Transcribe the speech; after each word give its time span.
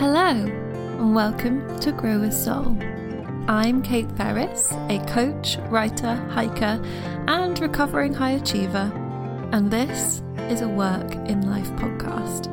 Hello, 0.00 0.30
and 0.30 1.14
welcome 1.14 1.78
to 1.80 1.92
Grow 1.92 2.22
a 2.22 2.32
Soul. 2.32 2.74
I'm 3.48 3.82
Kate 3.82 4.10
Ferris, 4.12 4.72
a 4.88 4.98
coach, 5.06 5.58
writer, 5.68 6.14
hiker, 6.30 6.82
and 7.28 7.60
recovering 7.60 8.14
high 8.14 8.30
achiever, 8.30 8.90
and 9.52 9.70
this 9.70 10.22
is 10.48 10.62
a 10.62 10.68
Work 10.68 11.12
in 11.28 11.50
Life 11.50 11.70
podcast. 11.72 12.48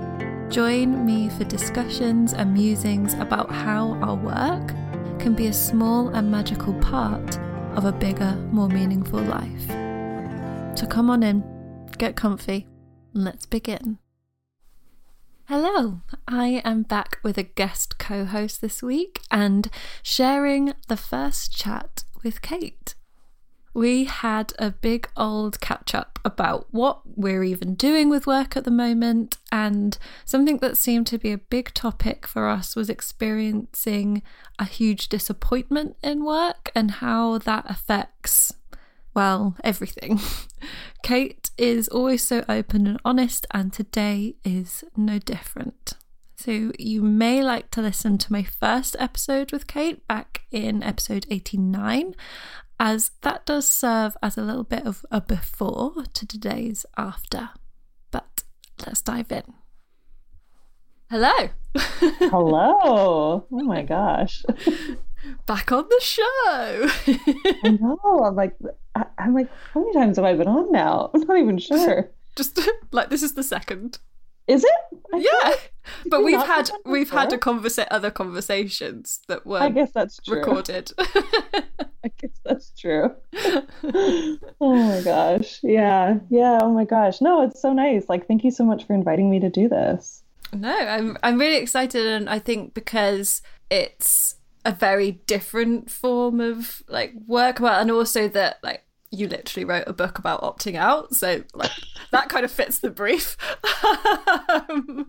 Join 0.52 1.06
me 1.06 1.30
for 1.30 1.46
discussions 1.46 2.34
and 2.34 2.54
musings 2.54 3.14
about 3.14 3.50
how 3.50 3.94
our 4.02 4.16
work 4.16 4.68
can 5.18 5.34
be 5.34 5.48
a 5.48 5.54
small 5.54 6.10
and 6.10 6.30
magical 6.30 6.74
part 6.82 7.40
of 7.78 7.86
a 7.86 7.94
bigger, 7.94 8.36
more 8.52 8.68
meaningful 8.68 9.22
life. 9.22 9.68
So 10.78 10.86
come 10.86 11.10
on 11.10 11.24
in, 11.24 11.46
get 11.98 12.18
comfy, 12.18 12.68
and 13.14 13.24
let's 13.24 13.46
begin. 13.46 14.00
Hello, 15.50 16.02
I 16.28 16.62
am 16.66 16.84
back 16.84 17.20
with 17.24 17.38
a 17.38 17.44
guest 17.44 17.98
co 17.98 18.26
host 18.26 18.60
this 18.60 18.84
week 18.84 19.22
and 19.32 19.70
sharing 20.04 20.74
the 20.90 20.98
first 20.98 21.58
chat 21.58 22.04
with 22.22 22.42
Kate. 22.42 22.96
We 23.74 24.04
had 24.04 24.52
a 24.60 24.72
big 24.72 25.08
old 25.16 25.62
catch 25.62 25.96
up 25.96 26.20
about 26.26 26.68
what 26.72 27.00
we're 27.16 27.46
even 27.46 27.76
doing 27.76 28.10
with 28.10 28.28
work 28.28 28.58
at 28.58 28.66
the 28.66 28.72
moment, 28.72 29.38
and 29.50 29.98
something 30.26 30.58
that 30.58 30.78
seemed 30.78 31.08
to 31.08 31.18
be 31.18 31.32
a 31.32 31.38
big 31.38 31.74
topic 31.74 32.28
for 32.28 32.50
us 32.50 32.76
was 32.76 32.90
experiencing 32.90 34.24
a 34.60 34.66
huge 34.66 35.08
disappointment 35.08 35.96
in 36.04 36.26
work 36.26 36.74
and 36.76 36.92
how 36.92 37.38
that 37.38 37.64
affects 37.70 38.52
well, 39.18 39.56
everything. 39.64 40.20
Kate 41.02 41.50
is 41.58 41.88
always 41.88 42.22
so 42.22 42.46
open 42.48 42.86
and 42.86 43.00
honest, 43.04 43.48
and 43.52 43.74
today 43.74 44.36
is 44.46 44.84
no 44.96 45.18
different. 45.18 45.94
So, 46.36 46.72
you 46.78 47.02
may 47.02 47.42
like 47.42 47.72
to 47.72 47.82
listen 47.82 48.20
to 48.20 48.32
my 48.32 48.44
first 48.44 48.96
episode 49.00 49.52
with 49.52 49.66
Kate 49.66 50.08
back 50.08 50.42
in 50.52 50.84
episode 50.84 51.26
89, 51.32 52.14
as 52.80 53.10
that 53.22 53.44
does 53.48 53.68
serve 53.68 54.16
as 54.22 54.38
a 54.38 54.44
little 54.44 54.64
bit 54.64 54.86
of 54.86 55.04
a 55.10 55.20
before 55.20 56.04
to 56.14 56.28
today's 56.28 56.86
after. 56.96 57.50
But 58.12 58.44
let's 58.86 59.02
dive 59.02 59.32
in. 59.32 59.52
Hello. 61.10 61.50
Hello. 62.20 63.48
Oh 63.50 63.64
my 63.64 63.82
gosh. 63.82 64.44
Back 65.46 65.72
on 65.72 65.86
the 65.90 66.00
show. 66.02 66.24
I 67.64 67.78
know. 67.80 68.24
I'm 68.24 68.36
like, 68.36 68.56
I, 68.96 69.06
am 69.18 69.34
like, 69.34 69.50
how 69.74 69.82
many 69.82 69.94
times 69.94 70.18
have 70.18 70.26
I 70.26 70.34
been 70.34 70.48
on 70.48 70.72
now? 70.72 71.12
I'm 71.14 71.22
not 71.22 71.38
even 71.38 71.58
sure. 71.58 72.10
Just 72.36 72.60
like 72.92 73.10
this 73.10 73.24
is 73.24 73.34
the 73.34 73.44
second. 73.44 74.00
Is 74.48 74.64
it? 74.64 75.00
I 75.14 75.18
yeah, 75.18 75.56
but 76.06 76.24
we've 76.24 76.40
had 76.40 76.70
we've 76.86 77.10
had 77.10 77.34
a 77.34 77.38
conversa- 77.38 77.88
other 77.92 78.12
conversations 78.12 79.20
that 79.28 79.46
were 79.46 79.60
I 79.60 79.70
guess 79.70 79.92
that's 79.92 80.20
true. 80.20 80.38
recorded. 80.38 80.92
I 80.98 82.12
guess 82.18 82.40
that's 82.46 82.72
true. 82.80 83.14
oh 83.34 84.38
my 84.62 85.02
gosh. 85.04 85.60
Yeah. 85.64 86.20
Yeah. 86.30 86.60
Oh 86.62 86.72
my 86.72 86.86
gosh. 86.86 87.20
No, 87.20 87.42
it's 87.42 87.62
so 87.62 87.74
nice. 87.74 88.08
Like, 88.08 88.28
thank 88.28 88.46
you 88.46 88.52
so 88.52 88.64
much 88.64 88.86
for 88.86 88.94
inviting 88.94 89.30
me 89.30 89.42
to 89.42 89.50
do 89.50 89.68
this. 89.68 90.24
No, 90.54 90.74
I'm 90.74 91.18
I'm 91.24 91.38
really 91.38 91.58
excited, 91.58 92.06
and 92.06 92.30
I 92.30 92.40
think 92.40 92.74
because 92.74 93.42
it's 93.70 94.37
a 94.68 94.72
very 94.74 95.12
different 95.12 95.90
form 95.90 96.42
of 96.42 96.84
like 96.90 97.14
work, 97.26 97.62
well, 97.62 97.80
and 97.80 97.90
also 97.90 98.28
that 98.28 98.58
like 98.62 98.84
you 99.10 99.28
literally 99.30 99.64
wrote 99.64 99.86
a 99.88 99.94
book 99.94 100.20
about 100.20 100.42
opting 100.42 100.76
out, 100.76 101.16
so 101.16 101.42
like 101.56 101.72
that 102.12 102.28
kind 102.28 102.44
of 102.44 102.52
fits 102.52 102.80
the 102.80 102.92
brief. 102.92 103.38
um, 104.70 105.08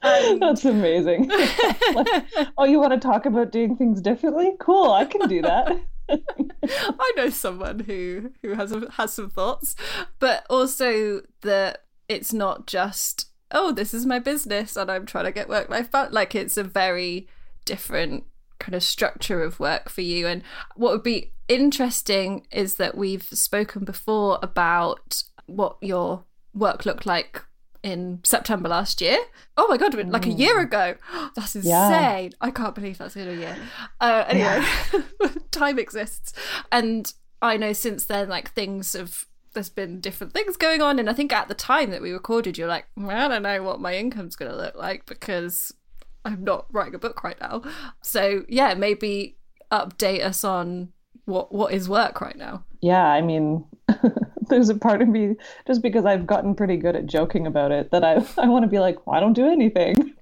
um, 0.00 0.38
That's 0.38 0.64
amazing. 0.64 1.28
like, 1.28 2.24
oh, 2.58 2.64
you 2.64 2.78
want 2.78 2.92
to 2.92 3.00
talk 3.00 3.26
about 3.26 3.50
doing 3.50 3.76
things 3.76 4.00
differently? 4.00 4.52
Cool, 4.60 4.92
I 4.92 5.06
can 5.06 5.28
do 5.28 5.42
that. 5.42 5.80
I 6.08 7.12
know 7.16 7.30
someone 7.30 7.80
who 7.80 8.30
who 8.42 8.54
has 8.54 8.72
has 8.92 9.12
some 9.12 9.28
thoughts, 9.28 9.74
but 10.20 10.46
also 10.48 11.22
that 11.40 11.82
it's 12.08 12.32
not 12.32 12.68
just 12.68 13.32
oh 13.50 13.72
this 13.72 13.92
is 13.92 14.06
my 14.06 14.20
business 14.20 14.76
and 14.76 14.88
I'm 14.88 15.04
trying 15.04 15.24
to 15.24 15.32
get 15.32 15.48
work 15.48 15.68
life 15.68 15.90
balance. 15.90 16.14
Like 16.14 16.36
it's 16.36 16.56
a 16.56 16.62
very 16.62 17.26
different 17.64 18.22
kind 18.66 18.74
of 18.74 18.82
structure 18.82 19.42
of 19.42 19.60
work 19.60 19.88
for 19.88 20.00
you. 20.00 20.26
And 20.26 20.42
what 20.74 20.92
would 20.92 21.04
be 21.04 21.30
interesting 21.48 22.46
is 22.50 22.76
that 22.76 22.96
we've 22.96 23.22
spoken 23.22 23.84
before 23.84 24.40
about 24.42 25.22
what 25.46 25.76
your 25.80 26.24
work 26.52 26.84
looked 26.84 27.06
like 27.06 27.44
in 27.84 28.18
September 28.24 28.68
last 28.68 29.00
year. 29.00 29.18
Oh 29.56 29.68
my 29.68 29.76
god, 29.76 29.94
like 30.08 30.26
a 30.26 30.30
year 30.30 30.56
mm. 30.56 30.64
ago. 30.64 30.94
That's 31.36 31.54
insane. 31.54 31.70
Yeah. 31.70 32.28
I 32.40 32.50
can't 32.50 32.74
believe 32.74 32.98
that's 32.98 33.14
in 33.14 33.28
a 33.28 33.32
year. 33.32 33.56
Uh, 34.00 34.24
anyway, 34.26 34.64
yeah. 34.92 35.28
time 35.52 35.78
exists. 35.78 36.32
And 36.72 37.12
I 37.40 37.56
know 37.56 37.72
since 37.72 38.06
then, 38.06 38.28
like 38.28 38.52
things 38.52 38.94
have 38.94 39.26
there's 39.52 39.68
been 39.70 40.00
different 40.00 40.34
things 40.34 40.54
going 40.58 40.82
on 40.82 40.98
and 40.98 41.08
i 41.08 41.14
think 41.14 41.32
at 41.32 41.48
the 41.48 41.54
time 41.54 41.88
that 41.88 42.02
we 42.02 42.12
recorded 42.12 42.58
you're 42.58 42.68
like 42.68 42.84
i 43.08 43.26
don't 43.26 43.42
know 43.42 43.62
what 43.62 43.80
my 43.80 43.94
income's 43.94 44.36
going 44.36 44.50
to 44.50 44.56
look 44.56 44.74
like 44.74 45.06
because 45.06 45.72
I'm 46.26 46.44
not 46.44 46.66
writing 46.72 46.94
a 46.94 46.98
book 46.98 47.22
right 47.22 47.40
now. 47.40 47.62
So 48.02 48.44
yeah, 48.48 48.74
maybe 48.74 49.36
update 49.70 50.22
us 50.24 50.44
on 50.44 50.92
what 51.24 51.52
what 51.52 51.72
is 51.72 51.88
work 51.88 52.20
right 52.20 52.36
now. 52.36 52.64
Yeah, 52.80 53.06
I 53.06 53.20
mean, 53.20 53.64
there's 54.48 54.68
a 54.68 54.74
part 54.74 55.02
of 55.02 55.08
me 55.08 55.36
just 55.66 55.82
because 55.82 56.04
I've 56.04 56.26
gotten 56.26 56.54
pretty 56.54 56.76
good 56.76 56.96
at 56.96 57.06
joking 57.06 57.46
about 57.46 57.72
it 57.72 57.90
that 57.92 58.04
I 58.04 58.24
I 58.38 58.48
want 58.48 58.64
to 58.64 58.70
be 58.70 58.78
like, 58.78 59.06
well, 59.06 59.16
I 59.16 59.20
don't 59.20 59.32
do 59.32 59.48
anything, 59.50 60.14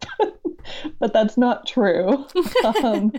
but 0.98 1.12
that's 1.12 1.36
not 1.36 1.66
true. 1.66 2.26
um, 2.84 3.12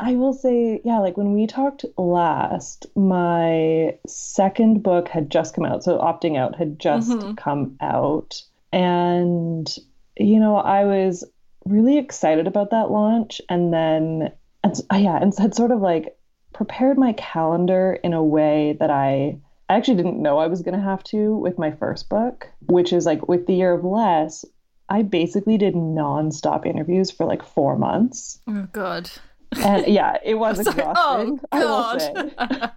I 0.00 0.14
will 0.14 0.32
say, 0.32 0.80
yeah, 0.84 0.98
like 0.98 1.18
when 1.18 1.34
we 1.34 1.46
talked 1.46 1.84
last, 1.98 2.86
my 2.96 3.94
second 4.06 4.82
book 4.82 5.08
had 5.08 5.30
just 5.30 5.54
come 5.54 5.66
out, 5.66 5.84
so 5.84 5.98
opting 5.98 6.38
out 6.38 6.56
had 6.56 6.78
just 6.78 7.10
mm-hmm. 7.10 7.34
come 7.34 7.76
out, 7.80 8.42
and 8.72 9.74
you 10.18 10.40
know, 10.40 10.56
I 10.56 10.84
was 10.84 11.24
really 11.70 11.98
excited 11.98 12.46
about 12.46 12.70
that 12.70 12.90
launch 12.90 13.40
and 13.48 13.72
then 13.72 14.32
and, 14.64 14.74
yeah 14.92 15.18
and 15.20 15.32
had 15.38 15.54
sort 15.54 15.70
of 15.70 15.80
like 15.80 16.16
prepared 16.52 16.98
my 16.98 17.12
calendar 17.14 17.98
in 18.02 18.12
a 18.12 18.22
way 18.22 18.76
that 18.80 18.90
I 18.90 19.38
I 19.68 19.74
actually 19.74 19.96
didn't 19.96 20.20
know 20.20 20.38
I 20.38 20.48
was 20.48 20.62
going 20.62 20.74
to 20.74 20.84
have 20.84 21.04
to 21.04 21.36
with 21.36 21.56
my 21.56 21.70
first 21.70 22.08
book, 22.08 22.48
which 22.66 22.92
is 22.92 23.06
like 23.06 23.28
with 23.28 23.46
the 23.46 23.54
year 23.54 23.72
of 23.72 23.84
less, 23.84 24.44
I 24.88 25.02
basically 25.02 25.56
did 25.56 25.74
nonstop 25.74 26.66
interviews 26.66 27.12
for 27.12 27.24
like 27.24 27.44
4 27.44 27.78
months. 27.78 28.40
Oh 28.48 28.66
god. 28.72 29.08
And 29.62 29.86
yeah, 29.86 30.16
it 30.24 30.34
was 30.34 30.58
oh, 30.58 30.70
exhausting. 30.70 31.40
Oh, 31.52 32.30
God. 32.36 32.72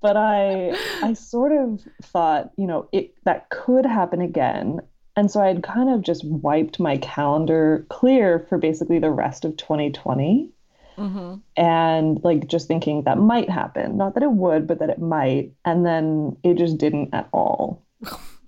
but 0.00 0.16
I 0.16 0.76
I 1.02 1.12
sort 1.12 1.52
of 1.52 1.80
thought, 2.02 2.50
you 2.56 2.66
know, 2.66 2.88
it 2.90 3.14
that 3.24 3.48
could 3.50 3.86
happen 3.86 4.20
again 4.20 4.80
and 5.16 5.30
so 5.30 5.40
I 5.40 5.48
had 5.48 5.62
kind 5.62 5.90
of 5.90 6.02
just 6.02 6.24
wiped 6.24 6.80
my 6.80 6.96
calendar 6.96 7.86
clear 7.90 8.46
for 8.48 8.58
basically 8.58 8.98
the 8.98 9.10
rest 9.10 9.44
of 9.44 9.56
2020. 9.56 10.50
Mm-hmm. 10.96 11.34
And 11.56 12.24
like 12.24 12.48
just 12.48 12.68
thinking 12.68 13.02
that 13.02 13.18
might 13.18 13.50
happen. 13.50 13.96
Not 13.96 14.14
that 14.14 14.22
it 14.22 14.30
would, 14.30 14.66
but 14.66 14.78
that 14.78 14.90
it 14.90 15.00
might. 15.00 15.52
And 15.64 15.84
then 15.84 16.36
it 16.42 16.56
just 16.56 16.78
didn't 16.78 17.14
at 17.14 17.28
all. 17.32 17.84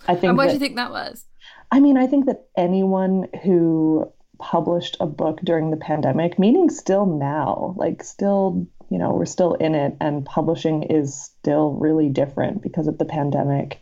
I 0.07 0.15
think. 0.15 0.25
and 0.25 0.37
why 0.37 0.47
do 0.47 0.53
you 0.55 0.59
think 0.59 0.77
that 0.77 0.91
was? 0.91 1.25
I 1.71 1.81
mean, 1.81 1.97
I 1.97 2.07
think 2.07 2.27
that 2.27 2.47
anyone 2.57 3.29
who 3.43 4.13
published 4.39 4.97
a 5.01 5.07
book 5.07 5.41
during 5.43 5.71
the 5.71 5.77
pandemic, 5.77 6.39
meaning 6.39 6.69
still 6.71 7.07
now, 7.07 7.75
like 7.79 8.03
still, 8.03 8.67
you 8.91 8.99
know, 8.99 9.15
we're 9.15 9.25
still 9.25 9.55
in 9.55 9.75
it 9.75 9.97
and 10.01 10.25
publishing 10.25 10.85
is 10.85 11.19
still 11.19 11.73
really 11.73 12.09
different 12.09 12.63
because 12.63 12.87
of 12.87 12.99
the 12.99 13.05
pandemic 13.05 13.81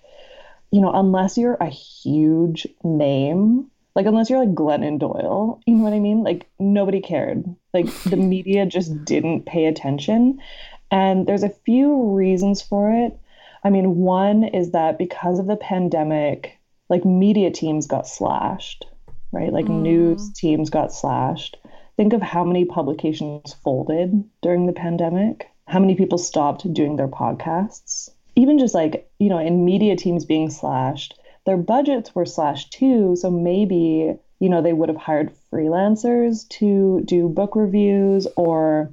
you 0.72 0.81
know, 0.81 0.91
unless 0.93 1.37
you're 1.37 1.59
a 1.60 1.69
huge 1.69 2.66
name, 2.83 3.71
like 3.94 4.06
unless 4.06 4.31
you're 4.31 4.41
like 4.41 4.55
Glennon 4.55 4.98
Doyle, 4.98 5.60
you 5.66 5.74
know 5.74 5.84
what 5.84 5.92
I 5.92 6.01
mean? 6.01 6.24
Like 6.24 6.48
nobody 6.59 7.01
cared. 7.01 7.45
Like 7.74 7.92
the 8.04 8.16
media 8.34 8.65
just 8.65 9.04
didn't 9.04 9.45
pay 9.45 9.66
attention. 9.66 10.39
And 10.91 11.27
there's 11.27 11.42
a 11.42 11.51
few 11.51 12.15
reasons 12.15 12.63
for 12.63 12.91
it. 12.91 13.19
I 13.63 13.71
mean, 13.71 13.97
one 13.97 14.45
is 14.45 14.72
that 14.72 14.98
because 14.98 15.39
of 15.39 15.47
the 15.47 15.57
pandemic, 15.57 16.59
like 16.89 17.04
media 17.04 17.51
teams 17.51 17.86
got 17.86 18.09
slashed, 18.09 18.86
right? 19.30 19.53
Like 19.53 19.66
mm. 19.66 19.83
news 19.83 20.33
teams 20.33 20.71
got 20.71 20.92
slashed. 20.92 21.59
Think 21.98 22.15
of 22.15 22.22
how 22.22 22.45
many 22.45 22.65
publications 22.65 23.53
folded 23.63 24.25
during 24.41 24.66
the 24.66 24.72
pandemic, 24.72 25.51
how 25.66 25.78
many 25.78 25.95
people 25.95 26.16
stopped 26.16 26.72
doing 26.72 26.97
their 26.97 27.09
podcasts 27.09 28.09
even 28.36 28.58
just 28.58 28.74
like, 28.74 29.10
you 29.18 29.28
know, 29.28 29.38
in 29.38 29.64
media 29.64 29.96
teams 29.96 30.24
being 30.24 30.50
slashed, 30.50 31.18
their 31.44 31.56
budgets 31.56 32.14
were 32.14 32.26
slashed 32.26 32.72
too. 32.72 33.16
So 33.16 33.30
maybe, 33.30 34.14
you 34.38 34.48
know, 34.48 34.62
they 34.62 34.72
would 34.72 34.88
have 34.88 34.98
hired 34.98 35.32
freelancers 35.52 36.48
to 36.50 37.02
do 37.04 37.28
book 37.28 37.56
reviews 37.56 38.26
or 38.36 38.92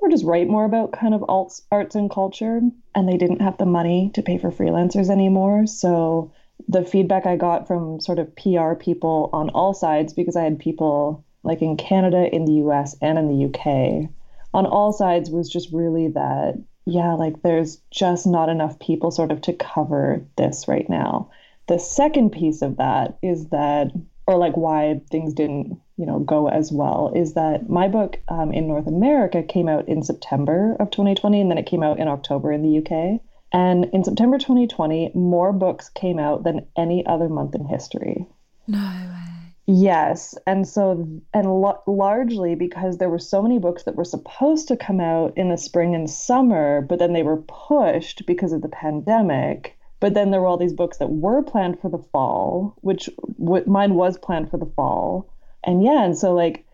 or 0.00 0.08
just 0.08 0.24
write 0.24 0.48
more 0.48 0.64
about 0.64 0.92
kind 0.92 1.14
of 1.14 1.24
arts, 1.28 1.62
arts 1.70 1.94
and 1.94 2.10
culture. 2.10 2.60
And 2.94 3.08
they 3.08 3.16
didn't 3.16 3.42
have 3.42 3.58
the 3.58 3.66
money 3.66 4.10
to 4.14 4.22
pay 4.22 4.38
for 4.38 4.50
freelancers 4.50 5.10
anymore. 5.10 5.66
So 5.66 6.32
the 6.68 6.84
feedback 6.84 7.26
I 7.26 7.36
got 7.36 7.66
from 7.66 8.00
sort 8.00 8.18
of 8.18 8.34
PR 8.34 8.74
people 8.74 9.30
on 9.32 9.50
all 9.50 9.74
sides, 9.74 10.12
because 10.12 10.36
I 10.36 10.44
had 10.44 10.58
people 10.58 11.24
like 11.42 11.62
in 11.62 11.76
Canada, 11.76 12.28
in 12.34 12.44
the 12.44 12.64
US, 12.64 12.96
and 13.00 13.18
in 13.18 13.28
the 13.28 13.46
UK, 13.46 14.10
on 14.52 14.66
all 14.66 14.92
sides 14.92 15.30
was 15.30 15.48
just 15.48 15.72
really 15.72 16.08
that, 16.08 16.58
yeah, 16.90 17.14
like 17.14 17.42
there's 17.42 17.76
just 17.90 18.26
not 18.26 18.48
enough 18.48 18.78
people 18.80 19.10
sort 19.10 19.30
of 19.30 19.40
to 19.42 19.52
cover 19.52 20.24
this 20.36 20.66
right 20.66 20.88
now. 20.88 21.30
The 21.68 21.78
second 21.78 22.30
piece 22.30 22.62
of 22.62 22.78
that 22.78 23.16
is 23.22 23.48
that, 23.50 23.92
or 24.26 24.36
like 24.36 24.56
why 24.56 25.00
things 25.10 25.32
didn't, 25.32 25.80
you 25.96 26.04
know, 26.04 26.18
go 26.18 26.48
as 26.48 26.72
well, 26.72 27.12
is 27.14 27.34
that 27.34 27.70
my 27.70 27.86
book 27.86 28.18
um, 28.28 28.52
in 28.52 28.66
North 28.66 28.88
America 28.88 29.42
came 29.42 29.68
out 29.68 29.88
in 29.88 30.02
September 30.02 30.76
of 30.80 30.90
2020, 30.90 31.40
and 31.40 31.50
then 31.50 31.58
it 31.58 31.66
came 31.66 31.84
out 31.84 32.00
in 32.00 32.08
October 32.08 32.50
in 32.50 32.62
the 32.62 32.78
UK. 32.78 33.20
And 33.52 33.86
in 33.86 34.02
September 34.02 34.38
2020, 34.38 35.12
more 35.14 35.52
books 35.52 35.88
came 35.90 36.18
out 36.18 36.42
than 36.42 36.66
any 36.76 37.06
other 37.06 37.28
month 37.28 37.54
in 37.54 37.66
history. 37.66 38.26
No 38.66 38.78
way. 38.78 39.39
Yes. 39.72 40.34
And 40.48 40.66
so, 40.66 41.06
and 41.32 41.60
lo- 41.60 41.80
largely 41.86 42.56
because 42.56 42.98
there 42.98 43.08
were 43.08 43.20
so 43.20 43.40
many 43.40 43.60
books 43.60 43.84
that 43.84 43.94
were 43.94 44.04
supposed 44.04 44.66
to 44.68 44.76
come 44.76 45.00
out 45.00 45.32
in 45.36 45.48
the 45.48 45.56
spring 45.56 45.94
and 45.94 46.10
summer, 46.10 46.80
but 46.80 46.98
then 46.98 47.12
they 47.12 47.22
were 47.22 47.42
pushed 47.42 48.26
because 48.26 48.52
of 48.52 48.62
the 48.62 48.68
pandemic. 48.68 49.78
But 50.00 50.14
then 50.14 50.32
there 50.32 50.40
were 50.40 50.48
all 50.48 50.56
these 50.56 50.72
books 50.72 50.98
that 50.98 51.10
were 51.10 51.42
planned 51.42 51.78
for 51.80 51.88
the 51.88 52.02
fall, 52.10 52.74
which 52.80 53.08
w- 53.38 53.64
mine 53.66 53.94
was 53.94 54.18
planned 54.18 54.50
for 54.50 54.56
the 54.56 54.72
fall. 54.74 55.32
And 55.62 55.84
yeah, 55.84 56.04
and 56.04 56.18
so 56.18 56.34
like, 56.34 56.66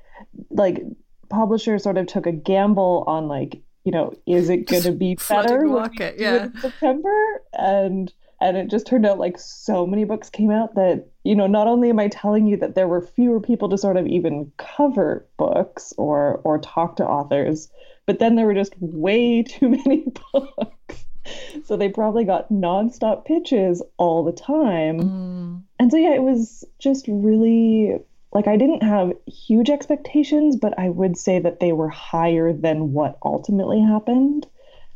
like 0.49 0.82
publishers 1.28 1.82
sort 1.82 1.99
of 1.99 2.06
took 2.06 2.25
a 2.26 2.32
gamble 2.32 3.04
on 3.06 3.28
like, 3.28 3.60
you 3.84 3.92
know, 3.92 4.14
is 4.26 4.49
it 4.49 4.69
going 4.69 4.84
to 4.84 4.92
be 4.92 5.19
better 5.28 5.66
market, 5.66 6.14
yeah. 6.19 6.44
in 6.44 6.60
September? 6.60 7.42
And 7.52 8.10
and 8.40 8.56
it 8.56 8.68
just 8.68 8.86
turned 8.86 9.06
out 9.06 9.18
like 9.18 9.38
so 9.38 9.86
many 9.86 10.04
books 10.04 10.28
came 10.30 10.50
out 10.50 10.74
that 10.74 11.06
you 11.24 11.34
know 11.34 11.46
not 11.46 11.66
only 11.66 11.90
am 11.90 11.98
i 11.98 12.08
telling 12.08 12.46
you 12.46 12.56
that 12.56 12.74
there 12.74 12.88
were 12.88 13.00
fewer 13.00 13.40
people 13.40 13.68
to 13.68 13.78
sort 13.78 13.96
of 13.96 14.06
even 14.06 14.50
cover 14.56 15.26
books 15.36 15.92
or 15.96 16.40
or 16.44 16.58
talk 16.58 16.96
to 16.96 17.04
authors 17.04 17.68
but 18.06 18.20
then 18.20 18.36
there 18.36 18.46
were 18.46 18.54
just 18.54 18.74
way 18.80 19.42
too 19.48 19.68
many 19.68 20.06
books. 20.32 21.04
So 21.64 21.76
they 21.76 21.88
probably 21.88 22.24
got 22.24 22.48
nonstop 22.50 23.24
pitches 23.24 23.82
all 23.96 24.22
the 24.24 24.32
time. 24.32 25.00
Mm. 25.00 25.62
and 25.80 25.90
so 25.90 25.96
yeah 25.96 26.14
it 26.14 26.22
was 26.22 26.64
just 26.78 27.06
really 27.08 27.98
like 28.32 28.46
i 28.46 28.56
didn't 28.56 28.82
have 28.82 29.12
huge 29.26 29.70
expectations 29.70 30.56
but 30.56 30.78
i 30.78 30.88
would 30.88 31.16
say 31.16 31.40
that 31.40 31.58
they 31.58 31.72
were 31.72 31.88
higher 31.88 32.52
than 32.52 32.92
what 32.92 33.18
ultimately 33.24 33.80
happened. 33.80 34.46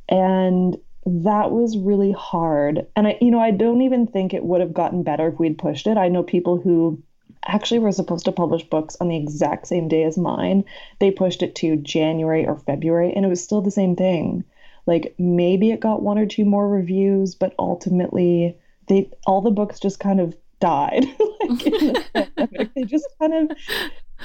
And 0.08 0.76
that 1.06 1.50
was 1.50 1.78
really 1.78 2.12
hard. 2.12 2.86
And 2.94 3.08
I, 3.08 3.18
you 3.20 3.30
know, 3.30 3.40
I 3.40 3.50
don't 3.50 3.82
even 3.82 4.06
think 4.06 4.34
it 4.34 4.44
would 4.44 4.60
have 4.60 4.74
gotten 4.74 5.02
better 5.02 5.28
if 5.28 5.38
we'd 5.38 5.58
pushed 5.58 5.86
it. 5.86 5.96
I 5.96 6.08
know 6.08 6.22
people 6.22 6.58
who 6.60 7.02
actually 7.46 7.78
were 7.78 7.92
supposed 7.92 8.26
to 8.26 8.32
publish 8.32 8.64
books 8.64 8.96
on 9.00 9.08
the 9.08 9.16
exact 9.16 9.66
same 9.66 9.88
day 9.88 10.04
as 10.04 10.18
mine. 10.18 10.64
They 10.98 11.10
pushed 11.10 11.42
it 11.42 11.54
to 11.56 11.76
January 11.76 12.46
or 12.46 12.58
February, 12.58 13.12
and 13.14 13.24
it 13.24 13.28
was 13.28 13.42
still 13.42 13.62
the 13.62 13.70
same 13.70 13.96
thing. 13.96 14.44
Like 14.86 15.14
maybe 15.18 15.70
it 15.70 15.80
got 15.80 16.02
one 16.02 16.18
or 16.18 16.26
two 16.26 16.44
more 16.44 16.68
reviews, 16.68 17.34
but 17.34 17.54
ultimately 17.58 18.56
they 18.88 19.10
all 19.26 19.40
the 19.40 19.50
books 19.50 19.80
just 19.80 20.00
kind 20.00 20.20
of 20.20 20.36
died. 20.60 21.04
like 21.48 21.58
the. 21.58 22.68
They 22.74 22.84
just 22.84 23.06
kind 23.18 23.50
of 23.50 23.56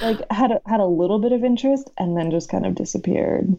like 0.00 0.20
had 0.30 0.52
a, 0.52 0.60
had 0.66 0.80
a 0.80 0.86
little 0.86 1.18
bit 1.18 1.32
of 1.32 1.44
interest 1.44 1.90
and 1.98 2.16
then 2.16 2.30
just 2.30 2.48
kind 2.48 2.66
of 2.66 2.74
disappeared. 2.74 3.56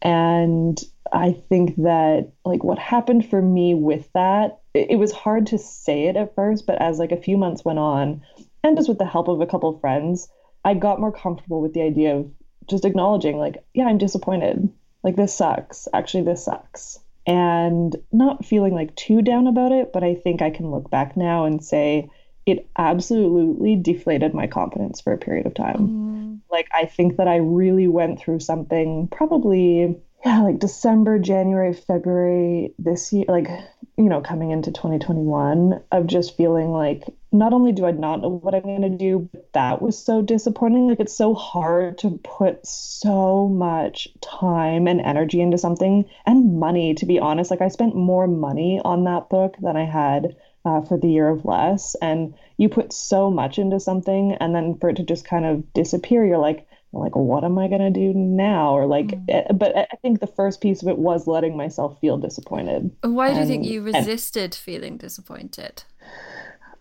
And 0.00 0.80
I 1.12 1.32
think 1.32 1.76
that 1.76 2.32
like 2.44 2.64
what 2.64 2.78
happened 2.78 3.28
for 3.28 3.40
me 3.40 3.74
with 3.74 4.08
that, 4.14 4.60
it, 4.74 4.92
it 4.92 4.96
was 4.96 5.12
hard 5.12 5.46
to 5.48 5.58
say 5.58 6.04
it 6.04 6.16
at 6.16 6.34
first, 6.34 6.66
but 6.66 6.80
as 6.80 6.98
like 6.98 7.12
a 7.12 7.20
few 7.20 7.36
months 7.36 7.64
went 7.64 7.78
on, 7.78 8.22
and 8.64 8.76
just 8.76 8.88
with 8.88 8.98
the 8.98 9.06
help 9.06 9.28
of 9.28 9.40
a 9.40 9.46
couple 9.46 9.68
of 9.68 9.80
friends, 9.80 10.28
I 10.64 10.74
got 10.74 11.00
more 11.00 11.12
comfortable 11.12 11.60
with 11.60 11.74
the 11.74 11.82
idea 11.82 12.16
of 12.16 12.30
just 12.68 12.84
acknowledging 12.84 13.38
like, 13.38 13.62
yeah, 13.74 13.86
I'm 13.86 13.98
disappointed. 13.98 14.68
Like 15.02 15.16
this 15.16 15.34
sucks. 15.34 15.88
Actually, 15.92 16.24
this 16.24 16.44
sucks. 16.44 16.98
And 17.26 17.94
not 18.10 18.44
feeling 18.44 18.74
like 18.74 18.94
too 18.96 19.22
down 19.22 19.46
about 19.46 19.72
it, 19.72 19.92
but 19.92 20.02
I 20.02 20.14
think 20.14 20.42
I 20.42 20.50
can 20.50 20.70
look 20.70 20.90
back 20.90 21.16
now 21.16 21.44
and 21.44 21.64
say 21.64 22.10
it 22.46 22.68
absolutely 22.76 23.76
deflated 23.76 24.34
my 24.34 24.46
confidence 24.46 25.00
for 25.00 25.12
a 25.12 25.18
period 25.18 25.46
of 25.46 25.54
time. 25.54 25.76
Mm. 25.78 26.40
Like 26.50 26.68
I 26.72 26.86
think 26.86 27.16
that 27.16 27.28
I 27.28 27.36
really 27.36 27.86
went 27.86 28.18
through 28.18 28.40
something 28.40 29.08
probably 29.08 29.96
yeah, 30.24 30.42
like 30.42 30.58
December, 30.58 31.18
January, 31.18 31.74
February 31.74 32.74
this 32.78 33.12
year, 33.12 33.24
like, 33.28 33.48
you 33.96 34.08
know, 34.08 34.20
coming 34.20 34.52
into 34.52 34.70
2021 34.70 35.82
of 35.90 36.06
just 36.06 36.36
feeling 36.36 36.70
like 36.70 37.02
not 37.32 37.52
only 37.52 37.72
do 37.72 37.86
I 37.86 37.90
not 37.90 38.20
know 38.20 38.28
what 38.28 38.54
I'm 38.54 38.62
going 38.62 38.82
to 38.82 38.90
do, 38.90 39.28
but 39.32 39.52
that 39.54 39.82
was 39.82 39.98
so 39.98 40.22
disappointing. 40.22 40.88
Like, 40.88 41.00
it's 41.00 41.16
so 41.16 41.34
hard 41.34 41.98
to 41.98 42.20
put 42.22 42.64
so 42.66 43.48
much 43.48 44.08
time 44.20 44.86
and 44.86 45.00
energy 45.00 45.40
into 45.40 45.58
something 45.58 46.04
and 46.24 46.58
money, 46.58 46.94
to 46.94 47.06
be 47.06 47.18
honest. 47.18 47.50
Like, 47.50 47.62
I 47.62 47.68
spent 47.68 47.96
more 47.96 48.28
money 48.28 48.80
on 48.84 49.04
that 49.04 49.28
book 49.28 49.56
than 49.60 49.76
I 49.76 49.86
had 49.86 50.36
uh, 50.64 50.82
for 50.82 50.98
the 50.98 51.08
year 51.08 51.28
of 51.28 51.44
less. 51.44 51.96
And 52.00 52.34
you 52.58 52.68
put 52.68 52.92
so 52.92 53.30
much 53.30 53.58
into 53.58 53.80
something, 53.80 54.36
and 54.40 54.54
then 54.54 54.76
for 54.78 54.90
it 54.90 54.96
to 54.96 55.02
just 55.02 55.24
kind 55.24 55.46
of 55.46 55.72
disappear, 55.72 56.24
you're 56.24 56.38
like, 56.38 56.66
like 56.92 57.16
what 57.16 57.44
am 57.44 57.58
i 57.58 57.68
going 57.68 57.80
to 57.80 57.90
do 57.90 58.12
now? 58.14 58.74
Or 58.74 58.86
like 58.86 59.08
mm. 59.08 59.58
but 59.58 59.76
i 59.76 59.96
think 60.02 60.20
the 60.20 60.26
first 60.26 60.60
piece 60.60 60.82
of 60.82 60.88
it 60.88 60.98
was 60.98 61.26
letting 61.26 61.56
myself 61.56 61.98
feel 62.00 62.18
disappointed 62.18 62.90
why 63.02 63.28
do 63.28 63.34
and, 63.34 63.40
you 63.40 63.46
think 63.46 63.64
you 63.64 63.82
resisted 63.82 64.44
and, 64.44 64.54
feeling 64.54 64.96
disappointed? 64.96 65.84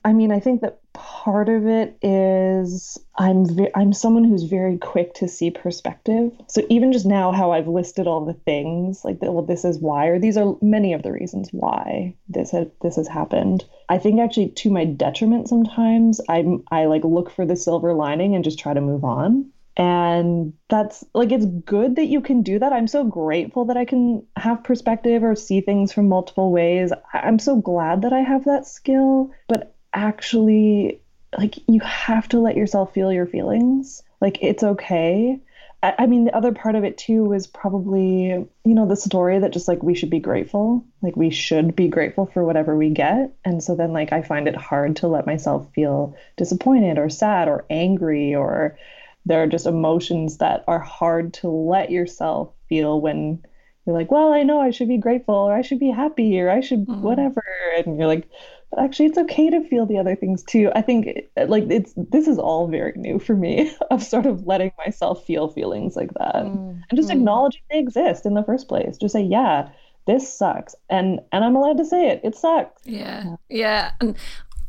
I 0.04 0.14
mean 0.14 0.32
i 0.32 0.40
think 0.40 0.62
that 0.62 0.80
part 0.94 1.48
of 1.48 1.68
it 1.68 1.98
is 2.02 2.98
i'm 3.18 3.46
ve- 3.46 3.72
i'm 3.76 3.94
someone 3.94 4.24
who's 4.24 4.44
very 4.44 4.78
quick 4.78 5.14
to 5.14 5.28
see 5.28 5.52
perspective. 5.52 6.32
So 6.48 6.64
even 6.70 6.92
just 6.92 7.06
now 7.06 7.32
how 7.32 7.52
i've 7.52 7.68
listed 7.68 8.08
all 8.08 8.26
the 8.26 8.34
things 8.34 9.06
like 9.06 9.20
well 9.22 9.44
this 9.44 9.64
is 9.64 9.80
why 9.80 10.08
or 10.08 10.20
these 10.20 10.38
are 10.38 10.56
many 10.62 10.94
of 10.94 11.04
the 11.04 11.12
reasons 11.12 11.50
why 11.52 12.16
this 12.28 12.52
has 12.52 12.68
this 12.82 12.96
has 12.96 13.08
happened. 13.08 13.64
I 13.90 13.98
think 14.00 14.20
actually 14.20 14.50
to 14.50 14.70
my 14.70 14.86
detriment 14.86 15.48
sometimes 15.48 16.20
i'm 16.28 16.64
i 16.72 16.86
like 16.86 17.04
look 17.04 17.30
for 17.30 17.46
the 17.46 17.56
silver 17.56 17.94
lining 17.94 18.36
and 18.36 18.44
just 18.44 18.60
try 18.60 18.74
to 18.74 18.82
move 18.82 19.04
on 19.04 19.52
and 19.78 20.54
that's 20.70 21.04
like 21.14 21.32
it's 21.32 21.46
good 21.46 21.96
that 21.96 22.08
you 22.08 22.22
can 22.22 22.44
do 22.44 22.60
that. 22.60 22.74
I'm 22.74 22.88
so 22.88 23.04
grateful 23.04 23.66
that 23.66 23.78
i 23.78 23.86
can 23.86 24.26
have 24.36 24.64
perspective 24.64 25.24
or 25.24 25.36
see 25.36 25.62
things 25.62 25.94
from 25.94 26.10
multiple 26.10 26.52
ways. 26.52 26.92
I'm 27.14 27.40
so 27.40 27.56
glad 27.58 28.02
that 28.02 28.14
i 28.14 28.20
have 28.20 28.46
that 28.46 28.68
skill 28.68 29.32
but 29.48 29.76
actually 29.94 31.02
like 31.38 31.56
you 31.68 31.80
have 31.82 32.28
to 32.30 32.40
let 32.40 32.58
yourself 32.58 32.94
feel 32.94 33.12
your 33.12 33.26
feelings. 33.26 34.04
Like 34.20 34.42
it's 34.42 34.64
okay. 34.64 35.40
I, 35.82 35.94
I 36.00 36.06
mean 36.06 36.26
the 36.26 36.36
other 36.36 36.52
part 36.52 36.76
of 36.76 36.84
it 36.84 36.98
too 36.98 37.24
was 37.24 37.48
probably 37.48 38.26
you 38.28 38.50
know 38.66 38.88
the 38.88 38.96
story 38.96 39.40
that 39.40 39.54
just 39.54 39.68
like 39.68 39.82
we 39.82 39.96
should 39.96 40.10
be 40.10 40.20
grateful. 40.20 40.86
Like 41.02 41.16
we 41.16 41.30
should 41.30 41.76
be 41.76 41.88
grateful 41.88 42.26
for 42.26 42.44
whatever 42.44 42.76
we 42.76 42.90
get. 42.90 43.34
And 43.46 43.64
so 43.64 43.76
then 43.76 43.94
like 43.94 44.12
i 44.12 44.22
find 44.22 44.48
it 44.48 44.56
hard 44.56 44.98
to 44.98 45.08
let 45.08 45.26
myself 45.26 45.70
feel 45.74 46.16
disappointed 46.38 46.98
or 46.98 47.10
sad 47.10 47.48
or 47.48 47.66
angry 47.70 48.36
or 48.36 48.78
there 49.26 49.44
are 49.44 49.48
just 49.48 49.66
emotions 49.66 50.38
that 50.38 50.64
are 50.68 50.80
hard 50.80 51.34
to 51.36 51.48
let 51.48 51.92
yourself 51.92 52.54
feel 52.68 53.00
when 53.00 53.44
you're 53.86 53.96
like, 53.96 54.12
well, 54.12 54.32
I 54.32 54.44
know 54.44 54.60
I 54.60 54.72
should 54.72 54.88
be 54.88 54.98
grateful 54.98 55.36
or 55.36 55.54
I 55.54 55.62
should 55.62 55.80
be 55.80 55.92
happy 55.92 56.40
or 56.40 56.50
I 56.50 56.62
should 56.62 56.86
mm. 56.86 57.02
whatever. 57.02 57.44
And 57.78 57.98
you're 57.98 58.08
like, 58.08 58.28
but 58.70 58.80
actually, 58.80 59.08
it's 59.08 59.18
okay 59.18 59.50
to 59.50 59.68
feel 59.68 59.86
the 59.86 59.98
other 59.98 60.16
things 60.16 60.44
too. 60.44 60.72
I 60.74 60.82
think 60.82 61.08
like 61.36 61.66
it's 61.70 61.94
this 61.96 62.28
is 62.28 62.40
all 62.40 62.68
very 62.68 62.94
new 62.96 63.20
for 63.20 63.36
me 63.36 63.76
of 63.92 64.02
sort 64.02 64.26
of 64.26 64.48
letting 64.48 64.72
myself 64.78 65.26
feel 65.26 65.50
feelings 65.50 65.96
like 65.96 66.14
that 66.14 66.36
mm. 66.36 66.82
and 66.90 66.96
just 66.96 67.10
mm. 67.10 67.14
acknowledging 67.14 67.62
they 67.70 67.80
exist 67.80 68.26
in 68.26 68.34
the 68.34 68.44
first 68.44 68.68
place. 68.68 68.98
Just 68.98 69.14
say, 69.14 69.24
yeah, 69.24 69.70
this 70.08 70.32
sucks, 70.32 70.76
and 70.90 71.20
and 71.32 71.44
I'm 71.44 71.56
allowed 71.56 71.78
to 71.78 71.86
say 71.86 72.10
it. 72.10 72.22
It 72.24 72.36
sucks. 72.36 72.82
Yeah, 72.86 73.36
yeah. 73.50 73.92
And 74.00 74.16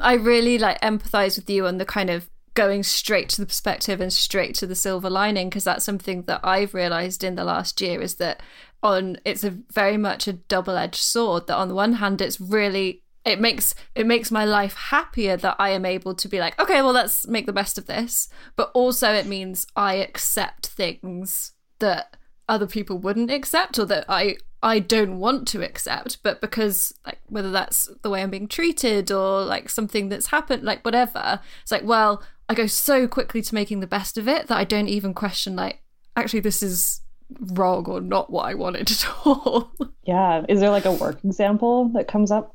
I 0.01 0.15
really 0.15 0.59
like 0.59 0.81
empathize 0.81 1.37
with 1.37 1.49
you 1.49 1.67
on 1.67 1.79
the 1.79 1.87
kind 1.87 2.11
of 2.11 2.29
going 2.55 2.83
straight 2.83 3.29
to 3.31 3.41
the 3.41 3.47
perspective 3.47 4.01
and 4.01 4.13
straight 4.13 4.55
to 4.57 4.67
the 4.67 4.75
silver 4.75 5.09
lining 5.09 5.49
because 5.49 5.65
that's 5.65 5.85
something 5.85 6.23
that 6.23 6.41
I've 6.43 6.75
realized 6.75 7.25
in 7.25 7.35
the 7.35 7.45
last 7.45 7.81
year 7.81 8.01
is 8.01 8.17
that 8.17 8.43
on 8.83 9.17
it's 9.25 9.45
a 9.45 9.59
very 9.73 9.97
much 9.97 10.27
a 10.27 10.33
double-edged 10.35 10.97
sword 10.97 11.47
that 11.47 11.57
on 11.57 11.69
the 11.69 11.75
one 11.75 11.95
hand 11.95 12.21
it's 12.21 12.41
really 12.41 13.03
it 13.25 13.41
makes 13.41 13.75
it 13.95 14.07
makes 14.07 14.31
my 14.31 14.45
life 14.45 14.75
happier 14.75 15.37
that 15.37 15.57
I 15.59 15.71
am 15.71 15.87
able 15.87 16.15
to 16.15 16.29
be 16.29 16.41
like 16.41 16.59
okay 16.61 16.83
well 16.83 16.93
let's 16.93 17.27
make 17.27 17.47
the 17.47 17.53
best 17.53 17.79
of 17.79 17.87
this. 17.87 18.29
But 18.57 18.71
also 18.75 19.13
it 19.13 19.27
means 19.27 19.67
I 19.77 19.95
accept 19.95 20.67
things 20.67 21.53
that 21.79 22.17
other 22.49 22.67
people 22.67 22.99
wouldn't 22.99 23.31
accept 23.31 23.79
or 23.79 23.87
that 23.87 24.05
I 24.09 24.37
I 24.65 24.79
don't 24.79 25.19
want 25.19 25.49
to 25.49 25.65
accept, 25.65 26.23
but 26.23 26.41
because 26.41 26.95
like 27.05 27.19
whether 27.27 27.51
that's 27.51 27.91
the 28.03 28.11
way 28.11 28.23
I'm 28.23 28.31
being 28.31 28.47
treated 28.47 29.11
or 29.11 29.43
like 29.43 29.69
something 29.69 30.09
that's 30.09 30.29
happened, 30.29 30.63
like 30.63 30.85
whatever, 30.85 31.41
it's 31.63 31.73
like, 31.73 31.83
well, 31.83 32.23
I 32.49 32.55
go 32.55 32.67
so 32.67 33.09
quickly 33.09 33.43
to 33.43 33.55
making 33.55 33.81
the 33.81 33.87
best 33.87 34.19
of 34.19 34.29
it 34.29 34.49
that 34.49 34.59
I 34.59 34.65
don't 34.65 34.89
even 34.89 35.15
question 35.15 35.57
like, 35.57 35.81
actually 36.17 36.41
this 36.41 36.63
is 36.63 37.01
wrong 37.41 37.87
or 37.87 38.01
not 38.01 38.31
what 38.31 38.47
I 38.47 38.55
wanted 38.55 38.91
at 38.91 39.07
all. 39.25 39.73
Yeah. 40.05 40.45
Is 40.49 40.61
there 40.61 40.71
like 40.71 40.85
a 40.85 40.93
work 40.93 41.25
example 41.25 41.89
that 41.91 42.09
comes 42.09 42.31
up 42.31 42.53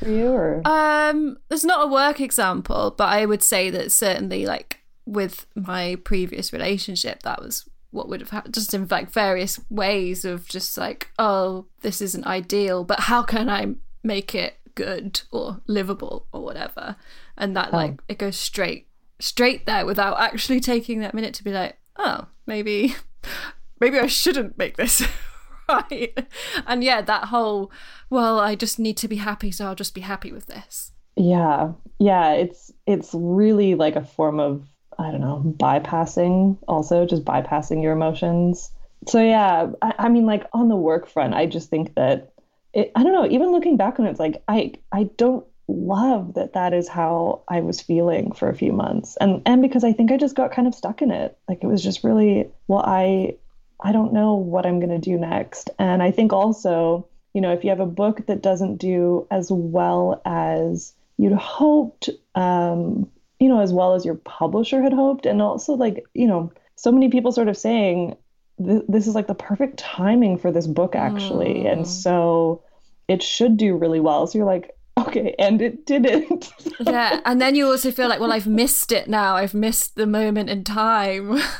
for 0.00 0.10
you 0.10 0.28
or 0.28 0.60
um 0.66 1.38
there's 1.48 1.64
not 1.64 1.84
a 1.84 1.90
work 1.90 2.20
example, 2.20 2.94
but 2.96 3.08
I 3.08 3.26
would 3.26 3.42
say 3.42 3.70
that 3.70 3.92
certainly 3.92 4.46
like 4.46 4.80
with 5.06 5.46
my 5.54 5.96
previous 6.04 6.52
relationship, 6.52 7.22
that 7.22 7.40
was 7.40 7.68
what 7.90 8.08
would 8.08 8.20
have 8.20 8.30
happened 8.30 8.54
just 8.54 8.74
in 8.74 8.86
like 8.88 9.10
various 9.10 9.58
ways 9.70 10.24
of 10.24 10.46
just 10.46 10.76
like 10.76 11.10
oh 11.18 11.66
this 11.80 12.00
isn't 12.00 12.26
ideal 12.26 12.84
but 12.84 13.00
how 13.00 13.22
can 13.22 13.48
i 13.48 13.66
make 14.02 14.34
it 14.34 14.58
good 14.74 15.22
or 15.32 15.60
livable 15.66 16.26
or 16.32 16.42
whatever 16.42 16.96
and 17.36 17.56
that 17.56 17.70
oh. 17.72 17.76
like 17.76 18.00
it 18.08 18.18
goes 18.18 18.36
straight 18.36 18.87
straight 19.20 19.66
there 19.66 19.84
without 19.84 20.18
actually 20.20 20.60
taking 20.60 21.00
that 21.00 21.14
minute 21.14 21.34
to 21.34 21.44
be 21.44 21.52
like 21.52 21.76
oh 21.96 22.26
maybe 22.46 22.94
maybe 23.80 23.98
i 23.98 24.06
shouldn't 24.06 24.56
make 24.58 24.76
this 24.76 25.02
right 25.68 26.26
and 26.66 26.82
yeah 26.84 27.00
that 27.00 27.24
whole 27.24 27.70
well 28.10 28.38
i 28.38 28.54
just 28.54 28.78
need 28.78 28.96
to 28.96 29.08
be 29.08 29.16
happy 29.16 29.50
so 29.50 29.66
i'll 29.66 29.74
just 29.74 29.94
be 29.94 30.00
happy 30.00 30.32
with 30.32 30.46
this 30.46 30.92
yeah 31.16 31.72
yeah 31.98 32.32
it's 32.32 32.72
it's 32.86 33.10
really 33.12 33.74
like 33.74 33.96
a 33.96 34.04
form 34.04 34.38
of 34.38 34.62
I 34.98 35.10
don't 35.12 35.20
know, 35.20 35.42
bypassing 35.56 36.58
also, 36.66 37.06
just 37.06 37.24
bypassing 37.24 37.82
your 37.82 37.92
emotions. 37.92 38.72
So 39.06 39.22
yeah, 39.22 39.70
I, 39.80 39.94
I 39.98 40.08
mean, 40.08 40.26
like 40.26 40.44
on 40.52 40.68
the 40.68 40.76
work 40.76 41.06
front, 41.06 41.34
I 41.34 41.46
just 41.46 41.70
think 41.70 41.94
that 41.94 42.32
it, 42.74 42.90
I 42.96 43.04
don't 43.04 43.12
know. 43.12 43.26
Even 43.30 43.52
looking 43.52 43.76
back 43.76 44.00
on 44.00 44.06
it, 44.06 44.10
it's 44.10 44.20
like 44.20 44.42
I 44.48 44.72
I 44.90 45.04
don't 45.16 45.46
love 45.68 46.34
that 46.34 46.54
that 46.54 46.72
is 46.72 46.88
how 46.88 47.42
I 47.48 47.60
was 47.60 47.80
feeling 47.80 48.32
for 48.32 48.48
a 48.48 48.56
few 48.56 48.72
months, 48.72 49.16
and 49.20 49.42
and 49.46 49.62
because 49.62 49.84
I 49.84 49.92
think 49.92 50.10
I 50.10 50.16
just 50.16 50.34
got 50.34 50.52
kind 50.52 50.66
of 50.66 50.74
stuck 50.74 51.02
in 51.02 51.10
it. 51.10 51.36
Like 51.48 51.62
it 51.62 51.66
was 51.66 51.82
just 51.82 52.04
really 52.04 52.50
well, 52.66 52.82
I 52.84 53.36
I 53.80 53.92
don't 53.92 54.12
know 54.12 54.34
what 54.34 54.66
I'm 54.66 54.80
gonna 54.80 54.98
do 54.98 55.18
next, 55.18 55.70
and 55.78 56.02
I 56.02 56.10
think 56.10 56.32
also, 56.32 57.06
you 57.34 57.40
know, 57.40 57.52
if 57.52 57.64
you 57.64 57.70
have 57.70 57.80
a 57.80 57.86
book 57.86 58.26
that 58.26 58.42
doesn't 58.42 58.76
do 58.76 59.26
as 59.30 59.50
well 59.50 60.20
as 60.24 60.94
you'd 61.18 61.32
hoped, 61.32 62.08
um, 62.34 63.10
you 63.38 63.48
know, 63.48 63.60
as 63.60 63.72
well 63.72 63.94
as 63.94 64.04
your 64.04 64.14
publisher 64.14 64.80
had 64.80 64.92
hoped. 64.92 65.26
And 65.26 65.42
also, 65.42 65.74
like, 65.74 66.04
you 66.14 66.26
know, 66.26 66.52
so 66.76 66.90
many 66.90 67.10
people 67.10 67.32
sort 67.32 67.48
of 67.48 67.56
saying 67.56 68.16
th- 68.64 68.84
this 68.88 69.06
is 69.06 69.14
like 69.14 69.26
the 69.26 69.34
perfect 69.34 69.78
timing 69.78 70.38
for 70.38 70.50
this 70.50 70.66
book, 70.66 70.94
actually. 70.94 71.64
Mm. 71.64 71.72
And 71.72 71.88
so 71.88 72.62
it 73.08 73.22
should 73.22 73.56
do 73.56 73.76
really 73.76 74.00
well. 74.00 74.26
So 74.26 74.38
you're 74.38 74.46
like, 74.46 74.70
okay, 74.98 75.34
and 75.38 75.60
it 75.62 75.86
didn't. 75.86 76.50
yeah. 76.80 77.20
And 77.24 77.40
then 77.40 77.54
you 77.54 77.66
also 77.66 77.90
feel 77.90 78.08
like, 78.08 78.20
well, 78.20 78.32
I've 78.32 78.46
missed 78.46 78.92
it 78.92 79.08
now. 79.08 79.36
I've 79.36 79.54
missed 79.54 79.96
the 79.96 80.06
moment 80.06 80.50
in 80.50 80.64
time. 80.64 81.40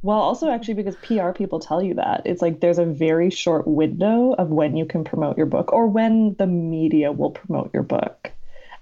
Well, 0.00 0.20
also 0.20 0.48
actually 0.48 0.74
because 0.74 0.94
PR 1.02 1.32
people 1.32 1.58
tell 1.58 1.82
you 1.82 1.94
that. 1.94 2.22
It's 2.24 2.40
like 2.40 2.60
there's 2.60 2.78
a 2.78 2.84
very 2.84 3.30
short 3.30 3.66
window 3.66 4.32
of 4.38 4.48
when 4.48 4.76
you 4.76 4.86
can 4.86 5.02
promote 5.02 5.36
your 5.36 5.46
book 5.46 5.72
or 5.72 5.88
when 5.88 6.36
the 6.38 6.46
media 6.46 7.10
will 7.10 7.32
promote 7.32 7.70
your 7.74 7.82
book 7.82 8.30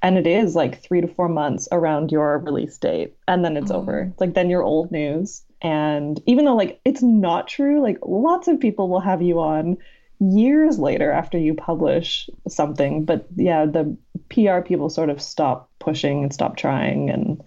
and 0.02 0.18
it 0.18 0.26
is 0.26 0.54
like 0.54 0.82
three 0.82 1.00
to 1.00 1.08
four 1.08 1.28
months 1.28 1.68
around 1.72 2.12
your 2.12 2.38
release 2.38 2.78
date 2.78 3.16
and 3.26 3.44
then 3.44 3.56
it's 3.56 3.70
mm. 3.72 3.74
over 3.74 4.10
it's 4.10 4.20
like 4.20 4.34
then 4.34 4.50
you're 4.50 4.62
old 4.62 4.90
news 4.92 5.42
and 5.62 6.20
even 6.26 6.44
though 6.44 6.54
like 6.54 6.80
it's 6.84 7.02
not 7.02 7.48
true 7.48 7.82
like 7.82 7.98
lots 8.02 8.48
of 8.48 8.60
people 8.60 8.88
will 8.88 9.00
have 9.00 9.22
you 9.22 9.40
on 9.40 9.76
years 10.18 10.78
later 10.78 11.10
after 11.10 11.38
you 11.38 11.54
publish 11.54 12.28
something 12.48 13.04
but 13.04 13.26
yeah 13.36 13.66
the 13.66 13.96
pr 14.28 14.60
people 14.66 14.88
sort 14.88 15.10
of 15.10 15.20
stop 15.20 15.70
pushing 15.78 16.22
and 16.22 16.32
stop 16.32 16.56
trying 16.56 17.10
and 17.10 17.42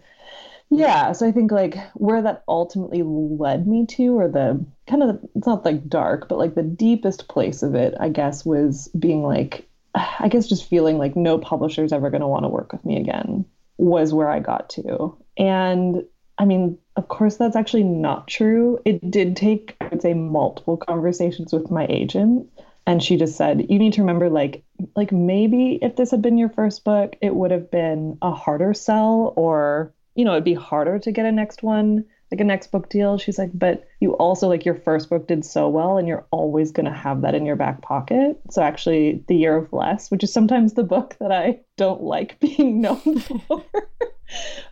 yeah 0.69 1.11
so 1.11 1.27
i 1.27 1.31
think 1.31 1.51
like 1.51 1.75
where 1.95 2.21
that 2.21 2.43
ultimately 2.47 3.01
led 3.03 3.67
me 3.67 3.85
to 3.87 4.17
or 4.17 4.27
the 4.27 4.63
kind 4.87 5.01
of 5.01 5.19
it's 5.35 5.47
not 5.47 5.65
like 5.65 5.89
dark 5.89 6.29
but 6.29 6.37
like 6.37 6.53
the 6.53 6.61
deepest 6.63 7.27
place 7.27 7.63
of 7.63 7.73
it 7.73 7.95
i 7.99 8.07
guess 8.07 8.45
was 8.45 8.87
being 8.99 9.23
like 9.23 9.65
I 9.95 10.27
guess 10.29 10.47
just 10.47 10.69
feeling 10.69 10.97
like 10.97 11.15
no 11.15 11.37
publisher 11.37 11.83
is 11.83 11.91
ever 11.91 12.09
going 12.09 12.21
to 12.21 12.27
want 12.27 12.45
to 12.45 12.49
work 12.49 12.71
with 12.71 12.85
me 12.85 12.97
again 12.97 13.45
was 13.77 14.13
where 14.13 14.29
I 14.29 14.39
got 14.39 14.69
to. 14.71 15.17
And 15.37 16.03
I 16.39 16.45
mean, 16.45 16.77
of 16.95 17.07
course, 17.09 17.37
that's 17.37 17.55
actually 17.55 17.83
not 17.83 18.27
true. 18.27 18.79
It 18.85 19.11
did 19.11 19.35
take, 19.35 19.75
I 19.81 19.89
would 19.89 20.01
say, 20.01 20.13
multiple 20.13 20.77
conversations 20.77 21.51
with 21.51 21.69
my 21.69 21.85
agent. 21.89 22.49
And 22.87 23.03
she 23.03 23.17
just 23.17 23.35
said, 23.35 23.69
you 23.69 23.77
need 23.77 23.93
to 23.93 24.01
remember, 24.01 24.29
like, 24.29 24.63
like 24.95 25.11
maybe 25.11 25.77
if 25.81 25.95
this 25.95 26.11
had 26.11 26.21
been 26.21 26.37
your 26.37 26.49
first 26.49 26.83
book, 26.83 27.15
it 27.21 27.35
would 27.35 27.51
have 27.51 27.69
been 27.69 28.17
a 28.21 28.31
harder 28.31 28.73
sell 28.73 29.33
or, 29.35 29.93
you 30.15 30.25
know, 30.25 30.31
it'd 30.31 30.43
be 30.45 30.53
harder 30.55 30.97
to 30.97 31.11
get 31.11 31.25
a 31.25 31.31
next 31.31 31.61
one 31.61 32.05
like 32.31 32.41
a 32.41 32.43
next 32.43 32.71
book 32.71 32.89
deal. 32.89 33.17
She's 33.17 33.39
like, 33.39 33.51
but 33.53 33.87
you 33.99 34.13
also 34.13 34.47
like 34.47 34.65
your 34.65 34.75
first 34.75 35.09
book 35.09 35.27
did 35.27 35.43
so 35.43 35.67
well 35.67 35.97
and 35.97 36.07
you're 36.07 36.25
always 36.31 36.71
going 36.71 36.85
to 36.85 36.91
have 36.91 37.21
that 37.21 37.35
in 37.35 37.45
your 37.45 37.55
back 37.55 37.81
pocket. 37.81 38.39
So 38.51 38.61
actually 38.61 39.23
The 39.27 39.35
Year 39.35 39.55
of 39.57 39.73
Less, 39.73 40.11
which 40.11 40.23
is 40.23 40.31
sometimes 40.31 40.73
the 40.73 40.83
book 40.83 41.15
that 41.19 41.31
I 41.31 41.61
don't 41.77 42.03
like 42.03 42.39
being 42.39 42.81
known 42.81 43.19
for. 43.47 43.63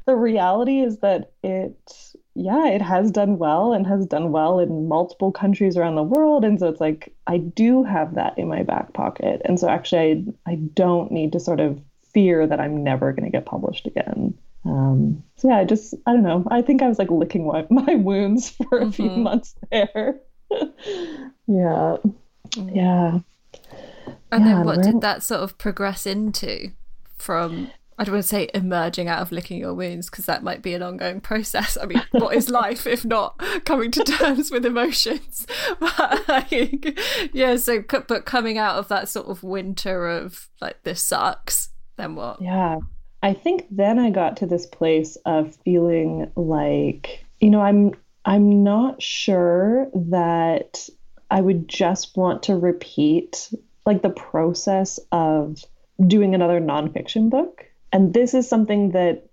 The 0.06 0.16
reality 0.16 0.80
is 0.82 1.00
that 1.00 1.32
it 1.44 1.76
yeah, 2.36 2.68
it 2.68 2.84
has 2.84 3.10
done 3.10 3.40
well 3.40 3.74
and 3.74 3.88
has 3.88 4.06
done 4.06 4.32
well 4.32 4.60
in 4.60 4.88
multiple 4.88 5.32
countries 5.32 5.76
around 5.76 5.96
the 5.96 6.04
world 6.04 6.46
and 6.46 6.60
so 6.60 6.68
it's 6.68 6.82
like 6.82 7.14
I 7.26 7.38
do 7.38 7.84
have 7.84 8.16
that 8.16 8.38
in 8.38 8.48
my 8.48 8.64
back 8.64 8.94
pocket. 8.94 9.42
And 9.46 9.60
so 9.60 9.68
actually 9.68 10.26
I 10.46 10.52
I 10.52 10.56
don't 10.56 11.12
need 11.12 11.32
to 11.34 11.40
sort 11.40 11.60
of 11.60 11.82
fear 12.14 12.48
that 12.48 12.60
I'm 12.60 12.84
never 12.84 13.12
going 13.12 13.26
to 13.26 13.36
get 13.36 13.46
published 13.46 13.88
again. 13.88 14.38
Um, 14.66 15.24
so 15.36 15.50
yeah, 15.50 15.58
I 15.58 15.64
just 15.66 15.94
I 16.06 16.14
don't 16.14 16.24
know. 16.24 16.46
I 16.50 16.62
think 16.62 16.82
I 16.82 16.88
was 16.88 17.00
like 17.00 17.12
licking 17.12 17.48
my, 17.48 17.66
my 17.70 17.96
wounds 17.96 18.50
for 18.50 18.80
a 18.80 18.82
mm-hmm. 18.82 18.90
few 18.92 19.10
months 19.10 19.56
there. 19.72 20.20
yeah, 21.48 21.98
yeah. 22.56 23.20
And 24.32 24.46
yeah, 24.46 24.56
then 24.56 24.66
what 24.66 24.84
did 24.84 25.02
that 25.02 25.24
sort 25.24 25.42
of 25.42 25.58
progress 25.58 26.06
into 26.06 26.72
from? 27.18 27.72
I 27.98 28.04
don't 28.04 28.14
want 28.14 28.24
to 28.24 28.30
say 28.30 28.50
emerging 28.54 29.08
out 29.08 29.22
of 29.22 29.32
licking 29.32 29.60
your 29.60 29.74
wounds 29.74 30.10
because 30.10 30.26
that 30.26 30.44
might 30.44 30.62
be 30.62 30.76
an 30.76 30.84
ongoing 30.84 31.20
process. 31.20 31.78
I 31.82 31.86
mean, 31.86 32.02
what 32.12 32.36
is 32.36 32.50
life 32.50 32.86
if 32.86 33.04
not 33.04 33.42
coming 33.66 33.92
to 33.92 34.04
terms 34.04 34.52
with 34.52 34.66
emotions? 34.66 35.48
But 35.80 36.28
like, 36.28 37.00
yeah, 37.34 37.56
so 37.56 37.84
but 38.08 38.26
coming 38.26 38.58
out 38.58 38.76
of 38.76 38.88
that 38.90 39.10
sort 39.10 39.28
of 39.28 39.44
winter 39.44 40.08
of 40.08 40.50
like 40.62 40.84
this 40.84 41.02
sucks, 41.02 41.70
then 41.98 42.16
what? 42.16 42.42
Yeah. 42.42 42.80
I 43.24 43.34
think 43.34 43.66
then 43.72 43.98
I 43.98 44.12
got 44.12 44.38
to 44.38 44.46
this 44.46 44.68
place 44.68 45.18
of 45.26 45.56
feeling 45.66 46.32
like, 46.36 47.26
you 47.40 47.50
know, 47.50 47.62
I'm 47.62 47.96
I'm 48.26 48.64
not 48.64 49.02
sure 49.02 49.90
that 49.94 50.88
I 51.32 51.42
would 51.42 51.68
just 51.68 52.16
want 52.16 52.44
to 52.44 52.56
repeat 52.56 53.50
like 53.86 54.02
the 54.02 54.10
process 54.10 55.00
of 55.12 55.64
doing 56.06 56.36
another 56.36 56.60
nonfiction 56.60 57.30
book. 57.30 57.66
And 57.92 58.14
this 58.14 58.34
is 58.34 58.48
something 58.48 58.92
that 58.92 59.28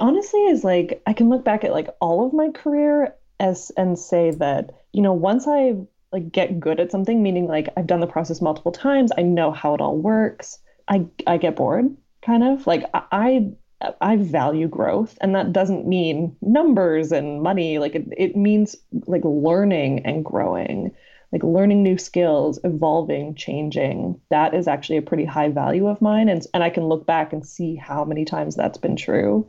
honestly 0.00 0.40
is 0.46 0.64
like 0.64 1.02
I 1.06 1.12
can 1.12 1.28
look 1.28 1.44
back 1.44 1.64
at 1.64 1.72
like 1.72 1.88
all 2.00 2.26
of 2.26 2.32
my 2.32 2.50
career 2.50 3.14
as 3.38 3.70
and 3.76 3.98
say 3.98 4.30
that, 4.32 4.70
you 4.92 5.02
know, 5.02 5.12
once 5.12 5.46
I 5.46 5.74
like 6.12 6.30
get 6.30 6.60
good 6.60 6.80
at 6.80 6.90
something, 6.90 7.22
meaning 7.22 7.46
like 7.46 7.68
I've 7.76 7.86
done 7.86 8.00
the 8.00 8.06
process 8.06 8.40
multiple 8.40 8.72
times, 8.72 9.12
I 9.16 9.22
know 9.22 9.50
how 9.50 9.74
it 9.74 9.80
all 9.80 9.96
works, 9.96 10.58
I 10.88 11.06
I 11.26 11.36
get 11.36 11.56
bored 11.56 11.96
kind 12.22 12.42
of 12.42 12.66
like 12.66 12.84
I 12.92 13.52
I 14.00 14.16
value 14.16 14.68
growth, 14.68 15.16
and 15.20 15.34
that 15.34 15.52
doesn't 15.52 15.86
mean 15.86 16.34
numbers 16.40 17.12
and 17.12 17.42
money. 17.42 17.78
Like 17.78 17.94
it, 17.94 18.06
it 18.16 18.36
means 18.36 18.74
like 19.06 19.22
learning 19.24 20.04
and 20.06 20.24
growing, 20.24 20.94
like 21.32 21.42
learning 21.42 21.82
new 21.82 21.98
skills, 21.98 22.58
evolving, 22.64 23.34
changing. 23.34 24.20
That 24.30 24.54
is 24.54 24.68
actually 24.68 24.98
a 24.98 25.02
pretty 25.02 25.24
high 25.24 25.48
value 25.48 25.86
of 25.86 26.00
mine, 26.00 26.28
and 26.28 26.44
and 26.54 26.62
I 26.62 26.70
can 26.70 26.84
look 26.84 27.06
back 27.06 27.32
and 27.32 27.46
see 27.46 27.76
how 27.76 28.04
many 28.04 28.24
times 28.24 28.54
that's 28.54 28.78
been 28.78 28.96
true. 28.96 29.46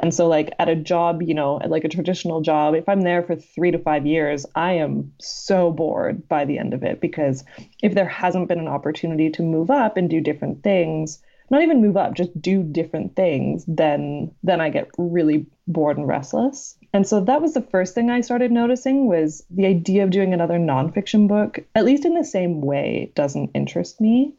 And 0.00 0.14
so, 0.14 0.28
like 0.28 0.54
at 0.58 0.68
a 0.68 0.76
job, 0.76 1.22
you 1.22 1.34
know, 1.34 1.60
at 1.60 1.70
like 1.70 1.84
a 1.84 1.88
traditional 1.88 2.40
job, 2.40 2.74
if 2.74 2.88
I'm 2.88 3.00
there 3.00 3.22
for 3.22 3.34
three 3.34 3.72
to 3.72 3.78
five 3.78 4.06
years, 4.06 4.46
I 4.54 4.74
am 4.74 5.12
so 5.20 5.72
bored 5.72 6.28
by 6.28 6.44
the 6.44 6.58
end 6.58 6.72
of 6.72 6.84
it 6.84 7.00
because 7.00 7.44
if 7.82 7.94
there 7.94 8.06
hasn't 8.08 8.48
been 8.48 8.60
an 8.60 8.68
opportunity 8.68 9.30
to 9.30 9.42
move 9.42 9.70
up 9.70 9.96
and 9.96 10.08
do 10.08 10.20
different 10.20 10.62
things, 10.62 11.20
not 11.50 11.62
even 11.62 11.80
move 11.80 11.96
up, 11.96 12.14
just 12.14 12.40
do 12.40 12.62
different 12.62 13.16
things, 13.16 13.64
then 13.66 14.30
then 14.44 14.60
I 14.60 14.70
get 14.70 14.88
really 14.98 15.46
bored 15.66 15.98
and 15.98 16.06
restless. 16.06 16.77
And 16.92 17.06
so 17.06 17.20
that 17.20 17.42
was 17.42 17.54
the 17.54 17.62
first 17.62 17.94
thing 17.94 18.10
I 18.10 18.22
started 18.22 18.50
noticing 18.50 19.06
was 19.06 19.44
the 19.50 19.66
idea 19.66 20.04
of 20.04 20.10
doing 20.10 20.32
another 20.32 20.58
nonfiction 20.58 21.28
book, 21.28 21.58
at 21.74 21.84
least 21.84 22.04
in 22.04 22.14
the 22.14 22.24
same 22.24 22.60
way, 22.60 23.12
doesn't 23.14 23.50
interest 23.54 24.00
me. 24.00 24.34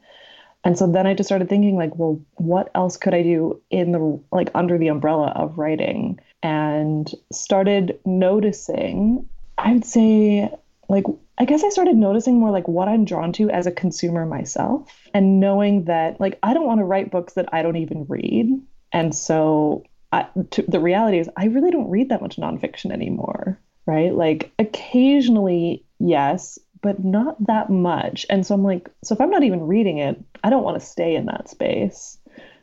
And 0.64 0.78
so 0.78 0.92
then 0.92 1.08
I 1.08 1.14
just 1.14 1.28
started 1.28 1.48
thinking 1.48 1.78
like, 1.78 1.96
well, 1.96 2.20
what 2.36 2.70
else 2.76 2.98
could 2.98 3.14
I 3.14 3.24
do 3.24 3.62
in 3.70 3.92
the 3.92 4.20
like 4.32 4.50
under 4.54 4.78
the 4.78 4.90
umbrella 4.90 5.28
of 5.28 5.58
writing? 5.58 6.20
And 6.44 7.10
started 7.32 8.00
noticing, 8.06 9.30
I 9.58 9.74
would 9.74 9.86
say 9.86 10.50
like 10.90 11.06
I 11.38 11.46
guess 11.46 11.64
I 11.64 11.70
started 11.70 11.96
noticing 11.96 12.40
more 12.40 12.52
like 12.52 12.68
what 12.68 12.90
I'm 12.90 13.06
drawn 13.06 13.32
to 13.34 13.50
as 13.50 13.68
a 13.68 13.72
consumer 13.72 14.26
myself 14.26 14.92
and 15.14 15.40
knowing 15.40 15.86
that 15.86 16.20
like 16.20 16.38
I 16.44 16.54
don't 16.54 16.66
want 16.66 16.80
to 16.80 16.86
write 16.86 17.12
books 17.12 17.34
that 17.34 17.54
I 17.54 17.62
don't 17.62 17.78
even 17.78 18.06
read. 18.10 18.50
And 18.92 19.16
so 19.16 19.84
I, 20.12 20.28
to, 20.52 20.64
the 20.68 20.80
reality 20.80 21.20
is 21.20 21.30
I 21.38 21.46
really 21.46 21.72
don't 21.72 21.90
read 21.90 22.10
that 22.10 22.22
much 22.22 22.38
nonfiction 22.38 22.92
anymore, 22.92 23.60
right? 23.86 24.14
Like 24.14 24.52
occasionally, 24.58 25.86
yes, 26.00 26.58
but 26.82 27.04
not 27.04 27.36
that 27.48 27.70
much. 27.70 28.26
And 28.30 28.46
so 28.46 28.56
I'm 28.56 28.64
like, 28.64 28.90
so 29.04 29.14
if 29.14 29.22
I'm 29.22 29.30
not 29.30 29.44
even 29.44 29.68
reading 29.68 30.00
it, 30.00 30.20
I 30.44 30.50
don't 30.50 30.64
want 30.64 30.80
to 30.80 30.86
stay 30.86 31.16
in 31.16 31.26
that 31.26 31.50
space. 31.50 32.18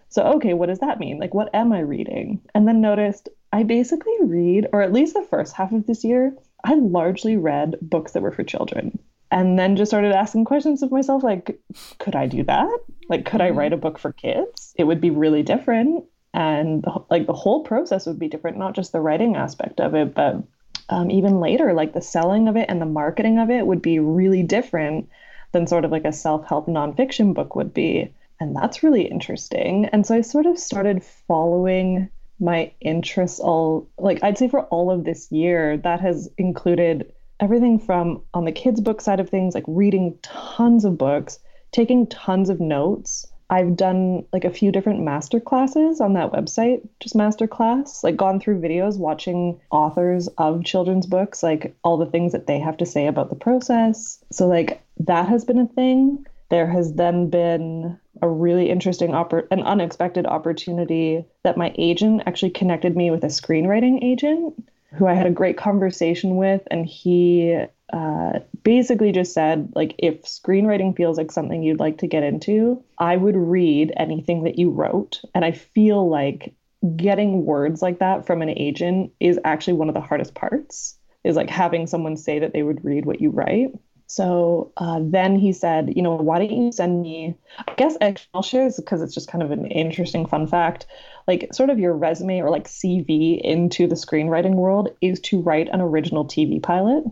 So, 0.09 0.23
okay, 0.37 0.55
what 0.55 0.67
does 0.67 0.79
that 0.79 0.99
mean? 0.99 1.19
Like, 1.19 1.35
what 1.35 1.55
am 1.55 1.73
I 1.73 1.81
reading? 1.81 2.41
And 2.55 2.67
then 2.67 2.81
noticed 2.81 3.29
I 3.53 3.65
basically 3.65 4.15
read, 4.23 4.69
or 4.73 4.83
at 4.83 4.93
least 4.93 5.15
the 5.15 5.27
first 5.29 5.55
half 5.55 5.73
of 5.73 5.87
this 5.87 6.05
year, 6.05 6.35
I 6.65 6.75
largely 6.75 7.37
read 7.37 7.77
books 7.83 8.13
that 8.13 8.23
were 8.23 8.33
for 8.33 8.45
children. 8.45 8.99
And 9.31 9.59
then 9.59 9.77
just 9.77 9.91
started 9.91 10.13
asking 10.13 10.45
questions 10.45 10.83
of 10.83 10.93
myself 10.93 11.23
like, 11.23 11.61
could 11.99 12.15
I 12.15 12.27
do 12.27 12.45
that? 12.45 12.79
Like, 13.09 13.25
could 13.25 13.41
I 13.41 13.49
mm-hmm. 13.49 13.59
write 13.59 13.73
a 13.73 13.77
book 13.77 13.99
for 13.99 14.13
kids? 14.13 14.73
It 14.77 14.85
would 14.85 15.01
be 15.01 15.11
really 15.11 15.43
different. 15.43 16.05
And 16.37 16.85
like 17.09 17.27
the 17.27 17.33
whole 17.33 17.65
process 17.65 18.05
would 18.05 18.19
be 18.19 18.29
different, 18.29 18.59
not 18.59 18.75
just 18.75 18.93
the 18.93 19.01
writing 19.01 19.37
aspect 19.37 19.81
of 19.81 19.95
it, 19.95 20.15
but 20.15 20.43
um, 20.91 21.11
even 21.11 21.41
later, 21.41 21.73
like 21.73 21.95
the 21.95 22.03
selling 22.03 22.47
of 22.47 22.57
it 22.59 22.67
and 22.69 22.79
the 22.79 22.85
marketing 22.87 23.39
of 23.39 23.49
it 23.49 23.67
would 23.67 23.81
be 23.81 23.99
really 23.99 24.43
different 24.43 25.09
than 25.53 25.67
sort 25.67 25.87
of 25.87 25.91
like 25.91 26.05
a 26.05 26.13
self 26.13 26.47
help 26.47 26.67
nonfiction 26.67 27.33
book 27.33 27.57
would 27.57 27.73
be. 27.73 28.13
And 28.39 28.55
that's 28.55 28.83
really 28.83 29.05
interesting. 29.05 29.87
And 29.87 30.07
so 30.07 30.15
I 30.15 30.21
sort 30.21 30.45
of 30.45 30.59
started 30.59 31.03
following 31.03 32.11
my 32.39 32.71
interests 32.83 33.41
all, 33.41 33.89
like 33.97 34.23
I'd 34.23 34.37
say 34.37 34.49
for 34.49 34.65
all 34.65 34.91
of 34.91 35.05
this 35.05 35.33
year, 35.33 35.79
that 35.79 36.01
has 36.01 36.29
included 36.37 37.11
everything 37.41 37.79
from 37.79 38.21
on 38.35 38.45
the 38.45 38.53
kids' 38.53 38.83
book 38.83 39.01
side 39.01 39.21
of 39.21 39.31
things, 39.31 39.55
like 39.55 39.65
reading 39.67 40.19
tons 40.21 40.85
of 40.85 40.99
books, 40.99 41.39
taking 41.73 42.07
tons 42.09 42.51
of 42.51 42.61
notes, 42.61 43.27
I've 43.49 43.77
done 43.77 44.25
like 44.33 44.45
a 44.45 44.51
few 44.51 44.73
different 44.73 45.01
master 45.01 45.39
classes 45.39 46.01
on 46.01 46.15
that 46.15 46.33
website, 46.33 46.87
just 47.01 47.15
master 47.15 47.47
class, 47.47 48.03
like 48.03 48.17
gone 48.17 48.41
through 48.41 48.61
videos 48.61 48.99
watching 48.99 49.61
authors 49.71 50.29
of 50.39 50.65
children's 50.65 51.07
books, 51.07 51.43
like 51.43 51.77
all 51.85 51.97
the 51.97 52.07
things 52.07 52.33
that 52.33 52.47
they 52.47 52.59
have 52.59 52.77
to 52.79 52.87
say 52.87 53.07
about 53.07 53.31
the 53.31 53.37
process. 53.37 54.23
So 54.33 54.49
like 54.49 54.83
that 54.99 55.29
has 55.29 55.45
been 55.45 55.59
a 55.59 55.67
thing. 55.67 56.27
There 56.49 56.67
has 56.67 56.95
then 56.95 57.31
been 57.31 57.99
a 58.23 58.29
really 58.29 58.71
interesting 58.71 59.11
oppor- 59.11 59.47
an 59.51 59.63
unexpected 59.63 60.27
opportunity 60.27 61.25
that 61.45 61.57
my 61.57 61.75
agent 61.77 62.23
actually 62.27 62.51
connected 62.51 62.97
me 62.97 63.11
with 63.11 63.23
a 63.25 63.29
screenwriting 63.29 64.03
agent 64.03 64.55
who 64.95 65.07
I 65.07 65.15
had 65.15 65.27
a 65.27 65.31
great 65.31 65.57
conversation 65.57 66.37
with 66.37 66.63
and 66.71 66.87
he 66.87 67.67
uh, 67.93 68.41
basically 68.63 69.13
just 69.13 69.33
said 69.33 69.73
like 69.75 69.95
if 69.99 70.23
screenwriting 70.23 70.97
feels 70.97 71.17
like 71.17 71.31
something 71.31 71.63
you'd 71.63 71.79
like 71.79 71.99
to 71.99 72.09
get 72.09 72.25
into 72.25 72.83
i 72.99 73.17
would 73.17 73.37
read 73.37 73.93
anything 73.97 74.43
that 74.43 74.59
you 74.59 74.71
wrote. 74.71 75.21
And 75.35 75.45
i 75.45 75.53
feel 75.53 76.09
like 76.09 76.55
getting 76.97 77.45
words 77.45 77.83
like 77.83 78.01
that 78.01 78.27
from 78.27 78.43
an 78.43 78.51
agent 78.51 79.13
is 79.21 79.39
actually 79.45 79.75
one 79.75 79.89
of 79.89 79.95
the 79.95 80.01
hardest 80.01 80.35
parts 80.35 80.99
is 81.25 81.37
like 81.37 81.51
having 81.51 81.87
someone 81.87 82.17
say 82.17 82.41
that 82.41 82.53
they 82.53 82.63
would 82.63 82.85
read 82.85 83.07
what 83.07 83.21
you 83.21 83.31
write 83.31 83.73
so 84.07 84.73
uh, 84.77 85.01
then 85.03 85.37
he 85.37 85.53
said 85.53 85.93
you 85.97 86.03
know 86.03 86.15
why 86.15 86.39
don't 86.39 86.51
you 86.51 86.73
send 86.73 87.03
me 87.03 87.37
i 87.67 87.75
guess 87.75 87.97
i'll 88.35 88.43
share 88.43 88.65
this 88.65 88.77
because 88.81 89.03
it's 89.03 89.15
just 89.15 89.31
kind 89.31 89.43
of 89.43 89.51
an 89.51 89.67
interesting 89.67 90.27
fun 90.27 90.47
fact 90.47 90.87
like 91.27 91.53
sort 91.53 91.71
of 91.71 91.79
your 91.79 91.95
resume 91.95 92.41
or 92.41 92.51
like 92.51 92.69
cv 92.69 93.41
into 93.41 93.87
the 93.87 93.95
screenwriting 93.95 94.55
world 94.55 94.89
is 95.01 95.21
to 95.21 95.41
write 95.41 95.69
an 95.69 95.81
original 95.81 96.25
tv 96.25 96.63
pilot 96.63 97.05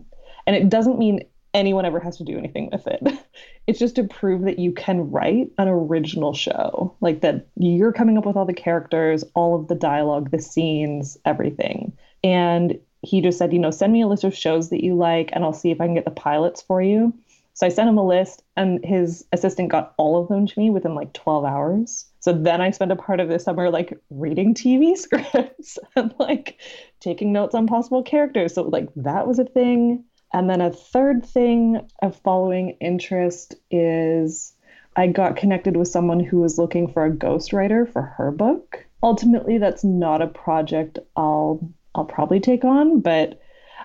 and 0.47 0.55
it 0.55 0.69
doesn't 0.69 0.99
mean 0.99 1.21
anyone 1.55 1.85
ever 1.85 1.99
has 1.99 2.17
to 2.17 2.23
do 2.23 2.37
anything 2.37 2.69
with 2.71 2.85
it. 2.85 3.01
It's 3.67 3.79
just 3.79 3.95
to 3.95 4.03
prove 4.03 4.43
that 4.43 4.59
you 4.59 4.71
can 4.71 5.09
write 5.09 5.49
an 5.57 5.67
original 5.67 6.35
show, 6.35 6.95
like 7.01 7.21
that 7.21 7.47
you're 7.57 7.91
coming 7.91 8.15
up 8.15 8.23
with 8.27 8.35
all 8.35 8.45
the 8.45 8.53
characters, 8.53 9.23
all 9.33 9.59
of 9.59 9.67
the 9.67 9.73
dialogue, 9.73 10.29
the 10.29 10.39
scenes, 10.39 11.17
everything. 11.25 11.97
And 12.23 12.77
he 13.01 13.21
just 13.21 13.37
said, 13.37 13.53
you 13.53 13.59
know, 13.59 13.71
send 13.71 13.93
me 13.93 14.01
a 14.01 14.07
list 14.07 14.23
of 14.23 14.35
shows 14.35 14.69
that 14.69 14.83
you 14.83 14.95
like, 14.95 15.29
and 15.33 15.43
I'll 15.43 15.53
see 15.53 15.71
if 15.71 15.79
I 15.79 15.85
can 15.85 15.95
get 15.95 16.05
the 16.05 16.11
pilots 16.11 16.61
for 16.61 16.81
you. 16.81 17.13
So 17.53 17.65
I 17.65 17.69
sent 17.69 17.87
him 17.87 17.97
a 17.97 18.05
list, 18.05 18.43
and 18.57 18.83
his 18.83 19.25
assistant 19.31 19.69
got 19.69 19.93
all 19.97 20.21
of 20.21 20.27
them 20.27 20.45
to 20.45 20.59
me 20.59 20.69
within 20.69 20.93
like 20.93 21.13
12 21.13 21.45
hours. 21.45 22.05
So 22.19 22.33
then 22.33 22.59
I 22.59 22.71
spent 22.71 22.91
a 22.91 22.97
part 22.97 23.19
of 23.19 23.29
the 23.29 23.39
summer 23.39 23.69
like 23.69 23.97
reading 24.09 24.53
TV 24.53 24.97
scripts 24.97 25.77
and 25.95 26.13
like 26.19 26.59
taking 26.99 27.31
notes 27.31 27.55
on 27.55 27.67
possible 27.67 28.03
characters. 28.03 28.53
So 28.55 28.63
like 28.63 28.89
that 28.95 29.27
was 29.27 29.39
a 29.39 29.45
thing. 29.45 30.03
And 30.33 30.49
then 30.49 30.59
a 30.59 30.71
third 30.71 31.25
thing 31.25 31.87
of 32.01 32.19
following 32.23 32.71
interest 32.81 33.55
is 33.71 34.53
I 34.97 35.07
got 35.07 35.37
connected 35.37 35.77
with 35.77 35.87
someone 35.87 36.19
who 36.19 36.39
was 36.39 36.57
looking 36.57 36.87
for 36.91 37.05
a 37.05 37.11
ghostwriter 37.11 37.89
for 37.89 38.01
her 38.01 38.31
book. 38.31 38.85
Ultimately, 39.03 39.57
that's 39.57 39.83
not 39.83 40.21
a 40.21 40.27
project 40.27 40.99
I'll 41.15 41.59
I'll 41.95 42.05
probably 42.05 42.39
take 42.39 42.63
on, 42.63 42.99
but 42.99 43.39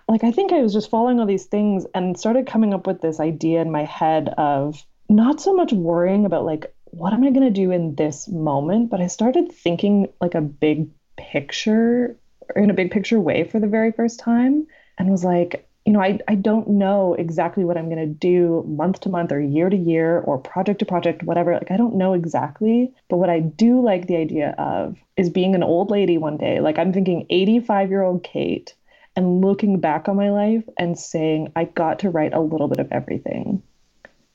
like 0.09 0.25
I 0.25 0.33
think 0.33 0.53
I 0.53 0.61
was 0.61 0.73
just 0.73 0.91
following 0.91 1.21
all 1.21 1.27
these 1.27 1.47
things 1.47 1.87
and 1.95 2.19
started 2.19 2.47
coming 2.47 2.75
up 2.75 2.87
with 2.87 3.01
this 3.01 3.21
idea 3.21 3.63
in 3.63 3.71
my 3.71 3.85
head 3.85 4.29
of 4.37 4.85
not 5.09 5.41
so 5.41 5.55
much 5.55 5.73
worrying 5.73 6.27
about 6.27 6.45
like 6.45 6.75
what 6.87 7.13
am 7.13 7.23
I 7.23 7.31
going 7.31 7.47
to 7.47 7.51
do 7.51 7.71
in 7.71 7.95
this 7.95 8.29
moment, 8.29 8.91
but 8.91 9.01
I 9.01 9.07
started 9.07 9.53
thinking 9.53 10.09
like 10.21 10.35
a 10.35 10.41
big 10.41 10.89
picture 11.17 12.17
in 12.57 12.71
a 12.71 12.75
big 12.75 12.91
picture 12.91 13.21
way 13.21 13.45
for 13.45 13.61
the 13.61 13.69
very 13.69 13.93
first 13.93 14.19
time 14.19 14.67
and 14.99 15.11
was 15.11 15.25
like 15.25 15.69
you 15.87 15.93
know, 15.93 16.01
I, 16.01 16.19
I 16.29 16.35
don't 16.35 16.69
know 16.69 17.15
exactly 17.15 17.65
what 17.65 17.79
I'm 17.79 17.87
going 17.87 17.99
to 17.99 18.07
do 18.07 18.65
month 18.69 19.01
to 19.01 19.09
month 19.09 19.33
or 19.33 19.41
year 19.41 19.71
to 19.71 19.77
year 19.77 20.21
or 20.21 20.39
project 20.39 20.79
to 20.81 20.85
project, 20.85 21.23
whatever. 21.23 21.55
Like, 21.55 21.71
I 21.71 21.77
don't 21.77 21.97
know 21.97 22.13
exactly. 22.13 22.93
But 23.09 23.17
what 23.17 23.31
I 23.31 23.41
do 23.41 23.83
like 23.83 24.07
the 24.07 24.17
idea 24.17 24.55
of 24.59 24.97
is 25.17 25.31
being 25.31 25.55
an 25.55 25.63
old 25.63 25.91
lady 25.91 26.19
one 26.19 26.37
day. 26.37 26.61
Like, 26.61 26.79
I'm 26.79 26.93
thinking 26.93 27.27
85 27.31 27.89
year 27.89 28.03
old 28.03 28.23
Kate 28.23 28.75
and 29.17 29.41
looking 29.41 29.81
back 29.81 30.09
on 30.09 30.17
my 30.17 30.31
life 30.31 30.65
and 30.79 30.99
saying, 30.99 31.53
I 31.57 31.65
got 31.65 31.99
to 32.01 32.11
write 32.11 32.35
a 32.35 32.41
little 32.41 32.69
bit 32.69 32.79
of 32.79 32.93
everything. 32.93 33.63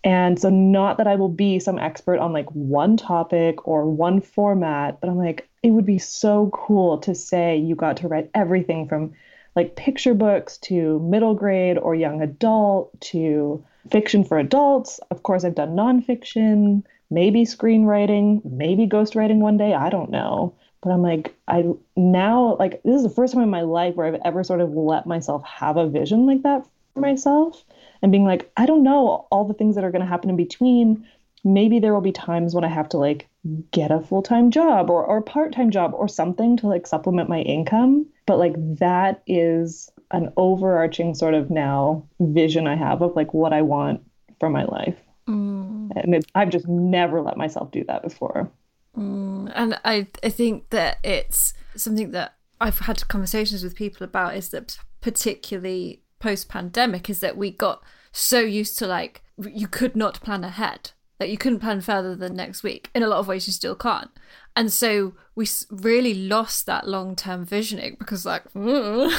And 0.03 0.39
so, 0.39 0.49
not 0.49 0.97
that 0.97 1.07
I 1.07 1.15
will 1.15 1.29
be 1.29 1.59
some 1.59 1.79
expert 1.79 2.19
on 2.19 2.33
like 2.33 2.49
one 2.51 2.97
topic 2.97 3.67
or 3.67 3.89
one 3.89 4.19
format, 4.19 4.99
but 4.99 5.09
I'm 5.09 5.17
like, 5.17 5.47
it 5.63 5.71
would 5.71 5.85
be 5.85 5.99
so 5.99 6.49
cool 6.53 6.97
to 6.99 7.15
say 7.15 7.57
you 7.57 7.75
got 7.75 7.97
to 7.97 8.07
write 8.07 8.29
everything 8.33 8.87
from 8.87 9.13
like 9.55 9.75
picture 9.75 10.13
books 10.13 10.57
to 10.57 10.99
middle 10.99 11.33
grade 11.33 11.77
or 11.77 11.95
young 11.95 12.21
adult 12.21 12.99
to 13.01 13.63
fiction 13.89 14.23
for 14.23 14.37
adults. 14.37 14.99
Of 15.11 15.23
course, 15.23 15.43
I've 15.43 15.55
done 15.55 15.75
nonfiction, 15.75 16.83
maybe 17.09 17.43
screenwriting, 17.43 18.43
maybe 18.43 18.87
ghostwriting 18.87 19.37
one 19.37 19.57
day. 19.57 19.73
I 19.73 19.89
don't 19.89 20.09
know. 20.09 20.55
But 20.81 20.91
I'm 20.91 21.01
like, 21.01 21.35
I 21.47 21.65
now, 21.95 22.57
like, 22.59 22.83
this 22.83 22.95
is 22.95 23.03
the 23.03 23.09
first 23.09 23.33
time 23.33 23.41
in 23.41 23.49
my 23.49 23.61
life 23.61 23.95
where 23.95 24.05
I've 24.05 24.21
ever 24.23 24.43
sort 24.43 24.61
of 24.61 24.73
let 24.73 25.07
myself 25.07 25.43
have 25.43 25.77
a 25.77 25.87
vision 25.87 26.27
like 26.27 26.43
that 26.43 26.65
for 26.93 26.99
myself 26.99 27.63
and 28.01 28.11
being 28.11 28.25
like, 28.25 28.51
I 28.55 28.65
don't 28.65 28.83
know 28.83 29.27
all 29.31 29.45
the 29.45 29.53
things 29.53 29.75
that 29.75 29.83
are 29.83 29.91
going 29.91 30.01
to 30.03 30.07
happen 30.07 30.29
in 30.29 30.35
between. 30.35 31.07
Maybe 31.43 31.79
there 31.79 31.93
will 31.93 32.01
be 32.01 32.11
times 32.11 32.53
when 32.53 32.63
I 32.63 32.67
have 32.67 32.89
to 32.89 32.97
like 32.97 33.27
get 33.71 33.91
a 33.91 33.99
full 33.99 34.21
time 34.21 34.51
job 34.51 34.89
or, 34.89 35.03
or 35.03 35.21
part 35.21 35.53
time 35.53 35.71
job 35.71 35.93
or 35.95 36.07
something 36.07 36.57
to 36.57 36.67
like 36.67 36.85
supplement 36.85 37.29
my 37.29 37.39
income. 37.41 38.05
But 38.25 38.39
like 38.39 38.55
that 38.77 39.21
is 39.27 39.89
an 40.11 40.31
overarching 40.37 41.13
sort 41.13 41.33
of 41.33 41.49
now 41.49 42.07
vision 42.19 42.67
I 42.67 42.75
have 42.75 43.01
of 43.01 43.15
like 43.15 43.33
what 43.33 43.53
I 43.53 43.61
want 43.61 44.01
for 44.39 44.49
my 44.49 44.63
life. 44.63 44.95
Mm. 45.27 45.91
And 45.95 46.15
it, 46.15 46.25
I've 46.35 46.49
just 46.49 46.67
never 46.67 47.21
let 47.21 47.37
myself 47.37 47.71
do 47.71 47.83
that 47.85 48.03
before. 48.03 48.49
Mm. 48.97 49.51
And 49.55 49.79
I, 49.83 50.07
I 50.23 50.29
think 50.29 50.69
that 50.69 50.99
it's 51.03 51.53
something 51.75 52.11
that 52.11 52.35
I've 52.61 52.79
had 52.79 53.07
conversations 53.07 53.63
with 53.63 53.75
people 53.75 54.03
about 54.03 54.35
is 54.35 54.49
that 54.49 54.77
particularly 55.01 56.01
post 56.19 56.49
pandemic 56.49 57.09
is 57.09 57.19
that 57.19 57.37
we 57.37 57.51
got 57.51 57.83
so 58.11 58.39
used 58.39 58.79
to 58.79 58.87
like 58.87 59.21
you 59.37 59.67
could 59.67 59.95
not 59.95 60.21
plan 60.21 60.43
ahead 60.43 60.91
like 61.25 61.31
you 61.31 61.37
couldn't 61.39 61.59
plan 61.59 61.81
further 61.81 62.15
than 62.15 62.35
next 62.35 62.61
week. 62.61 62.91
In 62.93 63.01
a 63.01 63.07
lot 63.07 63.17
of 63.17 63.27
ways, 63.27 63.47
you 63.47 63.53
still 63.53 63.75
can't. 63.75 64.11
And 64.55 64.71
so 64.71 65.15
we 65.33 65.47
really 65.71 66.13
lost 66.13 66.67
that 66.67 66.87
long 66.87 67.15
term 67.15 67.43
visioning 67.43 67.95
because, 67.97 68.25
like, 68.25 68.43
and 68.53 69.17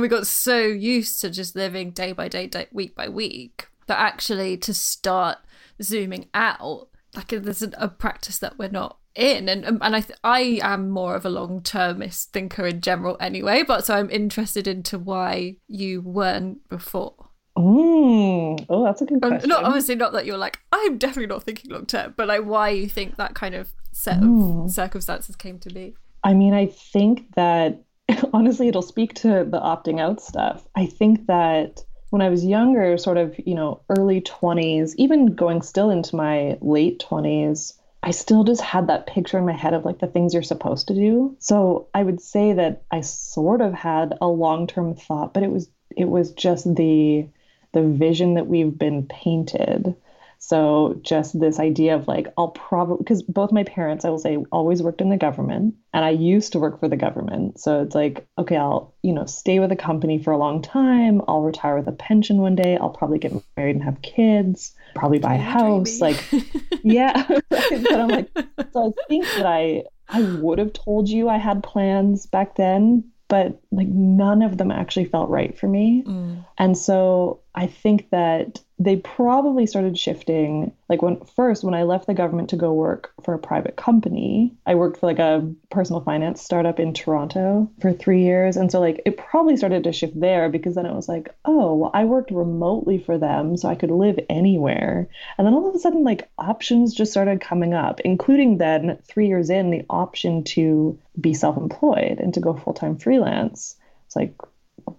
we 0.00 0.08
got 0.08 0.26
so 0.26 0.58
used 0.58 1.20
to 1.20 1.30
just 1.30 1.54
living 1.54 1.90
day 1.90 2.12
by 2.12 2.28
day, 2.28 2.46
day, 2.46 2.66
week 2.72 2.94
by 2.94 3.08
week, 3.10 3.68
that 3.88 3.98
actually 3.98 4.56
to 4.56 4.72
start 4.72 5.38
zooming 5.82 6.28
out, 6.32 6.88
like, 7.14 7.28
there's 7.28 7.62
a, 7.62 7.88
practice 7.88 8.38
that 8.38 8.58
we're 8.58 8.70
not 8.70 8.96
in 9.16 9.48
and 9.48 9.64
and 9.64 9.82
I 9.82 10.00
th- 10.00 10.18
I 10.22 10.60
am 10.62 10.88
more 10.88 11.16
of 11.16 11.26
a 11.26 11.30
long 11.30 11.62
termist 11.62 12.32
thinker 12.32 12.64
in 12.64 12.80
general 12.80 13.16
anyway 13.18 13.64
but 13.64 13.84
so 13.84 13.96
I'm 13.96 14.08
interested 14.08 14.68
into 14.68 15.00
why 15.00 15.56
you 15.66 16.00
weren't 16.00 16.68
before 16.68 17.30
Mm. 17.58 18.59
Oh, 18.70 18.84
that's 18.84 19.02
a 19.02 19.04
good 19.04 19.20
question. 19.20 19.48
not 19.48 19.64
obviously 19.64 19.96
not 19.96 20.12
that 20.12 20.24
you're 20.24 20.38
like 20.38 20.60
I'm 20.70 20.96
definitely 20.96 21.26
not 21.26 21.42
thinking 21.42 21.72
long 21.72 21.86
term, 21.86 22.14
but 22.16 22.28
like 22.28 22.44
why 22.44 22.70
you 22.70 22.88
think 22.88 23.16
that 23.16 23.34
kind 23.34 23.56
of 23.56 23.72
set 23.92 24.18
of 24.18 24.22
mm. 24.22 24.70
circumstances 24.70 25.34
came 25.34 25.58
to 25.58 25.70
be. 25.70 25.94
I 26.22 26.34
mean, 26.34 26.54
I 26.54 26.66
think 26.66 27.34
that 27.34 27.82
honestly, 28.32 28.68
it'll 28.68 28.82
speak 28.82 29.14
to 29.14 29.28
the 29.44 29.60
opting 29.60 30.00
out 30.00 30.20
stuff. 30.22 30.66
I 30.76 30.86
think 30.86 31.26
that 31.26 31.82
when 32.10 32.22
I 32.22 32.28
was 32.28 32.44
younger, 32.44 32.96
sort 32.96 33.16
of 33.16 33.34
you 33.44 33.56
know 33.56 33.82
early 33.88 34.20
twenties, 34.20 34.94
even 34.96 35.34
going 35.34 35.62
still 35.62 35.90
into 35.90 36.16
my 36.16 36.56
late 36.60 37.00
twenties. 37.00 37.74
I 38.02 38.12
still 38.12 38.44
just 38.44 38.62
had 38.62 38.86
that 38.86 39.06
picture 39.06 39.36
in 39.36 39.44
my 39.44 39.52
head 39.52 39.74
of 39.74 39.84
like 39.84 39.98
the 39.98 40.06
things 40.06 40.32
you're 40.32 40.42
supposed 40.42 40.88
to 40.88 40.94
do. 40.94 41.36
So 41.38 41.88
I 41.92 42.02
would 42.02 42.22
say 42.22 42.54
that 42.54 42.84
I 42.90 43.02
sort 43.02 43.60
of 43.60 43.74
had 43.74 44.16
a 44.22 44.26
long-term 44.26 44.94
thought, 44.94 45.34
but 45.34 45.42
it 45.42 45.50
was 45.50 45.68
it 45.94 46.08
was 46.08 46.32
just 46.32 46.72
the 46.76 47.28
the 47.72 47.82
vision 47.82 48.34
that 48.34 48.46
we've 48.46 48.76
been 48.76 49.06
painted. 49.06 49.94
So 50.42 50.98
just 51.02 51.38
this 51.38 51.60
idea 51.60 51.94
of 51.94 52.08
like, 52.08 52.28
I'll 52.38 52.48
probably, 52.48 52.96
because 52.98 53.22
both 53.22 53.52
my 53.52 53.62
parents, 53.62 54.06
I 54.06 54.08
will 54.08 54.18
say, 54.18 54.38
always 54.50 54.82
worked 54.82 55.02
in 55.02 55.10
the 55.10 55.18
government 55.18 55.74
and 55.92 56.02
I 56.02 56.10
used 56.10 56.52
to 56.52 56.58
work 56.58 56.80
for 56.80 56.88
the 56.88 56.96
government. 56.96 57.60
So 57.60 57.82
it's 57.82 57.94
like, 57.94 58.26
okay, 58.38 58.56
I'll, 58.56 58.94
you 59.02 59.12
know, 59.12 59.26
stay 59.26 59.58
with 59.58 59.70
a 59.70 59.76
company 59.76 60.18
for 60.18 60.32
a 60.32 60.38
long 60.38 60.62
time. 60.62 61.20
I'll 61.28 61.42
retire 61.42 61.76
with 61.76 61.88
a 61.88 61.92
pension 61.92 62.38
one 62.38 62.56
day. 62.56 62.78
I'll 62.78 62.88
probably 62.88 63.18
get 63.18 63.34
married 63.54 63.76
and 63.76 63.84
have 63.84 64.00
kids, 64.00 64.72
probably 64.94 65.18
buy 65.18 65.34
a 65.34 65.38
house. 65.38 66.00
Like, 66.00 66.24
yeah. 66.82 67.22
but 67.50 67.92
I'm 67.92 68.08
like, 68.08 68.30
so 68.72 68.94
I 68.98 69.08
think 69.08 69.26
that 69.36 69.46
I, 69.46 69.84
I 70.08 70.22
would 70.22 70.58
have 70.58 70.72
told 70.72 71.10
you 71.10 71.28
I 71.28 71.36
had 71.36 71.62
plans 71.62 72.24
back 72.24 72.56
then, 72.56 73.04
but 73.30 73.58
like 73.70 73.88
none 73.88 74.42
of 74.42 74.58
them 74.58 74.70
actually 74.70 75.06
felt 75.06 75.30
right 75.30 75.56
for 75.56 75.68
me. 75.68 76.02
Mm. 76.04 76.44
And 76.58 76.76
so 76.76 77.40
I 77.54 77.66
think 77.68 78.10
that 78.10 78.60
they 78.80 78.96
probably 78.96 79.66
started 79.66 79.96
shifting 79.96 80.72
like 80.88 81.02
when 81.02 81.20
first 81.36 81.62
when 81.62 81.74
i 81.74 81.84
left 81.84 82.06
the 82.06 82.14
government 82.14 82.50
to 82.50 82.56
go 82.56 82.72
work 82.72 83.12
for 83.22 83.34
a 83.34 83.38
private 83.38 83.76
company 83.76 84.52
i 84.66 84.74
worked 84.74 84.98
for 84.98 85.06
like 85.06 85.18
a 85.18 85.48
personal 85.70 86.00
finance 86.00 86.42
startup 86.42 86.80
in 86.80 86.92
toronto 86.92 87.70
for 87.80 87.92
three 87.92 88.22
years. 88.22 88.56
And 88.56 88.70
so 88.70 88.80
like 88.80 89.02
it 89.04 89.16
probably 89.16 89.56
started 89.56 89.84
to 89.84 89.92
shift 89.92 90.18
there 90.18 90.48
because 90.48 90.74
then 90.74 90.86
it 90.86 90.94
was 90.94 91.08
like 91.08 91.34
oh 91.44 91.74
well 91.74 91.90
i 91.94 92.04
worked 92.04 92.30
remotely 92.30 92.98
for 92.98 93.18
them 93.18 93.56
so 93.56 93.68
i 93.68 93.74
could 93.74 93.90
live 93.90 94.18
anywhere. 94.28 95.08
And 95.38 95.46
then 95.46 95.54
all 95.54 95.68
of 95.68 95.74
a 95.74 95.78
sudden 95.78 96.04
like 96.04 96.28
options 96.38 96.94
just 96.94 97.12
started 97.12 97.40
coming 97.40 97.74
up 97.74 98.00
including 98.00 98.58
then 98.58 98.98
three 99.04 99.28
years 99.28 99.50
in 99.50 99.70
the 99.70 99.84
option 99.88 100.44
to 100.44 100.98
be 101.20 101.34
self-employed 101.34 102.18
and 102.18 102.34
to 102.34 102.40
go 102.40 102.54
full-time 102.54 102.96
freelance. 102.96 103.76
It's 104.06 104.16
like 104.16 104.34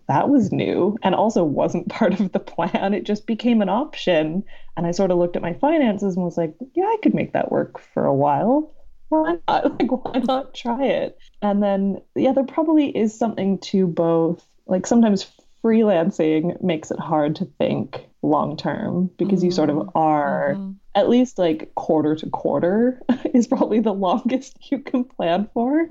that 0.08 0.30
was 0.30 0.52
new 0.52 0.98
and 1.04 1.16
also 1.16 1.44
wasn't 1.44 1.90
part 1.90 2.20
of 2.20 2.32
the 2.32 2.40
plan. 2.40 2.94
It 2.94 3.06
just 3.06 3.26
became 3.26 3.62
an 3.62 3.70
option. 3.70 4.44
And 4.78 4.88
I 4.88 4.92
sort 4.92 5.12
of 5.12 5.18
looked 5.18 5.36
at 5.36 5.42
my 5.42 5.54
finances 5.54 6.16
and 6.16 6.26
was 6.26 6.38
like, 6.38 6.54
yeah, 6.74 6.86
I 6.86 6.98
could 7.04 7.14
make 7.14 7.34
that 7.34 7.52
work 7.52 7.80
for 7.80 8.06
a 8.06 8.14
while. 8.14 8.74
Why 9.10 9.38
not? 9.48 9.80
Like, 9.80 9.92
why 9.92 10.20
not 10.20 10.54
try 10.54 10.86
it? 10.86 11.18
And 11.42 11.62
then, 11.62 12.02
yeah, 12.16 12.32
there 12.32 12.46
probably 12.46 12.96
is 12.96 13.18
something 13.18 13.60
to 13.60 13.86
both. 13.88 14.46
Like, 14.68 14.88
sometimes 14.88 15.30
freelancing 15.64 16.62
makes 16.62 16.92
it 16.92 17.00
hard 17.00 17.36
to 17.38 17.46
think 17.58 18.08
long 18.22 18.56
term 18.56 19.10
because 19.18 19.40
mm-hmm. 19.40 19.48
you 19.48 19.52
sort 19.52 19.70
of 19.70 19.78
mm-hmm. 19.78 19.98
are 19.98 20.54
mm-hmm. 20.56 20.72
at 20.96 21.10
least 21.10 21.38
like 21.38 21.74
quarter 21.76 22.16
to 22.16 22.30
quarter 22.30 23.02
is 23.34 23.48
probably 23.48 23.80
the 23.80 23.94
longest 23.94 24.58
you 24.72 24.80
can 24.80 25.04
plan 25.04 25.50
for 25.54 25.90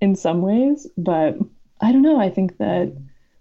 in 0.00 0.16
some 0.16 0.42
ways. 0.42 0.86
But 0.96 1.38
I 1.80 1.92
don't 1.92 2.02
know. 2.02 2.20
I 2.20 2.30
think 2.30 2.58
that 2.58 2.94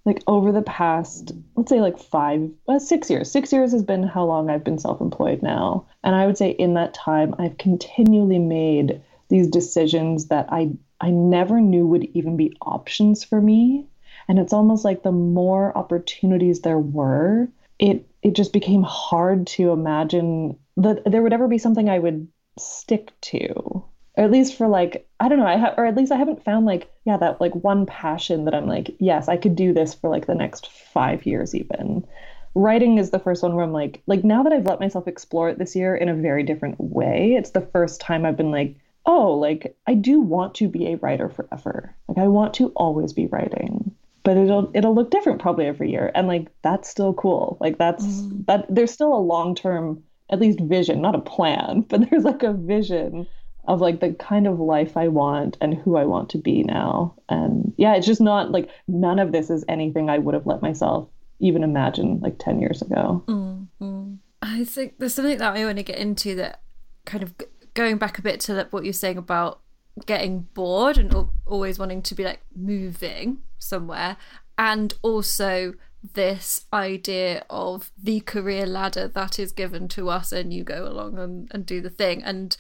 like 0.05 0.23
over 0.27 0.51
the 0.51 0.61
past 0.61 1.33
let's 1.55 1.69
say 1.69 1.81
like 1.81 1.97
five 1.97 2.49
uh, 2.67 2.79
six 2.79 3.09
years. 3.09 3.31
Six 3.31 3.51
years 3.51 3.71
has 3.71 3.83
been 3.83 4.03
how 4.03 4.25
long 4.25 4.49
i've 4.49 4.63
been 4.63 4.79
self-employed 4.79 5.41
now. 5.41 5.85
And 6.03 6.15
i 6.15 6.25
would 6.25 6.37
say 6.37 6.51
in 6.51 6.73
that 6.75 6.93
time 6.93 7.35
i've 7.37 7.57
continually 7.57 8.39
made 8.39 9.01
these 9.29 9.47
decisions 9.47 10.27
that 10.27 10.47
i 10.51 10.71
i 11.01 11.09
never 11.11 11.61
knew 11.61 11.85
would 11.87 12.05
even 12.13 12.37
be 12.37 12.55
options 12.61 13.23
for 13.23 13.41
me. 13.41 13.87
And 14.27 14.37
it's 14.39 14.53
almost 14.53 14.85
like 14.85 15.03
the 15.03 15.11
more 15.11 15.77
opportunities 15.77 16.61
there 16.61 16.79
were 16.79 17.49
it 17.79 18.05
it 18.21 18.35
just 18.35 18.53
became 18.53 18.83
hard 18.83 19.47
to 19.47 19.71
imagine 19.71 20.57
that 20.77 21.03
there 21.05 21.21
would 21.21 21.33
ever 21.33 21.47
be 21.47 21.57
something 21.57 21.89
i 21.89 21.99
would 21.99 22.27
stick 22.57 23.11
to 23.21 23.83
or 24.19 24.25
at 24.25 24.31
least 24.31 24.57
for 24.57 24.67
like 24.67 25.07
I 25.21 25.29
don't 25.29 25.39
know 25.39 25.47
I 25.47 25.55
have 25.55 25.75
or 25.77 25.85
at 25.85 25.95
least 25.95 26.11
I 26.11 26.17
haven't 26.17 26.43
found 26.43 26.65
like 26.65 26.91
yeah 27.05 27.15
that 27.17 27.39
like 27.39 27.55
one 27.55 27.85
passion 27.85 28.43
that 28.45 28.53
I'm 28.53 28.67
like 28.67 28.93
yes 28.99 29.29
I 29.29 29.37
could 29.37 29.55
do 29.55 29.71
this 29.71 29.93
for 29.93 30.09
like 30.09 30.27
the 30.27 30.35
next 30.35 30.69
five 30.69 31.25
years 31.25 31.55
even. 31.55 32.05
Writing 32.53 32.97
is 32.97 33.11
the 33.11 33.19
first 33.19 33.41
one 33.41 33.55
where 33.55 33.63
I'm 33.63 33.71
like 33.71 34.01
like 34.07 34.25
now 34.25 34.43
that 34.43 34.51
I've 34.51 34.65
let 34.65 34.81
myself 34.81 35.07
explore 35.07 35.49
it 35.49 35.57
this 35.57 35.73
year 35.73 35.95
in 35.95 36.09
a 36.09 36.13
very 36.13 36.43
different 36.43 36.75
way 36.81 37.35
it's 37.37 37.51
the 37.51 37.61
first 37.61 38.01
time 38.01 38.25
I've 38.25 38.35
been 38.35 38.51
like 38.51 38.75
oh 39.05 39.35
like 39.35 39.77
I 39.87 39.93
do 39.93 40.19
want 40.19 40.53
to 40.55 40.67
be 40.67 40.87
a 40.87 40.97
writer 40.97 41.29
forever. 41.29 41.95
Like 42.09 42.17
I 42.17 42.27
want 42.27 42.53
to 42.55 42.73
always 42.75 43.13
be 43.13 43.27
writing. 43.27 43.95
But 44.23 44.35
it'll 44.35 44.69
it'll 44.73 44.93
look 44.93 45.11
different 45.11 45.41
probably 45.41 45.65
every 45.65 45.91
year. 45.91 46.11
And 46.13 46.27
like 46.27 46.49
that's 46.61 46.89
still 46.89 47.13
cool. 47.13 47.57
Like 47.61 47.77
that's 47.77 48.05
mm. 48.05 48.45
that 48.47 48.65
there's 48.67 48.91
still 48.91 49.13
a 49.13 49.17
long 49.17 49.55
term 49.55 50.03
at 50.29 50.39
least 50.39 50.59
vision 50.59 51.01
not 51.01 51.15
a 51.15 51.19
plan 51.19 51.81
but 51.89 52.07
there's 52.09 52.23
like 52.23 52.43
a 52.43 52.53
vision 52.53 53.25
of 53.69 53.81
like 53.81 53.99
the 53.99 54.13
kind 54.13 54.47
of 54.47 54.59
life 54.59 54.97
I 54.97 55.07
want 55.09 55.55
and 55.61 55.75
who 55.75 55.95
I 55.95 56.03
want 56.03 56.29
to 56.31 56.39
be 56.39 56.63
now. 56.63 57.13
And 57.29 57.71
yeah, 57.77 57.95
it's 57.95 58.07
just 58.07 58.19
not 58.19 58.49
like 58.49 58.67
none 58.87 59.19
of 59.19 59.31
this 59.31 59.51
is 59.51 59.63
anything 59.69 60.09
I 60.09 60.17
would 60.17 60.33
have 60.33 60.47
let 60.47 60.63
myself 60.63 61.07
even 61.39 61.63
imagine 61.63 62.19
like 62.19 62.39
10 62.39 62.59
years 62.59 62.81
ago. 62.81 63.23
Mm-hmm. 63.27 64.15
I 64.41 64.65
think 64.65 64.95
there's 64.97 65.13
something 65.13 65.37
that 65.37 65.55
I 65.55 65.63
want 65.65 65.77
to 65.77 65.83
get 65.83 65.99
into 65.99 66.33
that 66.35 66.61
kind 67.05 67.21
of 67.21 67.35
going 67.75 67.99
back 67.99 68.17
a 68.17 68.23
bit 68.23 68.39
to 68.41 68.67
what 68.71 68.85
you're 68.85 68.91
saying 68.91 69.19
about 69.19 69.61
getting 70.03 70.47
bored 70.55 70.97
and 70.97 71.29
always 71.45 71.77
wanting 71.77 72.01
to 72.01 72.15
be 72.15 72.23
like 72.23 72.41
moving 72.55 73.43
somewhere 73.59 74.17
and 74.57 74.95
also 75.03 75.75
this 76.13 76.65
idea 76.73 77.45
of 77.51 77.91
the 78.01 78.21
career 78.21 78.65
ladder 78.65 79.07
that 79.07 79.37
is 79.37 79.51
given 79.51 79.87
to 79.89 80.09
us 80.09 80.31
and 80.31 80.53
you 80.53 80.63
go 80.63 80.87
along 80.87 81.19
and, 81.19 81.51
and 81.51 81.67
do 81.67 81.81
the 81.81 81.89
thing 81.89 82.23
and 82.23 82.57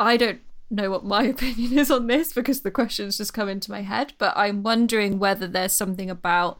I 0.00 0.16
don't 0.16 0.40
know 0.70 0.90
what 0.90 1.04
my 1.04 1.24
opinion 1.34 1.78
is 1.78 1.90
on 1.90 2.06
this 2.08 2.32
because 2.32 2.62
the 2.62 2.70
questions 2.70 3.18
just 3.18 3.34
come 3.34 3.48
into 3.48 3.70
my 3.70 3.82
head, 3.82 4.14
but 4.18 4.36
I'm 4.36 4.62
wondering 4.62 5.18
whether 5.18 5.46
there's 5.46 5.74
something 5.74 6.10
about 6.10 6.58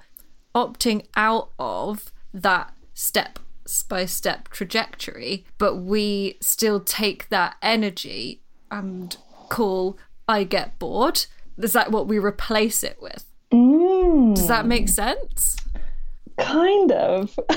opting 0.55 1.07
out 1.17 1.51
of 1.59 2.13
that 2.35 2.73
step 2.95 3.39
by 3.89 4.05
step 4.05 4.49
trajectory, 4.49 5.45
but 5.59 5.77
we 5.77 6.37
still 6.41 6.81
take 6.81 7.29
that 7.29 7.57
energy 7.63 8.43
and 8.71 9.17
call 9.49 9.97
I 10.29 10.45
get 10.45 10.79
bored. 10.79 11.27
Is 11.59 11.73
that 11.73 11.91
what 11.91 12.07
we 12.07 12.19
replace 12.19 12.83
it 12.83 12.99
with? 13.01 13.25
Mm. 13.53 14.35
Does 14.35 14.49
that 14.49 14.67
make 14.67 14.89
sense? 14.89 15.57
Kind 16.41 16.93
of. 16.93 17.39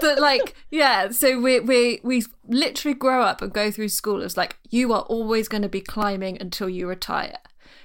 But 0.00 0.18
like 0.18 0.54
yeah 0.70 1.10
so 1.10 1.38
we 1.38 1.60
we 1.60 2.00
we 2.02 2.24
literally 2.48 2.94
grow 2.94 3.22
up 3.22 3.42
and 3.42 3.52
go 3.52 3.70
through 3.70 3.90
school 3.90 4.22
it's 4.22 4.36
like 4.36 4.56
you 4.70 4.94
are 4.94 5.02
always 5.02 5.46
going 5.46 5.62
to 5.62 5.68
be 5.68 5.80
climbing 5.80 6.40
until 6.40 6.68
you 6.68 6.86
retire. 6.86 7.38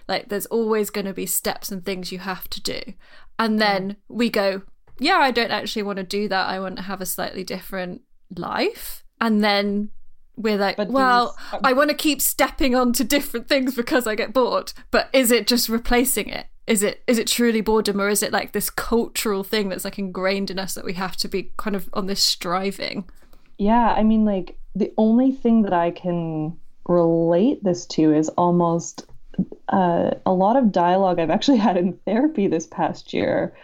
Like 0.07 0.29
there's 0.29 0.45
always 0.45 0.89
going 0.89 1.05
to 1.07 1.13
be 1.13 1.25
steps 1.25 1.71
and 1.71 1.83
things 1.83 2.11
you 2.11 2.19
have 2.19 2.49
to 2.51 2.61
do. 2.61 2.79
And 3.37 3.59
then 3.59 3.97
we 4.07 4.29
go 4.29 4.61
yeah 4.97 5.17
i 5.17 5.29
don't 5.29 5.51
actually 5.51 5.83
want 5.83 5.97
to 5.97 6.03
do 6.03 6.27
that. 6.29 6.47
I 6.47 6.59
want 6.59 6.77
to 6.77 6.83
have 6.83 7.01
a 7.01 7.05
slightly 7.05 7.43
different 7.43 8.01
life. 8.35 9.03
And 9.19 9.43
then 9.43 9.89
we're 10.35 10.57
like, 10.57 10.77
but 10.77 10.89
well, 10.89 11.35
these... 11.37 11.53
Um, 11.53 11.61
I 11.63 11.73
want 11.73 11.89
to 11.89 11.95
keep 11.95 12.21
stepping 12.21 12.75
onto 12.75 13.03
different 13.03 13.47
things 13.47 13.75
because 13.75 14.07
I 14.07 14.15
get 14.15 14.33
bored. 14.33 14.73
But 14.91 15.09
is 15.13 15.31
it 15.31 15.47
just 15.47 15.69
replacing 15.69 16.29
it? 16.29 16.47
Is 16.67 16.83
it 16.83 17.03
is 17.07 17.17
it 17.17 17.27
truly 17.27 17.61
boredom 17.61 18.01
or 18.01 18.09
is 18.09 18.23
it 18.23 18.31
like 18.31 18.51
this 18.51 18.69
cultural 18.69 19.43
thing 19.43 19.69
that's 19.69 19.85
like 19.85 19.99
ingrained 19.99 20.49
in 20.49 20.59
us 20.59 20.73
that 20.73 20.85
we 20.85 20.93
have 20.93 21.15
to 21.17 21.27
be 21.27 21.51
kind 21.57 21.75
of 21.75 21.89
on 21.93 22.07
this 22.07 22.23
striving? 22.23 23.07
Yeah 23.57 23.93
i 23.93 24.03
mean 24.03 24.25
like 24.25 24.57
the 24.75 24.91
only 24.97 25.31
thing 25.31 25.61
that 25.63 25.73
i 25.73 25.91
can 25.91 26.57
relate 26.87 27.63
this 27.63 27.85
to 27.85 28.13
is 28.13 28.29
almost 28.29 29.05
uh, 29.69 30.11
a 30.25 30.31
lot 30.31 30.55
of 30.55 30.71
dialogue 30.71 31.19
i've 31.19 31.29
actually 31.29 31.57
had 31.57 31.77
in 31.77 31.93
therapy 32.05 32.47
this 32.47 32.67
past 32.67 33.13
year. 33.13 33.55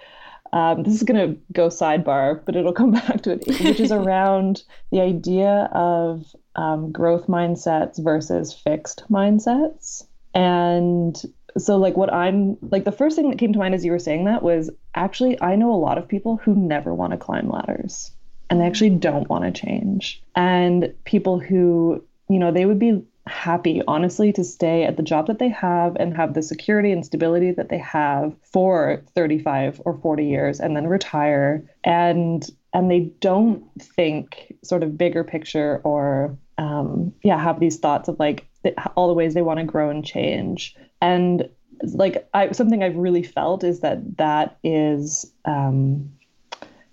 Um, 0.53 0.83
this 0.83 0.95
is 0.95 1.03
going 1.03 1.35
to 1.35 1.39
go 1.53 1.69
sidebar 1.69 2.41
but 2.45 2.57
it'll 2.57 2.73
come 2.73 2.91
back 3.07 3.21
to 3.21 3.31
it 3.31 3.47
which 3.47 3.79
is 3.79 3.91
around 3.91 4.63
the 4.91 4.99
idea 4.99 5.69
of 5.71 6.25
um, 6.55 6.91
growth 6.91 7.27
mindsets 7.27 8.03
versus 8.03 8.53
fixed 8.53 9.03
mindsets. 9.09 10.05
And 10.33 11.21
so 11.57 11.77
like 11.77 11.97
what 11.97 12.13
i'm 12.13 12.57
like 12.61 12.85
the 12.85 12.91
first 12.91 13.15
thing 13.15 13.29
that 13.29 13.39
came 13.39 13.53
to 13.53 13.59
mind 13.59 13.73
as 13.73 13.83
you 13.83 13.91
were 13.91 13.99
saying 13.99 14.25
that 14.25 14.43
was 14.43 14.69
actually 14.95 15.41
i 15.41 15.55
know 15.55 15.73
a 15.73 15.75
lot 15.75 15.97
of 15.97 16.07
people 16.07 16.37
who 16.37 16.55
never 16.55 16.93
want 16.93 17.11
to 17.11 17.17
climb 17.17 17.49
ladders 17.49 18.11
and 18.51 18.59
they 18.59 18.65
actually 18.65 18.89
don't 18.89 19.29
want 19.29 19.45
to 19.45 19.51
change. 19.59 20.21
And 20.35 20.93
people 21.05 21.39
who 21.39 22.03
you 22.29 22.37
know 22.37 22.51
they 22.51 22.65
would 22.65 22.79
be 22.79 23.01
happy 23.27 23.81
honestly 23.87 24.33
to 24.33 24.43
stay 24.43 24.83
at 24.83 24.97
the 24.97 25.03
job 25.03 25.27
that 25.27 25.39
they 25.39 25.49
have 25.49 25.95
and 25.97 26.15
have 26.17 26.33
the 26.33 26.41
security 26.41 26.91
and 26.91 27.05
stability 27.05 27.51
that 27.51 27.69
they 27.69 27.77
have 27.77 28.35
for 28.43 29.03
35 29.15 29.81
or 29.85 29.97
40 29.99 30.25
years 30.25 30.59
and 30.59 30.75
then 30.75 30.85
retire. 30.85 31.63
And 31.83 32.47
and 32.73 32.91
they 32.91 33.11
don't 33.21 33.63
think 33.79 34.53
sort 34.63 34.83
of 34.83 34.97
bigger 34.97 35.23
picture 35.23 35.79
or 35.83 36.37
um, 36.57 37.13
yeah 37.23 37.41
have 37.41 37.59
these 37.59 37.79
thoughts 37.79 38.09
of 38.09 38.19
like 38.19 38.47
all 38.95 39.07
the 39.07 39.13
ways 39.13 39.33
they 39.33 39.41
want 39.41 39.59
to 39.59 39.65
grow 39.65 39.89
and 39.89 40.05
change 40.05 40.75
and 41.01 41.49
like 41.93 42.27
I, 42.33 42.51
something 42.51 42.83
I've 42.83 42.95
really 42.95 43.23
felt 43.23 43.63
is 43.63 43.81
that 43.81 44.17
that 44.17 44.57
is 44.63 45.31
um, 45.45 46.11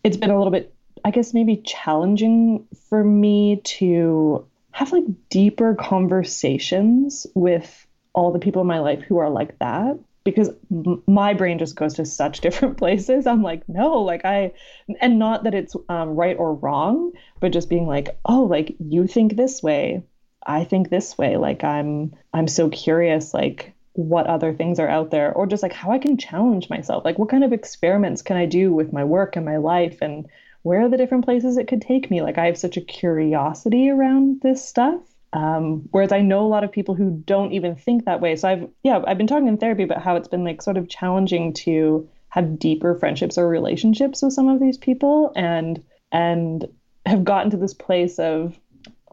it's 0.03 0.17
been 0.17 0.31
a 0.31 0.37
little 0.37 0.53
bit 0.53 0.75
I 1.05 1.11
guess 1.11 1.35
maybe 1.35 1.59
challenging 1.59 2.67
for 2.89 3.03
me 3.03 3.61
to 3.65 4.47
have 4.73 4.93
like 4.93 5.05
deeper 5.29 5.75
conversations 5.75 7.27
with 7.35 7.87
all 8.15 8.33
the 8.33 8.39
people 8.39 8.63
in 8.63 8.69
my 8.69 8.81
life 8.81 9.03
who 9.03 9.19
are 9.19 9.31
like 9.31 9.59
that 9.59 9.99
because 10.25 10.51
m- 10.71 11.03
my 11.07 11.35
brain 11.35 11.59
just 11.59 11.77
goes 11.77 11.95
to 11.95 12.05
such 12.05 12.41
different 12.43 12.77
places. 12.77 13.27
I'm 13.27 13.43
like, 13.43 13.69
no, 13.69 14.03
like 14.03 14.25
I, 14.25 14.53
and 15.01 15.19
not 15.19 15.45
that 15.45 15.55
it's 15.55 15.75
um, 15.89 16.11
right 16.11 16.37
or 16.37 16.55
wrong, 16.55 17.13
but 17.41 17.53
just 17.53 17.69
being 17.69 17.87
like, 17.87 18.19
oh, 18.25 18.43
like 18.43 18.77
you 18.79 19.07
think 19.07 19.37
this 19.37 19.63
way, 19.63 20.03
I 20.45 20.65
think 20.65 20.91
this 20.91 21.17
way. 21.17 21.37
Like 21.37 21.65
I'm, 21.65 22.15
I'm 22.33 22.49
so 22.49 22.69
curious, 22.69 23.33
like 23.33 23.75
what 23.99 24.29
other 24.29 24.55
things 24.55 24.79
are 24.79 24.89
out 24.89 25.11
there, 25.11 25.33
or 25.33 25.45
just 25.45 25.63
like 25.63 25.73
how 25.73 25.91
I 25.91 25.99
can 25.99 26.17
challenge 26.17 26.71
myself. 26.71 27.05
Like 27.05 27.19
what 27.19 27.29
kind 27.29 27.43
of 27.43 27.53
experiments 27.53 28.23
can 28.23 28.37
I 28.37 28.47
do 28.47 28.73
with 28.73 28.93
my 28.93 29.03
work 29.03 29.35
and 29.35 29.45
my 29.45 29.57
life, 29.57 29.99
and 30.01 30.29
where 30.63 30.83
are 30.83 30.89
the 30.89 30.97
different 30.97 31.25
places 31.25 31.57
it 31.57 31.67
could 31.67 31.83
take 31.83 32.09
me? 32.09 32.23
Like 32.23 32.39
I 32.39 32.47
have 32.47 32.57
such 32.57 32.77
a 32.77 32.81
curiosity 32.81 33.91
around 33.91 34.41
this 34.41 34.65
stuff. 34.67 35.01
Um, 35.33 35.89
whereas 35.91 36.13
I 36.13 36.21
know 36.21 36.47
a 36.47 36.49
lot 36.49 36.63
of 36.63 36.71
people 36.71 36.95
who 36.95 37.23
don't 37.27 37.53
even 37.53 37.75
think 37.75 38.05
that 38.05 38.21
way. 38.21 38.37
So 38.37 38.49
I've 38.49 38.69
yeah, 38.85 39.03
I've 39.05 39.19
been 39.19 39.27
talking 39.27 39.49
in 39.49 39.59
therapy 39.59 39.83
about 39.83 40.03
how 40.03 40.15
it's 40.15 40.29
been 40.29 40.45
like 40.45 40.63
sort 40.63 40.77
of 40.77 40.89
challenging 40.89 41.53
to 41.55 42.09
have 42.29 42.59
deeper 42.59 42.95
friendships 42.95 43.37
or 43.37 43.49
relationships 43.49 44.23
with 44.23 44.33
some 44.33 44.49
of 44.49 44.61
these 44.61 44.79
people 44.79 45.33
and 45.35 45.83
and 46.13 46.69
have 47.05 47.25
gotten 47.25 47.51
to 47.51 47.57
this 47.57 47.75
place 47.75 48.21
of 48.21 48.57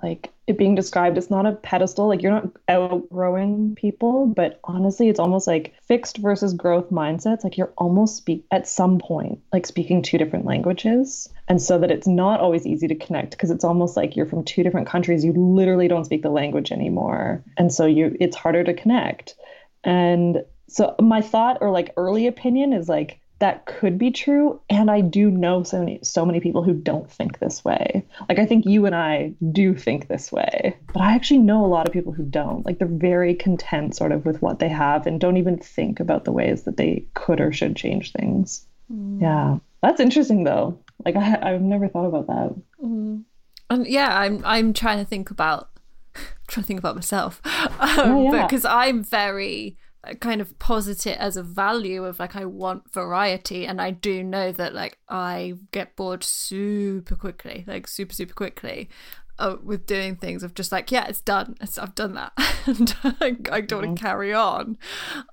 like 0.03 0.31
it 0.47 0.57
being 0.57 0.75
described 0.75 1.17
it's 1.17 1.29
not 1.29 1.45
a 1.45 1.53
pedestal. 1.53 2.07
Like 2.07 2.21
you're 2.21 2.31
not 2.31 2.49
outgrowing 2.67 3.75
people 3.75 4.27
but 4.27 4.59
honestly 4.63 5.09
it's 5.09 5.19
almost 5.19 5.47
like 5.47 5.73
fixed 5.83 6.17
versus 6.17 6.53
growth 6.53 6.89
mindsets. 6.89 7.43
Like 7.43 7.57
you're 7.57 7.73
almost 7.77 8.17
speak 8.17 8.45
at 8.51 8.67
some 8.67 8.99
point 8.99 9.39
like 9.51 9.65
speaking 9.65 10.01
two 10.01 10.17
different 10.17 10.45
languages. 10.45 11.29
And 11.47 11.61
so 11.61 11.77
that 11.79 11.91
it's 11.91 12.07
not 12.07 12.39
always 12.39 12.65
easy 12.65 12.87
to 12.87 12.95
connect 12.95 13.31
because 13.31 13.51
it's 13.51 13.63
almost 13.63 13.95
like 13.97 14.15
you're 14.15 14.25
from 14.25 14.43
two 14.43 14.63
different 14.63 14.87
countries. 14.87 15.23
You 15.23 15.33
literally 15.33 15.87
don't 15.87 16.05
speak 16.05 16.21
the 16.21 16.29
language 16.29 16.71
anymore. 16.71 17.43
And 17.57 17.73
so 17.73 17.85
you 17.85 18.15
it's 18.19 18.35
harder 18.35 18.63
to 18.63 18.73
connect. 18.73 19.35
And 19.83 20.43
so 20.67 20.95
my 20.99 21.21
thought 21.21 21.59
or 21.61 21.71
like 21.71 21.93
early 21.97 22.27
opinion 22.27 22.73
is 22.73 22.89
like 22.89 23.19
that 23.39 23.65
could 23.65 23.97
be 23.97 24.11
true. 24.11 24.61
And 24.69 24.89
i 24.89 25.01
do 25.01 25.29
know 25.29 25.63
so 25.63 25.79
many 25.79 25.99
so 26.03 26.25
many 26.25 26.39
people 26.39 26.63
who 26.63 26.73
don't 26.73 27.09
think 27.09 27.39
this 27.39 27.63
way. 27.65 28.05
Like 28.29 28.39
i 28.39 28.45
think 28.45 28.65
you 28.65 28.85
and 28.85 28.95
i 28.95 29.33
do 29.51 29.75
think 29.75 30.07
this 30.07 30.31
way 30.31 30.75
but 30.93 31.01
i 31.01 31.13
actually 31.13 31.39
know 31.39 31.65
a 31.65 31.67
lot 31.67 31.87
of 31.87 31.93
people 31.93 32.13
who 32.13 32.23
don't. 32.23 32.65
Like 32.65 32.79
they're 32.79 32.87
very 32.87 33.35
content 33.35 33.95
sort 33.95 34.11
of 34.11 34.25
with 34.25 34.41
what 34.41 34.59
they 34.59 34.69
have 34.69 35.05
and 35.05 35.19
don't 35.19 35.37
even 35.37 35.57
think 35.57 35.99
about 35.99 36.23
the 36.23 36.31
ways 36.31 36.63
that 36.63 36.77
they 36.77 37.05
could 37.13 37.41
or 37.41 37.51
should 37.51 37.75
change 37.75 38.11
things. 38.11 38.65
Mm. 38.91 39.21
yeah. 39.21 39.57
That's 39.81 39.99
interesting 39.99 40.43
though. 40.43 40.79
Like 41.03 41.15
I, 41.15 41.53
i've 41.53 41.61
never 41.61 41.87
thought 41.87 42.05
about 42.05 42.27
that. 42.27 42.55
Mm. 42.83 43.23
and 43.69 43.87
yeah 43.87 44.17
i'm 44.19 44.41
i'm 44.45 44.73
trying 44.73 44.99
to 44.99 45.05
think 45.05 45.29
about 45.31 45.69
trying 46.47 46.63
to 46.63 46.67
think 46.67 46.79
about 46.79 46.95
myself. 46.95 47.41
Um, 47.77 48.11
oh, 48.11 48.33
yeah. 48.33 48.47
because 48.47 48.63
i'm 48.65 49.03
very 49.03 49.77
kind 50.13 50.41
of 50.41 50.57
posit 50.59 51.07
it 51.07 51.17
as 51.17 51.35
a 51.35 51.43
value 51.43 52.05
of 52.05 52.19
like 52.19 52.35
I 52.35 52.45
want 52.45 52.93
variety 52.93 53.65
and 53.65 53.81
I 53.81 53.91
do 53.91 54.23
know 54.23 54.51
that 54.51 54.73
like 54.73 54.97
I 55.09 55.55
get 55.71 55.95
bored 55.95 56.23
super 56.23 57.15
quickly 57.15 57.63
like 57.67 57.87
super 57.87 58.13
super 58.13 58.33
quickly 58.33 58.89
uh, 59.37 59.57
with 59.63 59.85
doing 59.85 60.15
things 60.15 60.43
of 60.43 60.53
just 60.53 60.71
like 60.71 60.91
yeah 60.91 61.07
it's 61.07 61.21
done 61.21 61.55
it's, 61.59 61.77
I've 61.77 61.95
done 61.95 62.13
that 62.13 62.33
and 62.65 62.95
I, 63.03 63.35
I 63.51 63.61
don't 63.61 63.81
mm-hmm. 63.81 63.85
want 63.87 63.97
to 63.97 64.03
carry 64.03 64.33
on 64.33 64.77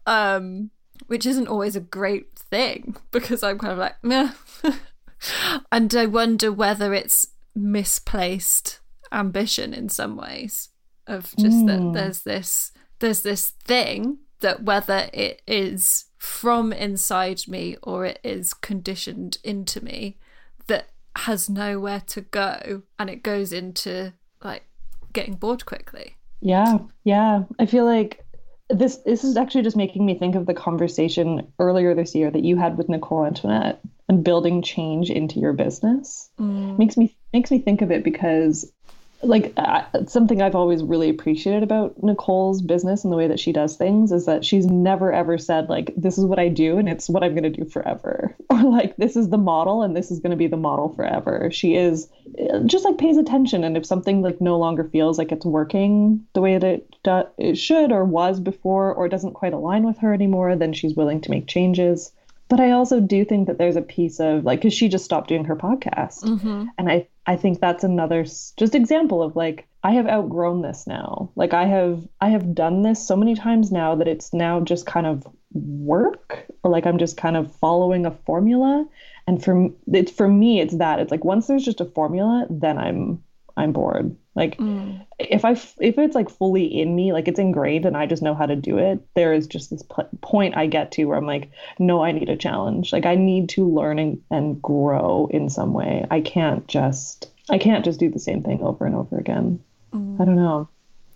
um 0.07 0.71
which 1.07 1.27
isn't 1.27 1.49
always 1.49 1.77
a 1.77 1.81
great 1.81 2.37
thing 2.37 2.97
because 3.11 3.43
I'm 3.43 3.59
kind 3.59 3.73
of 3.73 3.79
like 3.79 4.03
meh 4.03 4.33
and 5.73 5.95
I 5.95 6.07
wonder 6.07 6.51
whether 6.51 6.95
it's 6.95 7.29
misplaced 7.55 8.81
ambition 9.13 9.75
in 9.75 9.89
some 9.89 10.17
ways 10.17 10.71
of 11.07 11.35
just 11.37 11.59
mm. 11.59 11.67
that 11.67 11.99
there's 11.99 12.23
this 12.23 12.73
there's 13.01 13.23
this 13.23 13.51
thing 13.51 14.19
that 14.43 14.63
whether 14.63 15.09
it 15.13 15.43
is 15.47 16.05
from 16.19 16.73
inside 16.73 17.41
me 17.49 17.77
or 17.83 18.07
it 18.07 18.21
is 18.23 18.55
conditioned 18.55 19.39
into 19.43 19.83
me 19.83 20.19
that 20.69 20.91
has 21.17 21.51
nowhere 21.51 22.03
to 22.07 22.21
go 22.21 22.83
and 22.99 23.11
it 23.11 23.23
goes 23.23 23.53
into 23.53 24.13
like 24.43 24.65
getting 25.13 25.35
bored 25.35 25.67
quickly. 25.67 26.17
Yeah. 26.41 26.79
Yeah. 27.05 27.45
I 27.59 27.67
feel 27.67 27.85
like 27.85 28.25
this 28.69 28.97
this 28.99 29.25
is 29.25 29.37
actually 29.37 29.63
just 29.63 29.77
making 29.77 30.07
me 30.07 30.19
think 30.19 30.35
of 30.35 30.47
the 30.47 30.55
conversation 30.55 31.53
earlier 31.59 31.95
this 31.95 32.15
year 32.15 32.31
that 32.31 32.45
you 32.45 32.57
had 32.57 32.79
with 32.79 32.89
Nicole 32.89 33.27
Antoinette 33.27 33.81
and 34.09 34.25
building 34.25 34.63
change 34.63 35.11
into 35.11 35.41
your 35.41 35.53
business. 35.53 36.31
Mm. 36.39 36.79
Makes 36.79 36.97
me 36.97 37.17
makes 37.33 37.51
me 37.51 37.59
think 37.59 37.83
of 37.83 37.91
it 37.91 38.05
because 38.05 38.71
like 39.23 39.53
uh, 39.57 39.85
something 40.07 40.43
I've 40.43 40.55
always 40.55 40.83
really 40.83 41.09
appreciated 41.09 41.63
about 41.63 42.03
Nicole's 42.03 42.61
business 42.61 43.05
and 43.05 43.13
the 43.13 43.17
way 43.17 43.29
that 43.29 43.39
she 43.39 43.53
does 43.53 43.77
things 43.77 44.11
is 44.11 44.27
that 44.27 44.45
she's 44.45 44.67
never 44.67 45.13
ever 45.13 45.39
said 45.39 45.69
like 45.69 45.93
this 45.97 46.19
is 46.19 46.25
what 46.25 46.39
I 46.39 46.49
do 46.49 46.77
and 46.79 46.89
it's 46.89 47.09
what 47.09 47.23
I'm 47.23 47.33
going 47.33 47.45
to 47.45 47.51
do 47.51 47.65
forever 47.65 48.35
or 48.51 48.63
like 48.63 48.97
this 48.97 49.17
is 49.17 49.29
the 49.29 49.39
model 49.39 49.83
and 49.83 49.97
this 49.97 50.11
is 50.11 50.19
going 50.19 50.33
to 50.33 50.37
be 50.37 50.49
the 50.49 50.57
model 50.57 50.89
forever. 50.95 51.51
She 51.53 51.77
is 51.77 52.09
uh, 52.51 52.61
just 52.61 52.85
like 52.85 52.99
pays 52.99 53.17
attention 53.17 53.65
and 53.65 53.77
if 53.77 53.87
something 53.87 54.23
like 54.23 54.41
no 54.41 54.59
longer 54.59 54.85
feels 54.85 55.19
like 55.19 55.31
it's 55.31 55.47
working 55.47 56.27
the 56.33 56.41
way 56.41 56.59
that 56.59 56.65
it, 56.67 56.95
do- 57.05 57.29
it 57.39 57.57
should 57.57 57.93
or 57.93 58.05
was 58.05 58.41
before 58.41 58.93
or 58.93 59.09
doesn't 59.09 59.35
quite 59.35 59.53
align 59.53 59.85
with 59.85 59.99
her 59.99 60.13
anymore, 60.13 60.57
then 60.57 60.73
she's 60.73 60.95
willing 60.97 61.21
to 61.21 61.31
make 61.31 61.47
changes 61.47 62.13
but 62.49 62.61
I 62.61 62.73
also 62.73 63.01
do 63.01 63.25
think 63.25 63.47
that 63.47 63.59
there's 63.59 63.77
a 63.77 63.83
piece 63.83 64.21
of 64.21 64.45
like 64.45 64.61
because 64.61 64.75
she 64.75 64.89
just 64.89 65.05
stopped 65.05 65.29
doing 65.29 65.45
her 65.45 65.57
podcast, 65.57 66.23
mm-hmm. 66.23 66.67
and 66.79 66.91
I 66.91 67.09
I 67.27 67.37
think 67.37 67.61
that's 67.61 67.85
another 67.85 68.25
just 68.25 68.75
example 68.75 69.23
of 69.23 69.37
like 69.37 69.67
I 69.85 69.93
have 69.93 70.07
outgrown 70.07 70.63
this 70.63 70.87
now. 70.87 71.31
Like 71.35 71.55
I 71.55 71.67
have 71.67 72.07
I 72.21 72.29
have 72.31 72.55
done 72.55 72.83
this 72.83 73.07
so 73.07 73.17
many 73.17 73.35
times 73.35 73.73
now 73.73 73.95
that 73.97 74.09
it's 74.09 74.33
now 74.33 74.61
just 74.61 74.87
kind 74.87 75.07
of 75.07 75.27
work 75.53 76.47
or 76.63 76.71
like 76.71 76.87
I'm 76.87 76.99
just 76.99 77.17
kind 77.17 77.37
of 77.37 77.55
following 77.57 78.07
a 78.07 78.11
formula. 78.11 78.87
And 79.27 79.43
for 79.43 79.69
it's 79.93 80.13
for 80.13 80.29
me 80.29 80.61
it's 80.61 80.77
that 80.77 81.01
it's 81.01 81.11
like 81.11 81.25
once 81.25 81.47
there's 81.47 81.65
just 81.65 81.81
a 81.81 81.85
formula, 81.87 82.47
then 82.51 82.79
I'm 82.79 83.23
I'm 83.57 83.73
bored. 83.73 84.17
Like 84.35 84.57
mm. 84.57 85.05
if 85.19 85.45
I 85.45 85.53
if 85.53 85.99
it's 85.99 86.15
like 86.15 86.31
fully 86.31 86.65
in 86.65 86.95
me, 86.95 87.13
like 87.13 87.29
it's 87.29 87.39
ingrained 87.39 87.85
and 87.85 87.97
I 87.97 88.07
just 88.07 88.23
know 88.23 88.35
how 88.35 88.47
to 88.47 88.57
do 88.57 88.79
it, 88.79 89.01
there 89.15 89.33
is 89.33 89.47
just 89.47 89.71
this 89.71 89.83
p- 89.83 90.03
point 90.23 90.57
I 90.57 90.67
get 90.67 90.93
to 90.93 91.05
where 91.05 91.19
I'm 91.19 91.27
like, 91.27 91.51
no, 91.79 92.03
I 92.03 92.13
need 92.13 92.31
a 92.31 92.37
challenge. 92.37 92.93
Like 92.93 93.05
I 93.05 93.15
need 93.15 93.51
to 93.51 93.69
learn 93.69 93.99
and, 93.99 94.23
and 94.31 94.61
grow 94.63 95.29
in 95.31 95.51
some 95.51 95.75
way. 95.75 96.07
I 96.11 96.21
can't 96.21 96.67
just 96.67 97.31
I 97.51 97.59
can't 97.59 97.85
just 97.85 98.01
do 98.01 98.09
the 98.09 98.19
same 98.19 98.43
thing 98.43 98.63
over 98.63 98.87
and 98.87 98.95
over 98.95 99.19
again. 99.19 99.63
Mm. 99.93 100.21
I 100.21 100.25
don't 100.25 100.37
know. 100.37 100.69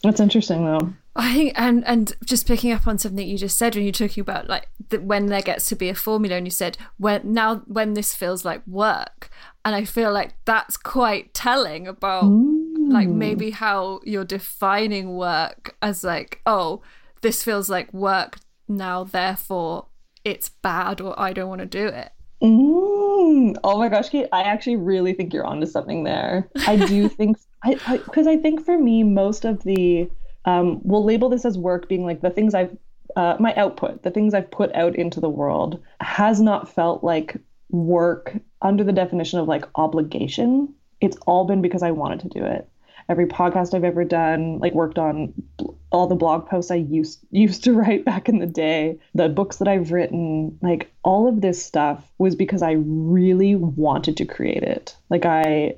That's 0.02 0.20
interesting 0.20 0.64
though. 0.64 0.92
I 1.18 1.32
think, 1.32 1.52
and 1.56 1.84
and 1.86 2.12
just 2.24 2.46
picking 2.46 2.72
up 2.72 2.86
on 2.86 2.98
something 2.98 3.26
you 3.26 3.38
just 3.38 3.56
said 3.56 3.74
when 3.74 3.84
you're 3.84 3.92
talking 3.92 4.20
about 4.20 4.48
like 4.48 4.68
that 4.90 5.02
when 5.02 5.26
there 5.26 5.40
gets 5.40 5.68
to 5.70 5.76
be 5.76 5.88
a 5.88 5.94
formula, 5.94 6.36
and 6.36 6.46
you 6.46 6.50
said 6.50 6.76
when 6.98 7.32
now 7.32 7.62
when 7.66 7.94
this 7.94 8.14
feels 8.14 8.44
like 8.44 8.66
work, 8.66 9.30
and 9.64 9.74
I 9.74 9.84
feel 9.84 10.12
like 10.12 10.34
that's 10.44 10.76
quite 10.76 11.32
telling 11.32 11.88
about 11.88 12.24
mm. 12.24 12.55
Like 12.90 13.08
maybe 13.08 13.50
how 13.50 14.00
you're 14.04 14.24
defining 14.24 15.16
work 15.16 15.76
as 15.82 16.04
like 16.04 16.40
oh 16.46 16.82
this 17.22 17.42
feels 17.42 17.68
like 17.68 17.92
work 17.92 18.38
now, 18.68 19.04
therefore 19.04 19.86
it's 20.24 20.48
bad 20.48 21.00
or 21.00 21.18
I 21.18 21.32
don't 21.32 21.48
want 21.48 21.60
to 21.60 21.66
do 21.66 21.86
it. 21.86 22.12
Mm. 22.42 23.56
Oh 23.64 23.78
my 23.78 23.88
gosh, 23.88 24.10
Kate, 24.10 24.28
I 24.32 24.42
actually 24.42 24.76
really 24.76 25.12
think 25.12 25.32
you're 25.32 25.46
onto 25.46 25.66
something 25.66 26.04
there. 26.04 26.48
I 26.66 26.76
do 26.76 27.08
think 27.18 27.38
I 27.64 27.74
because 27.74 28.26
I, 28.26 28.32
I 28.32 28.36
think 28.36 28.64
for 28.64 28.78
me 28.78 29.02
most 29.02 29.44
of 29.44 29.62
the 29.64 30.10
um, 30.44 30.80
we'll 30.84 31.04
label 31.04 31.28
this 31.28 31.44
as 31.44 31.58
work 31.58 31.88
being 31.88 32.04
like 32.04 32.20
the 32.20 32.30
things 32.30 32.54
I've, 32.54 32.76
uh, 33.16 33.36
my 33.40 33.52
output, 33.54 34.04
the 34.04 34.12
things 34.12 34.32
I've 34.32 34.50
put 34.50 34.72
out 34.74 34.94
into 34.94 35.18
the 35.20 35.28
world 35.28 35.82
has 36.00 36.40
not 36.40 36.72
felt 36.72 37.02
like 37.02 37.36
work 37.70 38.36
under 38.62 38.84
the 38.84 38.92
definition 38.92 39.40
of 39.40 39.48
like 39.48 39.64
obligation. 39.74 40.72
It's 41.00 41.16
all 41.26 41.44
been 41.44 41.62
because 41.62 41.82
I 41.82 41.90
wanted 41.90 42.20
to 42.20 42.28
do 42.28 42.44
it. 42.44 42.68
Every 43.08 43.26
podcast 43.26 43.74
I've 43.74 43.84
ever 43.84 44.04
done, 44.04 44.58
like 44.58 44.74
worked 44.74 44.98
on 44.98 45.32
all 45.90 46.06
the 46.06 46.14
blog 46.14 46.46
posts 46.46 46.70
I 46.70 46.76
used 46.76 47.20
used 47.30 47.64
to 47.64 47.72
write 47.72 48.04
back 48.04 48.28
in 48.28 48.38
the 48.38 48.46
day, 48.46 48.98
the 49.14 49.28
books 49.28 49.56
that 49.56 49.68
I've 49.68 49.92
written, 49.92 50.58
like 50.62 50.92
all 51.02 51.28
of 51.28 51.40
this 51.40 51.64
stuff 51.64 52.10
was 52.18 52.34
because 52.34 52.62
I 52.62 52.72
really 52.72 53.54
wanted 53.54 54.16
to 54.18 54.24
create 54.24 54.62
it. 54.62 54.96
Like 55.08 55.24
I 55.24 55.76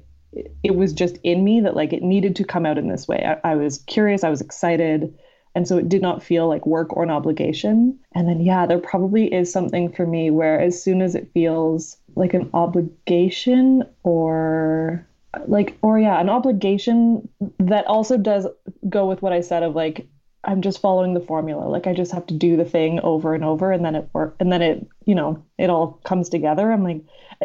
it 0.62 0.77
was 0.77 0.93
just 0.93 1.19
in 1.23 1.45
me 1.45 1.61
that 1.61 1.77
like 1.77 1.93
it 1.93 2.03
needed 2.03 2.37
to 2.37 2.45
come 2.45 2.67
out 2.67 2.79
in 2.79 2.88
this 2.88 3.09
way. 3.09 3.25
I, 3.25 3.53
I, 3.53 3.55
was 3.55 3.79
curious, 3.79 4.25
I 4.25 4.31
was 4.31 4.41
excited, 4.41 5.17
and 5.55 5.67
so 5.67 5.79
it 5.79 5.88
did 5.88 6.03
not 6.03 6.23
feel 6.23 6.49
like 6.49 6.67
work 6.67 6.95
or 6.97 7.03
an 7.03 7.11
obligation. 7.11 7.99
And 8.14 8.29
then 8.29 8.41
yeah, 8.41 8.67
there 8.67 8.79
probably 8.79 9.33
is 9.33 9.51
something 9.51 9.91
for 9.91 10.07
me 10.07 10.31
where 10.31 10.61
as 10.61 10.83
soon 10.83 11.01
as 11.01 11.14
it 11.14 11.31
feels 11.33 11.97
like 12.14 12.35
an 12.35 12.51
obligation 12.53 13.85
or 14.03 15.08
like 15.47 15.77
or 15.83 15.99
yeah, 15.99 16.21
an 16.21 16.29
obligation 16.29 17.29
that 17.59 17.87
also 17.87 18.17
does 18.17 18.47
go 18.88 19.07
with 19.07 19.23
what 19.23 19.33
I 19.33 19.41
said 19.41 19.62
of 19.62 19.75
like 19.75 20.07
I'm 20.45 20.62
just 20.62 20.81
following 20.81 21.14
the 21.14 21.21
formula. 21.21 21.69
Like 21.69 21.87
I 21.87 21.93
just 21.93 22.12
have 22.12 22.27
to 22.29 22.35
do 22.35 22.57
the 22.57 22.64
thing 22.64 23.01
over 23.01 23.35
and 23.35 23.45
over 23.45 23.73
and 23.73 23.85
then 23.85 23.95
it 23.95 24.09
work 24.12 24.37
and 24.38 24.53
then 24.53 24.62
it, 24.62 24.87
you 25.05 25.14
know, 25.14 25.45
it 25.59 25.69
all 25.69 26.01
comes 26.05 26.29
together. 26.29 26.71
I'm 26.71 26.85
like, 26.85 27.03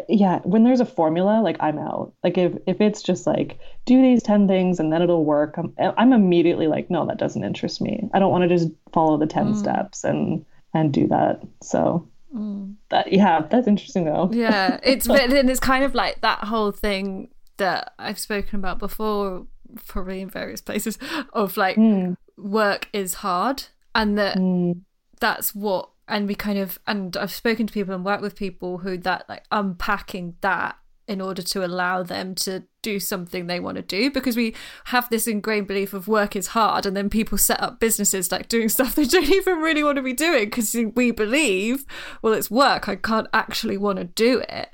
yeah, 0.08 0.38
when 0.40 0.64
there's 0.64 0.80
a 0.80 0.86
formula, 0.86 1.40
like 1.42 1.56
I'm 1.60 1.78
out. 1.78 2.14
Like 2.22 2.38
if 2.38 2.56
if 2.66 2.80
it's 2.80 3.02
just 3.02 3.26
like 3.26 3.58
do 3.84 4.00
these 4.00 4.22
10 4.22 4.46
things 4.48 4.78
and 4.78 4.92
then 4.92 5.02
it'll 5.02 5.24
work, 5.24 5.56
I'm 5.58 5.74
I'm 5.78 6.12
immediately 6.12 6.66
like, 6.68 6.88
no, 6.88 7.04
that 7.06 7.18
doesn't 7.18 7.44
interest 7.44 7.80
me. 7.80 8.08
I 8.14 8.20
don't 8.20 8.30
want 8.30 8.42
to 8.42 8.48
just 8.48 8.70
follow 8.92 9.18
the 9.18 9.26
10 9.26 9.52
mm. 9.52 9.56
steps 9.58 10.04
and 10.04 10.44
and 10.72 10.92
do 10.92 11.08
that. 11.08 11.42
So 11.62 12.08
mm. 12.34 12.74
that 12.90 13.12
yeah, 13.12 13.40
that's 13.50 13.66
interesting 13.66 14.04
though. 14.04 14.30
yeah, 14.32 14.78
it's 14.84 15.06
but 15.08 15.30
then 15.30 15.48
it's 15.48 15.60
kind 15.60 15.84
of 15.84 15.94
like 15.94 16.20
that 16.20 16.44
whole 16.44 16.70
thing 16.70 17.28
that 17.56 17.94
I've 17.98 18.18
spoken 18.18 18.58
about 18.58 18.78
before, 18.78 19.46
probably 19.86 20.20
in 20.20 20.30
various 20.30 20.60
places, 20.60 20.98
of 21.32 21.56
like 21.56 21.76
mm. 21.76 22.16
work 22.36 22.88
is 22.92 23.14
hard, 23.14 23.64
and 23.94 24.18
that 24.18 24.36
mm. 24.36 24.80
that's 25.20 25.54
what. 25.54 25.90
And 26.06 26.28
we 26.28 26.34
kind 26.34 26.58
of, 26.58 26.78
and 26.86 27.16
I've 27.16 27.32
spoken 27.32 27.66
to 27.66 27.72
people 27.72 27.94
and 27.94 28.04
worked 28.04 28.20
with 28.20 28.36
people 28.36 28.76
who 28.78 28.98
that 28.98 29.26
like 29.26 29.44
unpacking 29.50 30.36
that 30.42 30.76
in 31.06 31.20
order 31.20 31.42
to 31.42 31.64
allow 31.64 32.02
them 32.02 32.34
to 32.34 32.64
do 32.82 32.98
something 32.98 33.46
they 33.46 33.60
want 33.60 33.76
to 33.76 33.82
do 33.82 34.10
because 34.10 34.36
we 34.36 34.54
have 34.86 35.08
this 35.10 35.26
ingrained 35.26 35.66
belief 35.66 35.92
of 35.92 36.08
work 36.08 36.34
is 36.34 36.48
hard 36.48 36.86
and 36.86 36.96
then 36.96 37.10
people 37.10 37.36
set 37.36 37.60
up 37.62 37.78
businesses 37.78 38.32
like 38.32 38.48
doing 38.48 38.68
stuff 38.70 38.94
they 38.94 39.04
don't 39.04 39.30
even 39.30 39.58
really 39.58 39.84
want 39.84 39.96
to 39.96 40.02
be 40.02 40.12
doing 40.12 40.44
because 40.44 40.74
we 40.94 41.10
believe 41.10 41.84
well 42.22 42.32
it's 42.32 42.50
work 42.50 42.88
i 42.88 42.96
can't 42.96 43.28
actually 43.32 43.76
want 43.76 43.98
to 43.98 44.04
do 44.04 44.42
it 44.48 44.70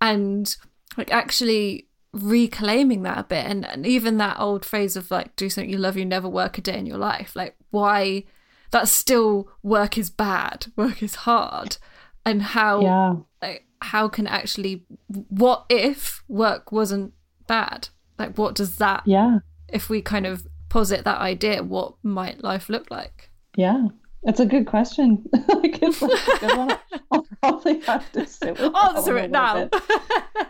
and 0.00 0.56
like 0.96 1.12
actually 1.12 1.88
reclaiming 2.14 3.02
that 3.02 3.18
a 3.18 3.22
bit 3.24 3.44
and, 3.44 3.66
and 3.66 3.86
even 3.86 4.18
that 4.18 4.38
old 4.38 4.64
phrase 4.64 4.96
of 4.96 5.10
like 5.10 5.34
do 5.36 5.50
something 5.50 5.70
you 5.70 5.78
love 5.78 5.96
you 5.96 6.04
never 6.04 6.28
work 6.28 6.58
a 6.58 6.60
day 6.60 6.78
in 6.78 6.86
your 6.86 6.98
life. 6.98 7.34
Like 7.34 7.56
why 7.70 8.24
that's 8.70 8.92
still 8.92 9.48
work 9.62 9.98
is 9.98 10.10
bad 10.10 10.66
work 10.76 11.02
is 11.02 11.16
hard. 11.16 11.76
And 12.24 12.42
how 12.42 12.80
yeah. 12.80 13.14
like 13.42 13.66
how 13.82 14.08
can 14.08 14.26
actually 14.26 14.84
what 15.08 15.66
if 15.68 16.22
work 16.28 16.72
wasn't 16.72 17.12
bad? 17.46 17.88
Like 18.18 18.38
what 18.38 18.54
does 18.54 18.76
that 18.76 19.02
yeah. 19.06 19.38
if 19.68 19.90
we 19.90 20.00
kind 20.00 20.26
of 20.26 20.46
posit 20.68 21.04
that 21.04 21.20
idea 21.20 21.62
what 21.62 21.94
might 22.02 22.42
life 22.42 22.68
look 22.68 22.90
like? 22.90 23.30
Yeah 23.56 23.88
it's 24.24 24.40
a 24.40 24.46
good 24.46 24.66
question. 24.66 25.28
Like 25.32 25.82
it's 25.82 26.02
like 26.02 26.28
a 26.28 26.38
good 26.40 26.56
one. 26.56 26.78
I'll 27.10 27.26
probably 27.40 27.80
have 27.80 28.10
to 28.12 28.26
sit 28.26 28.58
with 28.58 28.74
answer 28.74 29.18
it 29.18 29.30
now 29.30 29.68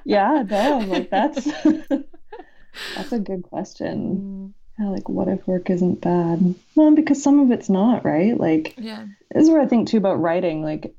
yeah 0.04 0.44
no 0.48 0.78
like 0.87 1.10
that's 1.10 1.44
that's 2.94 3.12
a 3.12 3.18
good 3.18 3.42
question. 3.44 4.54
Mm. 4.78 4.82
yeah, 4.82 4.90
like 4.90 5.08
what 5.08 5.28
if 5.28 5.46
work 5.46 5.70
isn't 5.70 6.00
bad? 6.00 6.54
Well 6.74 6.94
because 6.94 7.22
some 7.22 7.40
of 7.40 7.50
it's 7.50 7.68
not 7.68 8.04
right? 8.04 8.38
Like 8.38 8.74
yeah. 8.78 9.06
this 9.32 9.44
is 9.44 9.50
where 9.50 9.60
i 9.60 9.66
think 9.66 9.88
too 9.88 9.98
about 9.98 10.20
writing 10.20 10.62
like 10.62 10.94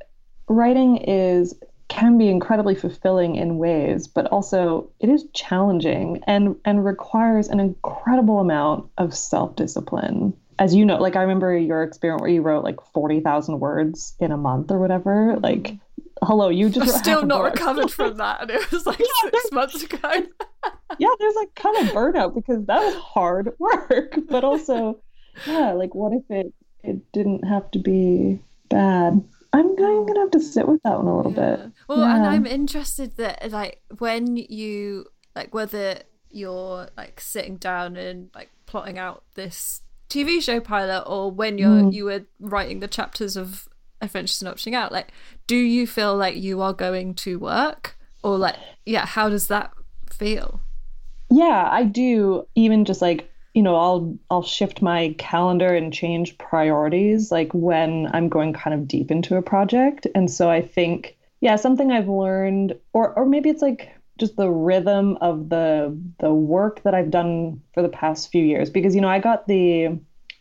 writing 0.47 0.97
is 0.97 1.55
can 1.87 2.17
be 2.17 2.29
incredibly 2.29 2.73
fulfilling 2.73 3.35
in 3.35 3.57
ways, 3.57 4.07
but 4.07 4.25
also 4.27 4.89
it 4.99 5.07
is 5.09 5.25
challenging 5.33 6.23
and 6.25 6.55
and 6.65 6.83
requires 6.83 7.47
an 7.47 7.59
incredible 7.59 8.39
amount 8.39 8.89
of 8.97 9.15
self-discipline. 9.15 10.33
As 10.57 10.73
you 10.73 10.85
know, 10.85 10.97
like 10.97 11.15
I 11.15 11.21
remember 11.21 11.57
your 11.57 11.83
experience 11.83 12.21
where 12.21 12.29
you 12.29 12.41
wrote 12.41 12.63
like 12.63 12.77
40,000 12.93 13.59
words 13.59 14.15
in 14.19 14.31
a 14.31 14.37
month 14.37 14.71
or 14.71 14.79
whatever. 14.79 15.37
Like 15.41 15.63
mm-hmm. 15.63 16.25
hello, 16.25 16.49
you 16.49 16.69
just 16.69 16.93
I'm 16.95 17.01
still 17.01 17.25
not 17.25 17.43
recovered 17.43 17.91
from 17.91 18.17
that 18.17 18.41
and 18.41 18.51
it 18.51 18.71
was 18.71 18.85
like 18.85 18.99
yeah, 18.99 19.29
6 19.31 19.51
months 19.51 19.83
ago. 19.83 19.97
yeah, 20.99 21.09
there's 21.19 21.35
like 21.35 21.55
kind 21.55 21.77
of 21.77 21.93
burnout 21.93 22.35
because 22.35 22.65
that 22.65 22.79
was 22.79 22.95
hard 22.95 23.51
work, 23.59 24.17
but 24.29 24.43
also 24.43 24.99
yeah, 25.45 25.71
like 25.73 25.93
what 25.93 26.13
if 26.13 26.23
it 26.29 26.53
it 26.83 27.11
didn't 27.11 27.45
have 27.47 27.69
to 27.71 27.79
be 27.79 28.39
bad? 28.69 29.21
I'm, 29.53 29.61
I'm 29.61 29.75
mm. 29.75 30.07
gonna 30.07 30.19
have 30.19 30.31
to 30.31 30.39
sit 30.39 30.67
with 30.67 30.81
that 30.83 30.97
one 30.97 31.07
a 31.07 31.17
little 31.17 31.33
yeah. 31.33 31.55
bit. 31.55 31.71
Well, 31.87 31.99
yeah. 31.99 32.15
and 32.15 32.25
I'm 32.25 32.45
interested 32.45 33.17
that 33.17 33.51
like 33.51 33.81
when 33.97 34.37
you 34.37 35.05
like 35.35 35.53
whether 35.53 35.99
you're 36.29 36.89
like 36.97 37.19
sitting 37.21 37.57
down 37.57 37.95
and 37.95 38.29
like 38.35 38.51
plotting 38.65 38.99
out 38.99 39.23
this 39.35 39.81
TV 40.15 40.41
show 40.41 40.59
pilot 40.59 41.03
or 41.07 41.31
when 41.31 41.57
you're 41.57 41.69
mm. 41.69 41.93
you 41.93 42.05
were 42.05 42.25
writing 42.39 42.79
the 42.79 42.87
chapters 42.87 43.35
of 43.35 43.67
Adventures 44.01 44.41
in 44.41 44.47
Opting 44.47 44.73
Out, 44.73 44.91
like 44.91 45.11
do 45.47 45.55
you 45.55 45.85
feel 45.87 46.15
like 46.15 46.35
you 46.35 46.61
are 46.61 46.73
going 46.73 47.13
to 47.15 47.39
work 47.39 47.97
or 48.23 48.37
like 48.37 48.55
yeah, 48.85 49.05
how 49.05 49.29
does 49.29 49.47
that 49.47 49.71
feel? 50.09 50.59
Yeah, 51.29 51.67
I 51.71 51.83
do. 51.83 52.47
Even 52.55 52.85
just 52.85 53.01
like 53.01 53.31
you 53.55 53.61
know 53.61 53.75
i'll 53.77 54.19
i'll 54.29 54.43
shift 54.43 54.81
my 54.81 55.15
calendar 55.17 55.73
and 55.73 55.93
change 55.93 56.37
priorities 56.37 57.31
like 57.31 57.51
when 57.53 58.07
i'm 58.13 58.27
going 58.27 58.51
kind 58.51 58.73
of 58.73 58.85
deep 58.85 59.09
into 59.09 59.37
a 59.37 59.41
project 59.41 60.05
and 60.13 60.29
so 60.29 60.49
i 60.49 60.61
think 60.61 61.17
yeah 61.39 61.55
something 61.55 61.89
i've 61.89 62.09
learned 62.09 62.77
or 62.91 63.13
or 63.13 63.25
maybe 63.25 63.49
it's 63.49 63.61
like 63.61 63.95
just 64.17 64.37
the 64.37 64.49
rhythm 64.49 65.17
of 65.21 65.49
the 65.49 65.97
the 66.19 66.33
work 66.33 66.81
that 66.83 66.95
i've 66.95 67.11
done 67.11 67.61
for 67.73 67.81
the 67.81 67.89
past 67.89 68.31
few 68.31 68.43
years. 68.43 68.69
Because 68.69 68.95
you 68.95 69.01
know 69.01 69.09
i 69.09 69.19
got 69.19 69.47
the 69.47 69.89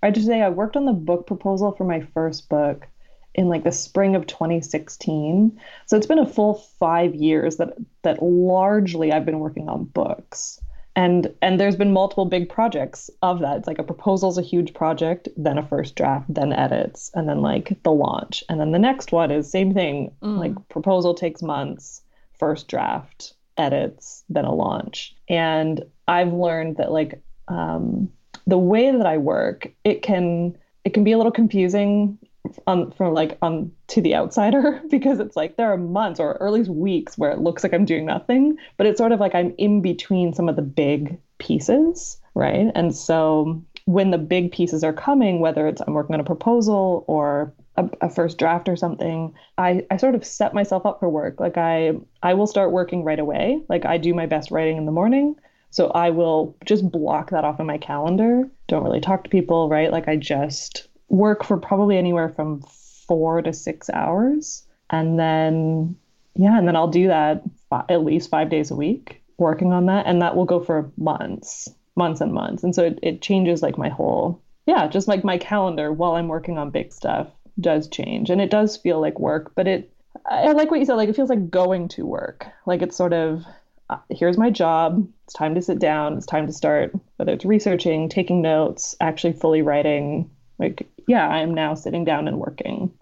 i 0.02 0.10
just 0.10 0.26
say 0.26 0.42
i 0.42 0.48
worked 0.48 0.76
on 0.76 0.86
the 0.86 0.92
book 0.92 1.26
proposal 1.26 1.72
for 1.72 1.84
my 1.84 2.00
first 2.14 2.48
book 2.48 2.86
in 3.34 3.48
like 3.48 3.64
the 3.64 3.72
spring 3.72 4.14
of 4.14 4.26
2016 4.28 5.60
so 5.86 5.96
it's 5.96 6.06
been 6.06 6.20
a 6.20 6.26
full 6.26 6.54
five 6.78 7.14
years 7.16 7.56
that 7.56 7.74
that 8.02 8.22
largely 8.22 9.12
i've 9.12 9.26
been 9.26 9.40
working 9.40 9.68
on 9.68 9.84
books. 9.84 10.60
And 10.96 11.34
and 11.42 11.58
there's 11.58 11.74
been 11.74 11.92
multiple 11.92 12.24
big 12.24 12.48
projects 12.48 13.10
of 13.20 13.40
that. 13.40 13.56
It's 13.56 13.66
like 13.66 13.80
a 13.80 13.82
proposal's 13.82 14.38
a 14.38 14.42
huge 14.42 14.74
project 14.74 15.28
then 15.36 15.58
a 15.58 15.66
first 15.66 15.96
draft 15.96 16.32
then 16.32 16.52
edits 16.52 17.10
and 17.14 17.28
then 17.28 17.40
like 17.40 17.82
the 17.82 17.90
launch. 17.90 18.44
And 18.48 18.60
then 18.60 18.70
the 18.70 18.78
next 18.78 19.10
one 19.10 19.32
is 19.32 19.50
same 19.50 19.74
thing. 19.74 20.12
Mm. 20.22 20.38
like 20.38 20.68
proposal 20.68 21.12
takes 21.14 21.42
months 21.42 22.02
first 22.38 22.68
draft 22.68 23.34
edits 23.56 24.24
than 24.28 24.44
a 24.44 24.54
launch 24.54 25.14
and 25.28 25.84
i've 26.08 26.32
learned 26.32 26.76
that 26.76 26.92
like 26.92 27.22
um, 27.48 28.10
the 28.46 28.58
way 28.58 28.90
that 28.90 29.06
i 29.06 29.16
work 29.16 29.72
it 29.84 30.02
can 30.02 30.56
it 30.84 30.92
can 30.92 31.04
be 31.04 31.12
a 31.12 31.16
little 31.16 31.32
confusing 31.32 32.18
on 32.66 32.90
from 32.92 33.14
like 33.14 33.38
on 33.42 33.72
to 33.88 34.00
the 34.00 34.14
outsider 34.14 34.80
because 34.90 35.18
it's 35.20 35.36
like 35.36 35.56
there 35.56 35.72
are 35.72 35.76
months 35.76 36.20
or, 36.20 36.42
at 36.42 36.52
least 36.52 36.70
weeks 36.70 37.16
where 37.16 37.30
it 37.30 37.40
looks 37.40 37.62
like 37.62 37.72
I'm 37.72 37.84
doing 37.84 38.06
nothing, 38.06 38.56
but 38.76 38.86
it's 38.86 38.98
sort 38.98 39.12
of 39.12 39.20
like 39.20 39.34
I'm 39.34 39.54
in 39.58 39.80
between 39.80 40.32
some 40.32 40.48
of 40.48 40.56
the 40.56 40.62
big 40.62 41.18
pieces, 41.38 42.18
right? 42.34 42.70
And 42.74 42.94
so 42.94 43.62
when 43.86 44.10
the 44.10 44.18
big 44.18 44.52
pieces 44.52 44.82
are 44.82 44.92
coming, 44.92 45.40
whether 45.40 45.66
it's 45.66 45.82
I'm 45.86 45.94
working 45.94 46.14
on 46.14 46.20
a 46.20 46.24
proposal 46.24 47.04
or 47.06 47.52
a, 47.76 47.88
a, 48.00 48.08
first 48.10 48.38
draft 48.38 48.68
or 48.68 48.76
something, 48.76 49.34
I, 49.58 49.84
I 49.90 49.96
sort 49.98 50.14
of 50.14 50.24
set 50.24 50.54
myself 50.54 50.86
up 50.86 51.00
for 51.00 51.08
work. 51.08 51.38
Like 51.38 51.58
I 51.58 51.92
I 52.22 52.34
will 52.34 52.46
start 52.46 52.72
working 52.72 53.04
right 53.04 53.18
away. 53.18 53.60
Like 53.68 53.84
I 53.84 53.98
do 53.98 54.14
my 54.14 54.26
best 54.26 54.50
writing 54.50 54.78
in 54.78 54.86
the 54.86 54.92
morning. 54.92 55.36
So 55.70 55.88
I 55.88 56.10
will 56.10 56.56
just 56.64 56.90
block 56.90 57.30
that 57.30 57.44
off 57.44 57.58
in 57.58 57.66
my 57.66 57.78
calendar. 57.78 58.48
Don't 58.68 58.84
really 58.84 59.00
talk 59.00 59.24
to 59.24 59.30
people, 59.30 59.68
right? 59.68 59.90
Like 59.90 60.06
I 60.06 60.16
just 60.16 60.86
work 61.08 61.44
for 61.44 61.56
probably 61.56 61.98
anywhere 61.98 62.28
from 62.28 62.62
four 63.06 63.42
to 63.42 63.52
six 63.52 63.90
hours. 63.90 64.64
And 64.90 65.18
then, 65.18 65.96
yeah, 66.36 66.56
and 66.56 66.68
then 66.68 66.76
I'll 66.76 66.88
do 66.88 67.08
that 67.08 67.42
at 67.88 68.04
least 68.04 68.30
five 68.30 68.50
days 68.50 68.70
a 68.70 68.76
week 68.76 69.20
working 69.36 69.72
on 69.72 69.86
that. 69.86 70.06
And 70.06 70.22
that 70.22 70.36
will 70.36 70.44
go 70.44 70.60
for 70.60 70.92
months, 70.96 71.68
months 71.96 72.20
and 72.20 72.32
months. 72.32 72.62
And 72.62 72.74
so 72.74 72.84
it, 72.84 72.98
it 73.02 73.22
changes 73.22 73.62
like 73.62 73.78
my 73.78 73.88
whole, 73.88 74.42
yeah, 74.66 74.86
just 74.86 75.08
like 75.08 75.24
my 75.24 75.38
calendar 75.38 75.92
while 75.92 76.16
I'm 76.16 76.28
working 76.28 76.58
on 76.58 76.70
big 76.70 76.92
stuff 76.92 77.28
does 77.60 77.88
change. 77.88 78.30
And 78.30 78.40
it 78.40 78.50
does 78.50 78.76
feel 78.76 79.00
like 79.00 79.18
work, 79.20 79.52
but 79.54 79.68
it, 79.68 79.90
I 80.26 80.52
like 80.52 80.70
what 80.70 80.80
you 80.80 80.86
said, 80.86 80.94
like 80.94 81.08
it 81.08 81.16
feels 81.16 81.30
like 81.30 81.50
going 81.50 81.88
to 81.88 82.06
work. 82.06 82.46
Like 82.66 82.82
it's 82.82 82.96
sort 82.96 83.12
of, 83.12 83.44
uh, 83.90 83.98
here's 84.10 84.38
my 84.38 84.50
job. 84.50 85.06
It's 85.24 85.34
time 85.34 85.54
to 85.54 85.62
sit 85.62 85.78
down. 85.78 86.16
It's 86.16 86.26
time 86.26 86.46
to 86.46 86.52
start, 86.52 86.92
whether 87.16 87.32
it's 87.32 87.44
researching, 87.44 88.08
taking 88.08 88.40
notes, 88.42 88.96
actually 89.00 89.34
fully 89.34 89.62
writing. 89.62 90.30
Like 90.58 90.88
yeah, 91.06 91.28
I 91.28 91.40
am 91.40 91.54
now 91.54 91.74
sitting 91.74 92.04
down 92.04 92.28
and 92.28 92.38
working. 92.38 92.92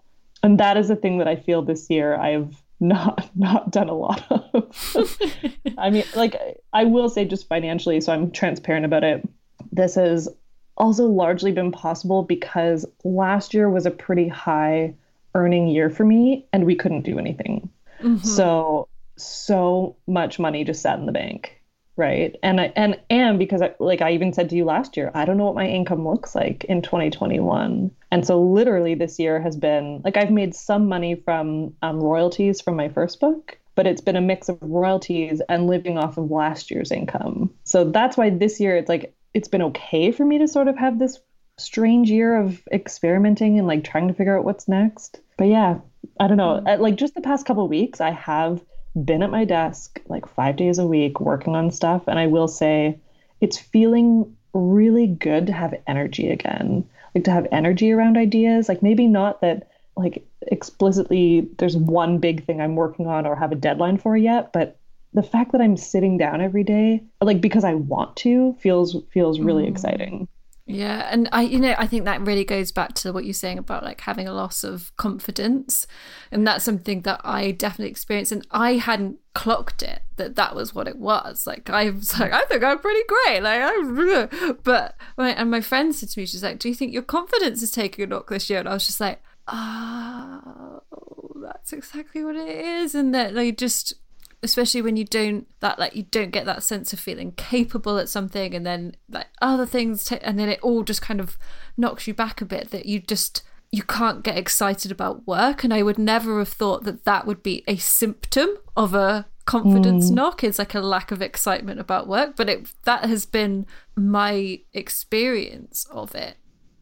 And 0.41 0.59
that 0.59 0.77
is 0.77 0.89
a 0.89 0.95
thing 0.95 1.19
that 1.19 1.27
I 1.27 1.35
feel 1.35 1.61
this 1.61 1.89
year 1.89 2.15
I've 2.15 2.61
not 2.83 3.29
not 3.35 3.71
done 3.71 3.89
a 3.89 3.93
lot 3.93 4.25
of. 4.29 5.17
I 5.77 5.89
mean, 5.89 6.03
like 6.15 6.35
I 6.73 6.83
will 6.83 7.09
say 7.09 7.25
just 7.25 7.47
financially, 7.47 7.99
so 8.01 8.13
I'm 8.13 8.31
transparent 8.31 8.85
about 8.85 9.03
it. 9.03 9.27
This 9.71 9.95
has 9.95 10.29
also 10.77 11.05
largely 11.05 11.51
been 11.51 11.71
possible 11.71 12.23
because 12.23 12.85
last 13.03 13.53
year 13.53 13.69
was 13.69 13.85
a 13.85 13.91
pretty 13.91 14.27
high 14.27 14.93
earning 15.35 15.67
year 15.67 15.89
for 15.89 16.03
me 16.03 16.45
and 16.51 16.65
we 16.65 16.75
couldn't 16.75 17.01
do 17.01 17.17
anything. 17.17 17.69
Mm-hmm. 18.01 18.25
So 18.25 18.87
so 19.17 19.95
much 20.07 20.39
money 20.39 20.63
just 20.63 20.81
sat 20.81 20.99
in 20.99 21.05
the 21.05 21.11
bank 21.11 21.61
right 21.95 22.35
and 22.41 22.59
I, 22.59 22.73
and 22.75 22.99
and 23.09 23.37
because 23.37 23.61
I, 23.61 23.75
like 23.79 24.01
i 24.01 24.11
even 24.11 24.33
said 24.33 24.49
to 24.49 24.55
you 24.55 24.65
last 24.65 24.97
year 24.97 25.11
i 25.13 25.25
don't 25.25 25.37
know 25.37 25.45
what 25.45 25.55
my 25.55 25.67
income 25.67 26.07
looks 26.07 26.33
like 26.33 26.63
in 26.63 26.81
2021 26.81 27.91
and 28.13 28.25
so 28.25 28.41
literally 28.41 28.95
this 28.95 29.19
year 29.19 29.41
has 29.41 29.55
been 29.55 30.01
like 30.03 30.17
i've 30.17 30.31
made 30.31 30.55
some 30.55 30.87
money 30.87 31.15
from 31.15 31.73
um, 31.81 31.99
royalties 31.99 32.61
from 32.61 32.75
my 32.75 32.89
first 32.89 33.19
book 33.19 33.57
but 33.75 33.87
it's 33.87 34.01
been 34.01 34.15
a 34.15 34.21
mix 34.21 34.49
of 34.49 34.57
royalties 34.61 35.41
and 35.49 35.67
living 35.67 35.97
off 35.97 36.17
of 36.17 36.31
last 36.31 36.71
year's 36.71 36.91
income 36.91 37.53
so 37.63 37.83
that's 37.83 38.17
why 38.17 38.29
this 38.29 38.59
year 38.59 38.75
it's 38.75 38.89
like 38.89 39.13
it's 39.33 39.47
been 39.47 39.61
okay 39.61 40.11
for 40.11 40.25
me 40.25 40.37
to 40.37 40.47
sort 40.47 40.67
of 40.67 40.77
have 40.77 40.99
this 40.99 41.19
strange 41.57 42.09
year 42.09 42.39
of 42.39 42.61
experimenting 42.71 43.59
and 43.59 43.67
like 43.67 43.83
trying 43.83 44.07
to 44.07 44.13
figure 44.13 44.37
out 44.37 44.45
what's 44.45 44.67
next 44.67 45.19
but 45.37 45.45
yeah 45.45 45.79
i 46.19 46.27
don't 46.27 46.37
know 46.37 46.61
mm. 46.65 46.79
like 46.79 46.95
just 46.95 47.13
the 47.13 47.21
past 47.21 47.45
couple 47.45 47.67
weeks 47.67 48.01
i 48.01 48.11
have 48.11 48.61
been 48.95 49.23
at 49.23 49.31
my 49.31 49.45
desk 49.45 49.99
like 50.07 50.27
five 50.27 50.55
days 50.55 50.77
a 50.77 50.85
week 50.85 51.19
working 51.19 51.55
on 51.55 51.71
stuff. 51.71 52.03
And 52.07 52.19
I 52.19 52.27
will 52.27 52.47
say 52.47 52.99
it's 53.41 53.57
feeling 53.57 54.35
really 54.53 55.07
good 55.07 55.47
to 55.47 55.53
have 55.53 55.73
energy 55.87 56.29
again, 56.29 56.87
like 57.15 57.23
to 57.25 57.31
have 57.31 57.47
energy 57.51 57.91
around 57.91 58.17
ideas. 58.17 58.69
Like 58.69 58.83
maybe 58.83 59.07
not 59.07 59.41
that 59.41 59.69
like 59.95 60.25
explicitly 60.47 61.47
there's 61.57 61.77
one 61.77 62.17
big 62.17 62.45
thing 62.45 62.61
I'm 62.61 62.75
working 62.75 63.07
on 63.07 63.25
or 63.25 63.35
have 63.35 63.51
a 63.51 63.55
deadline 63.55 63.97
for 63.97 64.17
yet, 64.17 64.51
but 64.53 64.79
the 65.13 65.23
fact 65.23 65.51
that 65.51 65.61
I'm 65.61 65.77
sitting 65.77 66.17
down 66.17 66.41
every 66.41 66.63
day, 66.63 67.03
like 67.21 67.39
because 67.39 67.63
I 67.63 67.75
want 67.75 68.15
to, 68.17 68.55
feels 68.59 68.97
feels 69.11 69.39
really 69.39 69.65
mm. 69.65 69.69
exciting. 69.69 70.27
Yeah, 70.65 71.09
and 71.11 71.27
I 71.33 71.41
you 71.41 71.59
know, 71.59 71.75
I 71.77 71.87
think 71.87 72.05
that 72.05 72.21
really 72.21 72.45
goes 72.45 72.71
back 72.71 72.93
to 72.95 73.11
what 73.11 73.25
you're 73.25 73.33
saying 73.33 73.57
about 73.57 73.83
like 73.83 73.99
having 74.01 74.29
a 74.29 74.33
loss 74.33 74.63
of 74.63 74.95
confidence. 74.95 75.87
And 76.31 76.47
that's 76.47 76.63
something 76.63 77.01
that 77.01 77.19
I 77.23 77.51
definitely 77.51 77.91
experienced 77.91 78.31
and 78.31 78.47
I 78.49 78.73
hadn't 78.73 79.17
clocked 79.35 79.83
it 79.83 80.03
that 80.15 80.35
that 80.35 80.55
was 80.55 80.73
what 80.73 80.87
it 80.87 80.97
was. 80.97 81.45
Like 81.45 81.69
I 81.69 81.89
was 81.89 82.17
like 82.17 82.31
I 82.31 82.45
think 82.45 82.63
I'm 82.63 82.79
pretty 82.79 83.01
great. 83.07 83.41
Like 83.41 83.59
I 83.61 84.53
but 84.63 84.95
and 85.17 85.51
my 85.51 85.59
friend 85.59 85.93
said 85.93 86.09
to 86.09 86.19
me 86.19 86.25
she's 86.25 86.43
like, 86.43 86.59
"Do 86.59 86.69
you 86.69 86.75
think 86.75 86.93
your 86.93 87.03
confidence 87.03 87.61
is 87.61 87.71
taking 87.71 88.05
a 88.05 88.07
knock 88.07 88.29
this 88.29 88.49
year?" 88.49 88.59
And 88.59 88.69
I 88.69 88.73
was 88.73 88.85
just 88.85 89.01
like, 89.01 89.21
"Oh, 89.49 90.81
that's 91.43 91.73
exactly 91.73 92.23
what 92.23 92.37
it 92.37 92.47
is." 92.47 92.95
And 92.95 93.13
that 93.13 93.33
like 93.33 93.57
just 93.57 93.95
especially 94.43 94.81
when 94.81 94.97
you 94.97 95.05
don't 95.05 95.47
that 95.61 95.79
like 95.79 95.95
you 95.95 96.03
don't 96.03 96.31
get 96.31 96.45
that 96.45 96.61
sense 96.61 96.93
of 96.93 96.99
feeling 96.99 97.31
capable 97.31 97.97
at 97.97 98.09
something 98.09 98.53
and 98.53 98.65
then 98.65 98.95
like 99.09 99.27
other 99.41 99.65
things 99.65 100.03
t- 100.03 100.17
and 100.21 100.37
then 100.37 100.49
it 100.49 100.59
all 100.61 100.83
just 100.83 101.01
kind 101.01 101.19
of 101.19 101.37
knocks 101.77 102.07
you 102.07 102.13
back 102.13 102.41
a 102.41 102.45
bit 102.45 102.69
that 102.71 102.85
you 102.85 102.99
just 102.99 103.41
you 103.71 103.81
can't 103.81 104.23
get 104.23 104.37
excited 104.37 104.91
about 104.91 105.25
work. 105.25 105.63
And 105.63 105.73
i 105.73 105.81
would 105.81 105.97
never 105.97 106.37
have 106.39 106.49
thought 106.49 106.83
that 106.83 107.05
that 107.05 107.25
would 107.25 107.41
be 107.41 107.63
a 107.67 107.77
symptom 107.77 108.49
of 108.77 108.93
a 108.93 109.25
confidence 109.45 110.11
mm. 110.11 110.15
knock. 110.15 110.43
It's 110.43 110.59
like 110.59 110.75
a 110.75 110.79
lack 110.79 111.11
of 111.11 111.21
excitement 111.21 111.79
about 111.79 112.07
work 112.07 112.35
but 112.35 112.49
it 112.49 112.67
that 112.83 113.05
has 113.05 113.25
been 113.25 113.65
my 113.95 114.59
experience 114.73 115.87
of 115.89 116.13
it. 116.13 116.37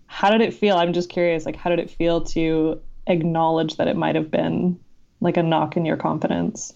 How 0.08 0.30
did 0.30 0.42
it 0.42 0.54
feel? 0.54 0.76
I'm 0.76 0.94
just 0.94 1.10
curious 1.10 1.46
like 1.46 1.56
how 1.56 1.70
did 1.70 1.80
it 1.80 1.92
feel 1.92 2.22
to 2.26 2.82
acknowledge 3.08 3.78
that 3.78 3.88
it 3.88 3.96
might 3.96 4.16
have 4.16 4.32
been 4.32 4.80
like 5.22 5.38
a 5.38 5.44
knock 5.44 5.78
in 5.78 5.86
your 5.86 5.98
confidence 5.98 6.74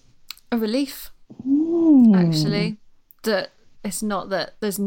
a 0.50 0.58
relief, 0.58 1.10
mm. 1.46 2.14
actually. 2.16 2.78
That 3.22 3.50
it's 3.84 4.02
not 4.02 4.28
that 4.30 4.54
there's 4.60 4.80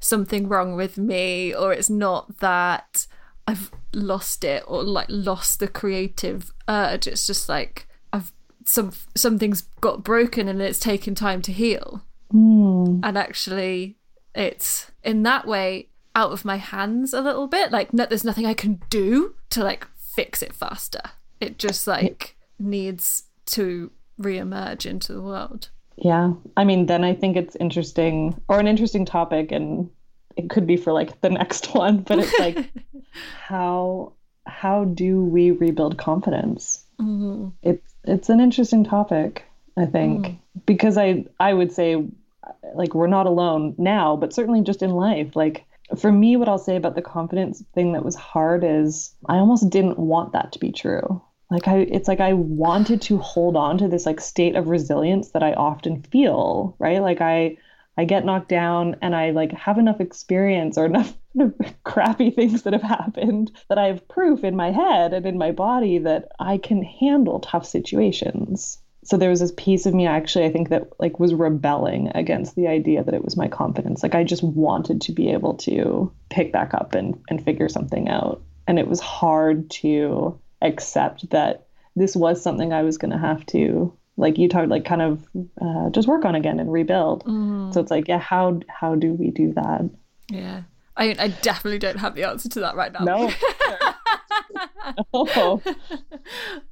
something 0.00 0.48
wrong 0.48 0.76
with 0.76 0.98
me, 0.98 1.54
or 1.54 1.72
it's 1.72 1.90
not 1.90 2.38
that 2.38 3.06
I've 3.46 3.70
lost 3.94 4.44
it 4.44 4.64
or 4.66 4.82
like 4.82 5.06
lost 5.08 5.60
the 5.60 5.68
creative 5.68 6.52
urge. 6.68 7.06
It's 7.06 7.26
just 7.26 7.48
like 7.48 7.88
I've 8.12 8.32
some 8.64 8.92
something's 9.14 9.62
got 9.80 10.04
broken 10.04 10.48
and 10.48 10.60
it's 10.60 10.78
taken 10.78 11.14
time 11.14 11.42
to 11.42 11.52
heal. 11.52 12.02
Mm. 12.32 13.00
And 13.02 13.16
actually, 13.16 13.96
it's 14.34 14.90
in 15.04 15.22
that 15.22 15.46
way 15.46 15.88
out 16.14 16.32
of 16.32 16.44
my 16.44 16.56
hands 16.56 17.12
a 17.12 17.20
little 17.20 17.46
bit. 17.46 17.70
Like, 17.70 17.92
no, 17.92 18.06
there's 18.06 18.24
nothing 18.24 18.46
I 18.46 18.54
can 18.54 18.80
do 18.90 19.34
to 19.50 19.62
like 19.62 19.86
fix 19.96 20.42
it 20.42 20.54
faster. 20.54 21.02
It 21.40 21.58
just 21.58 21.86
like 21.86 22.36
needs 22.58 23.24
to 23.46 23.92
re-emerge 24.18 24.86
into 24.86 25.12
the 25.12 25.22
world. 25.22 25.68
Yeah. 25.96 26.34
I 26.56 26.64
mean 26.64 26.86
then 26.86 27.04
i 27.04 27.14
think 27.14 27.36
it's 27.36 27.56
interesting 27.56 28.40
or 28.48 28.60
an 28.60 28.66
interesting 28.66 29.04
topic 29.04 29.50
and 29.52 29.90
it 30.36 30.50
could 30.50 30.66
be 30.66 30.76
for 30.76 30.92
like 30.92 31.20
the 31.22 31.30
next 31.40 31.74
one 31.74 32.02
but 32.02 32.18
it's 32.18 32.38
like 32.38 32.70
how 33.38 34.12
how 34.46 34.84
do 34.84 35.24
we 35.24 35.50
rebuild 35.50 35.98
confidence? 35.98 36.84
Mm-hmm. 37.00 37.48
it's 37.62 37.94
it's 38.04 38.30
an 38.30 38.40
interesting 38.40 38.82
topic 38.82 39.44
i 39.76 39.84
think 39.84 40.26
mm. 40.26 40.38
because 40.64 40.96
i 40.96 41.26
i 41.38 41.52
would 41.52 41.70
say 41.70 42.06
like 42.74 42.94
we're 42.94 43.06
not 43.06 43.26
alone 43.26 43.74
now 43.76 44.16
but 44.16 44.32
certainly 44.32 44.62
just 44.62 44.82
in 44.82 44.90
life. 44.90 45.36
Like 45.36 45.66
for 45.96 46.10
me 46.10 46.36
what 46.36 46.48
i'll 46.48 46.58
say 46.58 46.74
about 46.74 46.94
the 46.96 47.02
confidence 47.02 47.62
thing 47.72 47.92
that 47.92 48.04
was 48.04 48.16
hard 48.16 48.64
is 48.64 49.14
i 49.28 49.36
almost 49.36 49.70
didn't 49.70 49.98
want 49.98 50.32
that 50.32 50.50
to 50.52 50.58
be 50.58 50.72
true 50.72 51.22
like 51.50 51.68
i 51.68 51.78
it's 51.78 52.08
like 52.08 52.20
i 52.20 52.32
wanted 52.32 53.00
to 53.00 53.18
hold 53.18 53.56
on 53.56 53.78
to 53.78 53.88
this 53.88 54.06
like 54.06 54.20
state 54.20 54.56
of 54.56 54.68
resilience 54.68 55.30
that 55.30 55.42
i 55.42 55.52
often 55.52 56.02
feel 56.02 56.74
right? 56.78 57.02
Like 57.02 57.20
i 57.20 57.56
i 57.96 58.04
get 58.04 58.24
knocked 58.24 58.48
down 58.48 58.96
and 59.02 59.14
i 59.14 59.30
like 59.30 59.52
have 59.52 59.78
enough 59.78 60.00
experience 60.00 60.76
or 60.76 60.86
enough 60.86 61.14
crappy 61.84 62.30
things 62.30 62.62
that 62.62 62.72
have 62.72 62.82
happened 62.82 63.52
that 63.68 63.78
i 63.78 63.86
have 63.86 64.08
proof 64.08 64.42
in 64.44 64.56
my 64.56 64.70
head 64.70 65.12
and 65.12 65.26
in 65.26 65.38
my 65.38 65.52
body 65.52 65.98
that 65.98 66.28
i 66.40 66.58
can 66.58 66.82
handle 66.82 67.40
tough 67.40 67.66
situations. 67.66 68.78
So 69.04 69.16
there 69.16 69.30
was 69.30 69.38
this 69.38 69.52
piece 69.56 69.86
of 69.86 69.94
me 69.94 70.06
actually 70.06 70.46
i 70.46 70.50
think 70.50 70.70
that 70.70 70.88
like 70.98 71.20
was 71.20 71.32
rebelling 71.32 72.10
against 72.14 72.56
the 72.56 72.66
idea 72.66 73.04
that 73.04 73.14
it 73.14 73.24
was 73.24 73.36
my 73.36 73.48
confidence. 73.48 74.02
Like 74.02 74.16
i 74.16 74.24
just 74.24 74.42
wanted 74.42 75.00
to 75.02 75.12
be 75.12 75.30
able 75.30 75.54
to 75.58 76.12
pick 76.28 76.52
back 76.52 76.74
up 76.74 76.94
and 76.94 77.22
and 77.28 77.44
figure 77.44 77.68
something 77.68 78.08
out. 78.08 78.42
And 78.66 78.80
it 78.80 78.88
was 78.88 78.98
hard 78.98 79.70
to 79.82 80.40
accept 80.66 81.30
that 81.30 81.66
this 81.94 82.14
was 82.14 82.42
something 82.42 82.72
I 82.72 82.82
was 82.82 82.98
going 82.98 83.12
to 83.12 83.18
have 83.18 83.44
to 83.46 83.96
like 84.16 84.38
you 84.38 84.48
talked 84.48 84.68
like 84.68 84.84
kind 84.84 85.02
of 85.02 85.26
uh, 85.60 85.90
just 85.90 86.08
work 86.08 86.24
on 86.24 86.34
again 86.34 86.58
and 86.58 86.72
rebuild. 86.72 87.24
Mm. 87.24 87.72
So 87.72 87.80
it's 87.80 87.90
like 87.90 88.08
yeah, 88.08 88.18
how 88.18 88.60
how 88.68 88.94
do 88.94 89.12
we 89.12 89.30
do 89.30 89.52
that? 89.54 89.90
Yeah, 90.30 90.62
I 90.96 91.14
I 91.18 91.28
definitely 91.28 91.78
don't 91.78 91.98
have 91.98 92.14
the 92.14 92.24
answer 92.24 92.48
to 92.50 92.60
that 92.60 92.76
right 92.76 92.92
now. 92.92 93.04
No. 93.04 93.32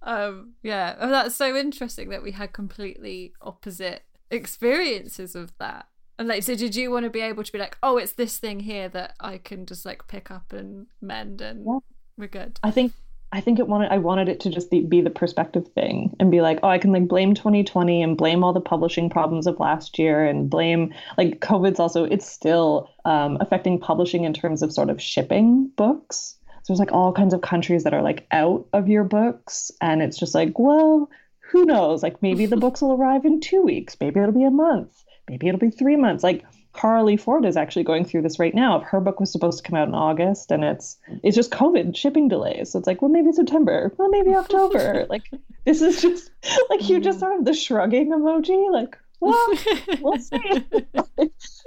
um, 0.02 0.52
yeah, 0.62 0.96
oh, 0.98 1.10
that's 1.10 1.34
so 1.34 1.54
interesting 1.54 2.08
that 2.10 2.22
we 2.22 2.32
had 2.32 2.52
completely 2.52 3.32
opposite 3.40 4.02
experiences 4.30 5.34
of 5.34 5.52
that. 5.58 5.86
And 6.18 6.28
like, 6.28 6.44
so 6.44 6.54
did 6.54 6.76
you 6.76 6.90
want 6.90 7.04
to 7.04 7.10
be 7.10 7.20
able 7.20 7.42
to 7.42 7.52
be 7.52 7.58
like, 7.58 7.76
oh, 7.82 7.96
it's 7.96 8.12
this 8.12 8.38
thing 8.38 8.60
here 8.60 8.88
that 8.90 9.14
I 9.20 9.38
can 9.38 9.66
just 9.66 9.84
like 9.84 10.06
pick 10.06 10.30
up 10.30 10.52
and 10.52 10.86
mend 11.02 11.40
and 11.40 11.64
yeah. 11.66 11.78
we're 12.16 12.28
good? 12.28 12.60
I 12.62 12.70
think 12.70 12.92
I 13.34 13.40
think 13.40 13.58
it 13.58 13.66
wanted 13.66 13.90
I 13.90 13.98
wanted 13.98 14.28
it 14.28 14.38
to 14.40 14.50
just 14.50 14.70
be, 14.70 14.80
be 14.82 15.00
the 15.00 15.10
perspective 15.10 15.66
thing 15.74 16.14
and 16.20 16.30
be 16.30 16.40
like, 16.40 16.60
oh, 16.62 16.68
I 16.68 16.78
can 16.78 16.92
like 16.92 17.08
blame 17.08 17.34
2020 17.34 18.00
and 18.00 18.16
blame 18.16 18.44
all 18.44 18.52
the 18.52 18.60
publishing 18.60 19.10
problems 19.10 19.48
of 19.48 19.58
last 19.58 19.98
year 19.98 20.24
and 20.24 20.48
blame 20.48 20.94
like 21.18 21.40
COVID's 21.40 21.80
also 21.80 22.04
it's 22.04 22.30
still 22.30 22.88
um, 23.04 23.36
affecting 23.40 23.80
publishing 23.80 24.22
in 24.22 24.34
terms 24.34 24.62
of 24.62 24.72
sort 24.72 24.88
of 24.88 25.02
shipping 25.02 25.68
books. 25.74 26.36
So 26.46 26.72
there's 26.72 26.78
like 26.78 26.92
all 26.92 27.12
kinds 27.12 27.34
of 27.34 27.40
countries 27.40 27.82
that 27.82 27.92
are 27.92 28.02
like 28.02 28.24
out 28.30 28.68
of 28.72 28.88
your 28.88 29.02
books, 29.02 29.72
and 29.80 30.00
it's 30.00 30.16
just 30.16 30.34
like, 30.34 30.56
well, 30.56 31.10
who 31.40 31.64
knows? 31.64 32.04
Like 32.04 32.22
maybe 32.22 32.46
the 32.46 32.56
books 32.56 32.82
will 32.82 32.92
arrive 32.92 33.24
in 33.24 33.40
two 33.40 33.62
weeks, 33.62 33.96
maybe 34.00 34.20
it'll 34.20 34.32
be 34.32 34.44
a 34.44 34.50
month, 34.50 35.02
maybe 35.28 35.48
it'll 35.48 35.58
be 35.58 35.70
three 35.70 35.96
months. 35.96 36.22
Like 36.22 36.44
Carly 36.74 37.16
Ford 37.16 37.44
is 37.44 37.56
actually 37.56 37.84
going 37.84 38.04
through 38.04 38.22
this 38.22 38.38
right 38.38 38.54
now. 38.54 38.80
If 38.80 38.88
her 38.88 39.00
book 39.00 39.20
was 39.20 39.30
supposed 39.30 39.62
to 39.62 39.68
come 39.68 39.78
out 39.78 39.88
in 39.88 39.94
August, 39.94 40.50
and 40.50 40.64
it's 40.64 40.98
it's 41.22 41.36
just 41.36 41.52
COVID 41.52 41.96
shipping 41.96 42.28
delays. 42.28 42.72
So 42.72 42.78
it's 42.78 42.88
like, 42.88 43.00
well, 43.00 43.10
maybe 43.10 43.32
September, 43.32 43.92
well, 43.96 44.08
maybe 44.08 44.30
October. 44.34 45.06
like 45.08 45.30
this 45.64 45.80
is 45.80 46.02
just 46.02 46.30
like 46.68 46.88
you 46.88 47.00
just 47.00 47.20
sort 47.20 47.38
of 47.38 47.44
the 47.44 47.54
shrugging 47.54 48.10
emoji. 48.10 48.72
Like, 48.72 48.98
well, 49.20 49.54
we'll 50.00 50.18
see. 50.18 50.62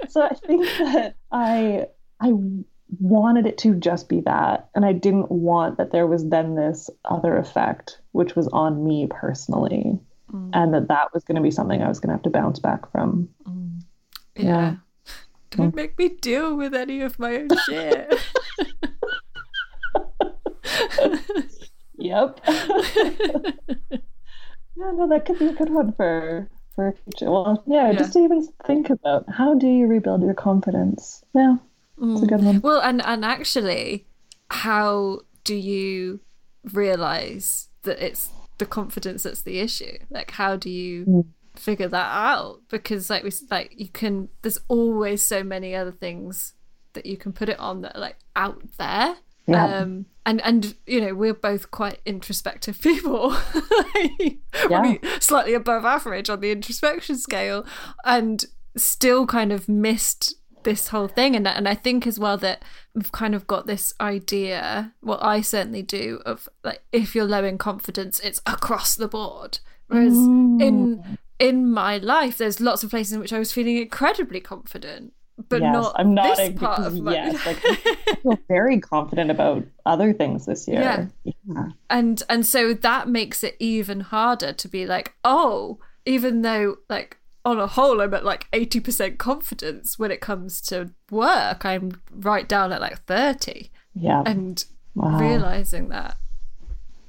so 0.08 0.22
I 0.22 0.34
think 0.34 0.66
that 0.78 1.16
I 1.32 1.86
I 2.20 2.32
wanted 3.00 3.46
it 3.46 3.56
to 3.58 3.74
just 3.74 4.10
be 4.10 4.20
that, 4.20 4.68
and 4.74 4.84
I 4.84 4.92
didn't 4.92 5.30
want 5.30 5.78
that 5.78 5.90
there 5.90 6.06
was 6.06 6.28
then 6.28 6.54
this 6.54 6.90
other 7.06 7.38
effect, 7.38 7.98
which 8.12 8.36
was 8.36 8.46
on 8.48 8.86
me 8.86 9.08
personally, 9.10 9.98
mm. 10.30 10.50
and 10.52 10.74
that 10.74 10.88
that 10.88 11.14
was 11.14 11.24
going 11.24 11.36
to 11.36 11.42
be 11.42 11.50
something 11.50 11.82
I 11.82 11.88
was 11.88 11.98
going 11.98 12.08
to 12.08 12.14
have 12.14 12.22
to 12.24 12.30
bounce 12.30 12.58
back 12.58 12.92
from. 12.92 13.30
Mm. 13.48 13.80
yeah. 14.36 14.44
yeah. 14.44 14.74
Don't 15.50 15.74
make 15.74 15.98
me 15.98 16.10
deal 16.10 16.56
with 16.56 16.74
any 16.74 17.00
of 17.00 17.18
my 17.18 17.36
own 17.36 17.48
shit. 17.66 18.14
yep. 21.98 22.40
yeah, 22.46 22.52
no, 24.76 25.08
that 25.08 25.24
could 25.26 25.38
be 25.38 25.46
a 25.46 25.54
good 25.54 25.70
one 25.70 25.92
for 25.92 26.50
for 26.74 26.88
a 26.88 26.92
future. 26.92 27.30
Well, 27.30 27.62
yeah, 27.66 27.90
yeah, 27.90 27.98
just 27.98 28.12
to 28.12 28.20
even 28.20 28.46
think 28.66 28.90
about 28.90 29.24
how 29.28 29.54
do 29.54 29.66
you 29.66 29.86
rebuild 29.86 30.22
your 30.22 30.34
confidence? 30.34 31.24
Yeah, 31.34 31.56
it's 32.00 32.22
a 32.22 32.26
good 32.26 32.42
one. 32.42 32.60
Mm. 32.60 32.62
Well, 32.62 32.80
and 32.80 33.04
and 33.04 33.24
actually, 33.24 34.06
how 34.50 35.20
do 35.44 35.54
you 35.54 36.20
realize 36.72 37.68
that 37.84 38.04
it's 38.04 38.30
the 38.58 38.66
confidence 38.66 39.22
that's 39.22 39.42
the 39.42 39.60
issue? 39.60 39.98
Like, 40.10 40.32
how 40.32 40.56
do 40.56 40.70
you 40.70 41.04
mm 41.06 41.24
figure 41.58 41.88
that 41.88 42.10
out 42.12 42.60
because 42.68 43.10
like 43.10 43.24
we 43.24 43.30
like 43.50 43.72
you 43.76 43.88
can 43.88 44.28
there's 44.42 44.58
always 44.68 45.22
so 45.22 45.42
many 45.42 45.74
other 45.74 45.92
things 45.92 46.54
that 46.94 47.06
you 47.06 47.16
can 47.16 47.32
put 47.32 47.48
it 47.48 47.58
on 47.58 47.82
that 47.82 47.96
are 47.96 48.00
like 48.00 48.16
out 48.36 48.62
there 48.78 49.16
yeah. 49.46 49.78
um 49.78 50.06
and 50.26 50.40
and 50.42 50.74
you 50.86 51.00
know 51.00 51.14
we're 51.14 51.34
both 51.34 51.70
quite 51.70 52.00
introspective 52.04 52.80
people 52.82 53.36
yeah. 54.70 54.96
slightly 55.20 55.54
above 55.54 55.84
average 55.84 56.28
on 56.28 56.40
the 56.40 56.50
introspection 56.50 57.16
scale 57.16 57.64
and 58.04 58.46
still 58.76 59.26
kind 59.26 59.52
of 59.52 59.68
missed 59.68 60.34
this 60.64 60.88
whole 60.88 61.08
thing 61.08 61.34
and 61.34 61.46
and 61.46 61.68
I 61.68 61.74
think 61.74 62.06
as 62.06 62.18
well 62.18 62.36
that 62.38 62.62
we've 62.94 63.12
kind 63.12 63.34
of 63.34 63.46
got 63.46 63.66
this 63.66 63.94
idea 64.00 64.92
well 65.02 65.18
I 65.22 65.40
certainly 65.40 65.82
do 65.82 66.20
of 66.26 66.48
like 66.62 66.82
if 66.92 67.14
you're 67.14 67.24
low 67.24 67.44
in 67.44 67.58
confidence 67.58 68.20
it's 68.20 68.42
across 68.44 68.94
the 68.94 69.08
board 69.08 69.60
whereas 69.86 70.14
mm. 70.14 70.60
in 70.60 71.18
in 71.38 71.70
my 71.70 71.98
life, 71.98 72.38
there's 72.38 72.60
lots 72.60 72.82
of 72.82 72.90
places 72.90 73.12
in 73.12 73.20
which 73.20 73.32
I 73.32 73.38
was 73.38 73.52
feeling 73.52 73.76
incredibly 73.76 74.40
confident. 74.40 75.12
but 75.48 75.60
yes, 75.60 75.72
not 75.72 75.92
I'm 75.96 76.14
this 76.14 76.24
nodding 76.38 76.58
part 76.58 76.76
because 76.78 76.94
of 76.96 77.02
my 77.02 77.12
yes, 77.14 77.46
like 77.46 77.58
I 77.64 77.74
feel 78.22 78.38
very 78.48 78.80
confident 78.80 79.30
about 79.30 79.64
other 79.86 80.12
things 80.12 80.46
this 80.46 80.66
year. 80.66 80.80
Yeah. 80.80 81.32
yeah. 81.46 81.68
and 81.88 82.22
and 82.28 82.44
so 82.44 82.74
that 82.74 83.08
makes 83.08 83.44
it 83.44 83.54
even 83.60 84.00
harder 84.00 84.52
to 84.52 84.68
be 84.68 84.84
like 84.86 85.14
oh 85.24 85.78
even 86.04 86.42
though 86.42 86.78
like 86.88 87.18
on 87.44 87.60
a 87.60 87.66
whole 87.68 88.00
i'm 88.00 88.12
at 88.14 88.24
like 88.24 88.50
80% 88.52 89.16
confidence 89.18 89.96
when 89.98 90.10
it 90.10 90.20
comes 90.20 90.60
to 90.62 90.90
work 91.10 91.64
i'm 91.64 92.00
right 92.10 92.48
down 92.48 92.72
at 92.72 92.80
like 92.80 93.04
30 93.04 93.70
Yeah. 93.94 94.22
and 94.26 94.64
Wow. 94.96 95.20
realizing 95.20 95.88
that 95.90 96.16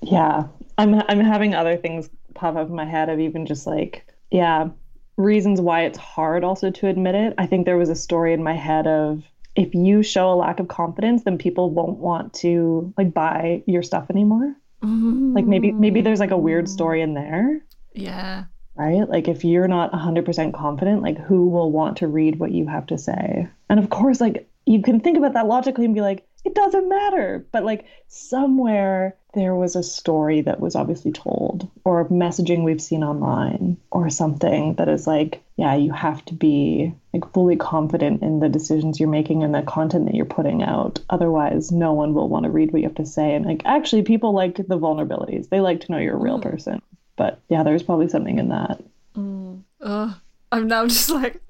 Yeah, 0.01 0.43
I'm 0.77 0.93
I'm 1.09 1.19
having 1.19 1.55
other 1.55 1.75
things 1.77 2.09
pop 2.35 2.55
up 2.55 2.69
in 2.69 2.75
my 2.75 2.85
head 2.85 3.09
of 3.09 3.19
even 3.19 3.45
just 3.47 3.65
like 3.65 4.05
yeah, 4.31 4.69
reasons 5.17 5.61
why 5.61 5.83
it's 5.83 5.97
hard 5.97 6.43
also 6.43 6.71
to 6.71 6.87
admit 6.87 7.15
it. 7.15 7.33
I 7.37 7.45
think 7.45 7.65
there 7.65 7.77
was 7.77 7.89
a 7.89 7.95
story 7.95 8.33
in 8.33 8.43
my 8.43 8.53
head 8.53 8.87
of 8.87 9.23
if 9.55 9.73
you 9.73 10.03
show 10.03 10.31
a 10.31 10.35
lack 10.35 10.59
of 10.59 10.67
confidence, 10.67 11.23
then 11.23 11.37
people 11.37 11.71
won't 11.71 11.97
want 11.97 12.33
to 12.35 12.93
like 12.97 13.13
buy 13.13 13.63
your 13.65 13.83
stuff 13.83 14.09
anymore. 14.09 14.55
Mm-hmm. 14.83 15.33
Like 15.33 15.45
maybe 15.45 15.71
maybe 15.71 16.01
there's 16.01 16.19
like 16.19 16.31
a 16.31 16.37
weird 16.37 16.69
story 16.69 17.01
in 17.01 17.13
there, 17.13 17.61
yeah 17.93 18.45
right? 18.79 19.09
Like 19.09 19.27
if 19.27 19.43
you're 19.43 19.67
not 19.67 19.91
100% 19.91 20.53
confident, 20.53 21.01
like 21.01 21.17
who 21.17 21.49
will 21.49 21.69
want 21.69 21.97
to 21.97 22.07
read 22.07 22.39
what 22.39 22.51
you 22.51 22.65
have 22.67 22.87
to 22.87 22.97
say? 22.97 23.49
And 23.69 23.77
of 23.77 23.89
course, 23.89 24.21
like 24.21 24.49
you 24.65 24.81
can 24.81 25.01
think 25.01 25.17
about 25.17 25.33
that 25.33 25.47
logically 25.47 25.83
and 25.83 25.93
be 25.93 25.99
like, 25.99 26.25
it 26.49 26.55
doesn't 26.55 26.89
matter. 26.89 27.45
But 27.51 27.63
like 27.63 27.85
somewhere 28.07 29.15
there 29.35 29.53
was 29.53 29.75
a 29.75 29.83
story 29.83 30.41
that 30.41 30.59
was 30.59 30.75
obviously 30.75 31.11
told 31.11 31.69
or 31.85 32.09
messaging 32.09 32.63
we've 32.63 32.81
seen 32.81 33.03
online 33.03 33.77
or 33.91 34.09
something 34.09 34.73
that 34.75 34.89
is 34.89 35.05
like, 35.05 35.43
yeah, 35.55 35.75
you 35.75 35.91
have 35.91 36.25
to 36.25 36.33
be 36.33 36.91
like 37.13 37.31
fully 37.31 37.55
confident 37.55 38.23
in 38.23 38.39
the 38.39 38.49
decisions 38.49 38.99
you're 38.99 39.07
making 39.07 39.43
and 39.43 39.53
the 39.53 39.61
content 39.61 40.07
that 40.07 40.15
you're 40.15 40.25
putting 40.25 40.63
out. 40.63 40.99
Otherwise, 41.11 41.71
no 41.71 41.93
one 41.93 42.15
will 42.15 42.27
want 42.27 42.45
to 42.45 42.49
read 42.49 42.73
what 42.73 42.81
you 42.81 42.87
have 42.87 42.95
to 42.95 43.05
say. 43.05 43.35
And 43.35 43.45
like 43.45 43.61
actually 43.65 44.01
people 44.01 44.33
like 44.33 44.55
the 44.55 44.79
vulnerabilities. 44.79 45.49
They 45.49 45.59
like 45.59 45.81
to 45.81 45.91
know 45.91 45.99
you're 45.99 46.15
a 46.15 46.19
real 46.19 46.39
mm. 46.39 46.43
person. 46.43 46.81
But 47.15 47.39
yeah, 47.49 47.61
there's 47.61 47.83
probably 47.83 48.09
something 48.09 48.39
in 48.39 48.49
that. 48.49 48.83
Mm. 49.15 49.61
Ugh. 49.81 50.13
i'm 50.51 50.67
now 50.67 50.85
just 50.85 51.09
like 51.09 51.41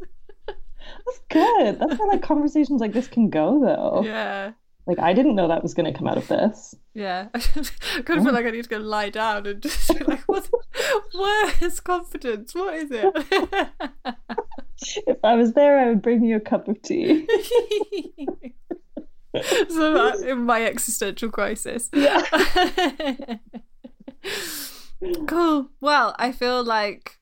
good. 1.30 1.78
That's 1.78 1.96
how 1.98 2.08
like 2.08 2.22
conversations 2.22 2.80
like 2.80 2.92
this 2.92 3.08
can 3.08 3.30
go 3.30 3.60
though. 3.60 4.02
yeah 4.04 4.52
Like 4.86 4.98
I 4.98 5.12
didn't 5.12 5.34
know 5.36 5.48
that 5.48 5.62
was 5.62 5.74
gonna 5.74 5.92
come 5.92 6.06
out 6.08 6.18
of 6.18 6.28
this. 6.28 6.74
yeah 6.94 7.28
i 7.34 7.38
kind 7.38 8.18
of 8.18 8.24
feel 8.24 8.32
like 8.34 8.44
i 8.46 8.50
need 8.50 8.64
to 8.64 8.68
go 8.68 8.78
lie 8.78 9.10
down 9.10 9.46
and 9.46 9.62
just 9.62 9.96
be 9.96 10.02
like 10.04 10.22
what 10.26 10.48
where 11.14 11.52
is 11.60 11.78
confidence 11.92 12.52
what 12.54 12.74
is 12.74 12.90
it 12.90 13.70
If 15.06 15.18
I 15.22 15.34
was 15.36 15.52
there, 15.52 15.78
I 15.78 15.88
would 15.90 16.00
bring 16.00 16.24
you 16.24 16.36
a 16.36 16.40
cup 16.40 16.66
of 16.66 16.80
tea. 16.80 17.26
so 19.68 20.14
in 20.24 20.46
my 20.46 20.64
existential 20.64 21.30
crisis. 21.30 21.90
Yeah. 21.92 22.22
cool. 25.26 25.68
Well, 25.82 26.14
I 26.18 26.32
feel 26.32 26.64
like 26.64 27.18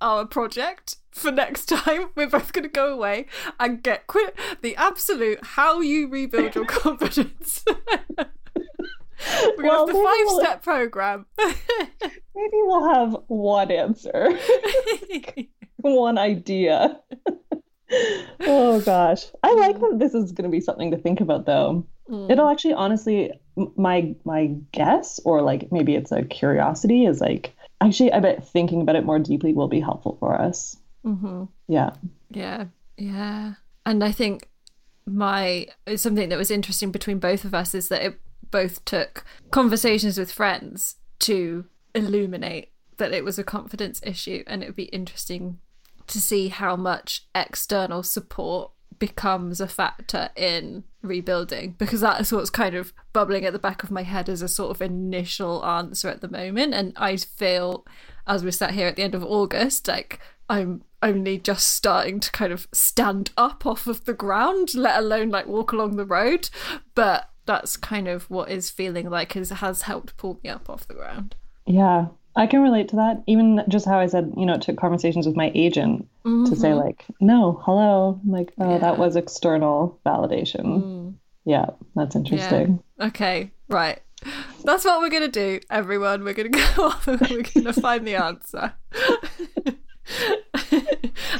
our 0.00 0.26
project 0.26 0.96
for 1.12 1.30
next 1.30 1.66
time, 1.66 2.10
we're 2.14 2.28
both 2.28 2.52
going 2.52 2.64
to 2.64 2.68
go 2.68 2.92
away 2.92 3.26
and 3.60 3.82
get 3.82 4.06
quit 4.06 4.36
the 4.62 4.74
absolute 4.76 5.38
how 5.44 5.80
you 5.80 6.08
rebuild 6.08 6.54
your 6.54 6.64
confidence. 6.66 7.64
we're 7.68 8.24
going 9.56 9.68
Well, 9.68 9.86
to 9.86 9.92
have 9.92 9.96
the 9.96 10.04
five 10.04 10.26
we'll- 10.26 10.40
step 10.40 10.62
program. 10.62 11.26
Maybe 12.34 12.56
we'll 12.62 12.92
have 12.94 13.16
one 13.28 13.70
answer, 13.70 14.36
one 15.76 16.16
idea. 16.18 16.98
oh 18.40 18.80
gosh. 18.80 19.26
I 19.42 19.52
like 19.52 19.76
mm. 19.76 19.80
that 19.80 19.98
this 19.98 20.14
is 20.14 20.32
gonna 20.32 20.48
be 20.48 20.60
something 20.62 20.90
to 20.92 20.96
think 20.96 21.20
about 21.20 21.44
though. 21.44 21.86
Mm. 22.08 22.30
It'll 22.30 22.48
actually 22.48 22.72
honestly 22.72 23.32
my 23.76 24.14
my 24.24 24.46
guess 24.72 25.20
or 25.26 25.42
like 25.42 25.70
maybe 25.70 25.94
it's 25.94 26.10
a 26.10 26.22
curiosity 26.22 27.04
is 27.04 27.20
like 27.20 27.54
actually 27.82 28.12
I 28.12 28.20
bet 28.20 28.48
thinking 28.48 28.80
about 28.80 28.96
it 28.96 29.04
more 29.04 29.18
deeply 29.18 29.52
will 29.52 29.68
be 29.68 29.80
helpful 29.80 30.16
for 30.18 30.40
us. 30.40 30.76
Hmm 31.02 31.44
Yeah. 31.68 31.90
Yeah, 32.30 32.66
yeah. 32.96 33.54
And 33.84 34.04
I 34.04 34.12
think 34.12 34.48
my 35.06 35.66
something 35.96 36.28
that 36.28 36.38
was 36.38 36.50
interesting 36.50 36.92
between 36.92 37.18
both 37.18 37.44
of 37.44 37.54
us 37.54 37.74
is 37.74 37.88
that 37.88 38.02
it 38.02 38.20
both 38.50 38.84
took 38.84 39.24
conversations 39.50 40.18
with 40.18 40.30
friends 40.30 40.96
to 41.20 41.64
illuminate 41.94 42.70
that 42.98 43.12
it 43.12 43.24
was 43.24 43.38
a 43.38 43.44
confidence 43.44 44.00
issue 44.04 44.44
and 44.46 44.62
it 44.62 44.66
would 44.66 44.76
be 44.76 44.84
interesting 44.84 45.58
to 46.06 46.20
see 46.20 46.48
how 46.48 46.76
much 46.76 47.26
external 47.34 48.02
support 48.02 48.70
becomes 48.98 49.60
a 49.60 49.66
factor 49.66 50.30
in 50.36 50.84
rebuilding 51.02 51.74
because 51.78 52.00
that's 52.00 52.30
what's 52.30 52.50
kind 52.50 52.76
of 52.76 52.92
bubbling 53.12 53.44
at 53.44 53.52
the 53.52 53.58
back 53.58 53.82
of 53.82 53.90
my 53.90 54.02
head 54.02 54.28
as 54.28 54.42
a 54.42 54.48
sort 54.48 54.70
of 54.70 54.80
initial 54.80 55.64
answer 55.64 56.08
at 56.08 56.20
the 56.20 56.28
moment 56.28 56.72
and 56.74 56.92
I 56.96 57.16
feel 57.16 57.84
as 58.26 58.44
we're 58.44 58.52
sat 58.52 58.72
here 58.72 58.86
at 58.86 58.94
the 58.94 59.02
end 59.02 59.14
of 59.14 59.24
August 59.24 59.88
like 59.88 60.20
I'm 60.48 60.84
only 61.02 61.38
just 61.38 61.68
starting 61.68 62.20
to 62.20 62.30
kind 62.32 62.52
of 62.52 62.68
stand 62.72 63.30
up 63.36 63.66
off 63.66 63.86
of 63.86 64.04
the 64.04 64.14
ground 64.14 64.74
let 64.74 64.98
alone 64.98 65.30
like 65.30 65.46
walk 65.46 65.72
along 65.72 65.96
the 65.96 66.04
road 66.04 66.48
but 66.94 67.28
that's 67.44 67.76
kind 67.76 68.06
of 68.08 68.30
what 68.30 68.50
is 68.50 68.70
feeling 68.70 69.10
like 69.10 69.36
is 69.36 69.50
has 69.50 69.82
helped 69.82 70.16
pull 70.16 70.38
me 70.44 70.50
up 70.50 70.70
off 70.70 70.86
the 70.86 70.94
ground 70.94 71.34
Yeah, 71.66 72.06
I 72.34 72.46
can 72.46 72.62
relate 72.62 72.88
to 72.88 72.96
that. 72.96 73.22
Even 73.26 73.62
just 73.68 73.84
how 73.84 73.98
I 73.98 74.06
said, 74.06 74.32
you 74.36 74.46
know, 74.46 74.54
it 74.54 74.62
took 74.62 74.76
conversations 74.76 75.26
with 75.26 75.36
my 75.36 75.52
agent 75.54 76.08
to 76.24 76.56
say 76.56 76.68
mm-hmm. 76.68 76.78
like, 76.78 77.04
no, 77.20 77.60
hello, 77.64 78.20
I'm 78.22 78.30
like, 78.30 78.52
oh, 78.58 78.70
Yeah. 78.70 78.78
that 78.78 78.98
was 78.98 79.16
external 79.16 80.00
validation. 80.06 80.64
Mm. 80.64 81.14
Yeah, 81.44 81.66
that's 81.94 82.16
interesting. 82.16 82.82
Okay, 83.00 83.50
right. 83.68 84.00
That's 84.64 84.84
what 84.84 85.00
we're 85.00 85.10
going 85.10 85.22
to 85.22 85.28
do, 85.28 85.60
everyone. 85.68 86.24
We're 86.24 86.34
going 86.34 86.52
to 86.52 86.58
go 86.76 86.84
off 86.86 87.08
and 87.08 87.20
we're 87.20 87.42
going 87.42 87.64
to 87.64 87.72
find 87.72 88.06
the 88.06 88.14
answer. 88.14 88.72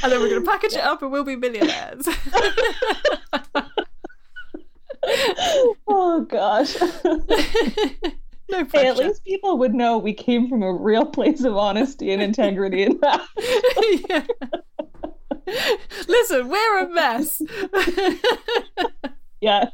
and 0.02 0.12
then 0.12 0.20
we're 0.20 0.28
going 0.28 0.44
to 0.44 0.50
package 0.50 0.74
it 0.74 0.80
up 0.80 1.02
and 1.02 1.10
we'll 1.12 1.24
be 1.24 1.36
millionaires. 1.36 2.08
Oh 5.88 6.20
gosh. 6.28 6.80
no 6.80 6.88
hey, 8.48 8.64
pressure. 8.64 8.86
at 8.86 8.96
least 8.96 9.24
people 9.24 9.58
would 9.58 9.74
know 9.74 9.98
we 9.98 10.14
came 10.14 10.48
from 10.48 10.62
a 10.62 10.72
real 10.72 11.04
place 11.04 11.42
of 11.44 11.56
honesty 11.56 12.12
and 12.12 12.22
integrity 12.22 12.84
in 12.84 13.00
that. 13.00 13.20
Yeah. 14.08 14.24
Listen, 16.08 16.48
we're 16.48 16.78
a 16.84 16.88
mess. 16.88 17.42
yes. 19.40 19.70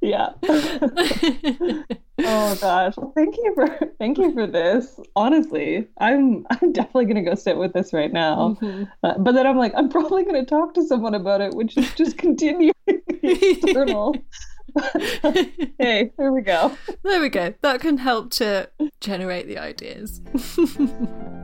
Yeah. 0.00 0.32
oh 2.20 2.56
gosh. 2.60 2.94
Thank 3.14 3.36
you 3.36 3.54
for 3.54 3.78
thank 3.98 4.18
you 4.18 4.32
for 4.32 4.46
this. 4.46 4.98
Honestly, 5.16 5.86
I'm 5.98 6.46
I'm 6.50 6.72
definitely 6.72 7.06
gonna 7.06 7.24
go 7.24 7.34
sit 7.34 7.56
with 7.56 7.72
this 7.72 7.92
right 7.92 8.12
now. 8.12 8.56
Uh, 9.02 9.18
but 9.18 9.32
then 9.32 9.46
I'm 9.46 9.56
like, 9.56 9.72
I'm 9.76 9.88
probably 9.88 10.24
gonna 10.24 10.44
talk 10.44 10.74
to 10.74 10.84
someone 10.84 11.14
about 11.14 11.40
it, 11.40 11.54
which 11.54 11.76
is 11.76 11.92
just 11.94 12.18
continuing 12.26 12.72
the 12.86 13.60
external. 13.62 14.14
hey, 15.78 16.12
there 16.18 16.32
we 16.32 16.42
go. 16.42 16.76
there 17.02 17.20
we 17.20 17.28
go. 17.28 17.54
That 17.62 17.80
can 17.80 17.98
help 17.98 18.30
to 18.32 18.68
generate 19.00 19.46
the 19.46 19.58
ideas. 19.58 20.20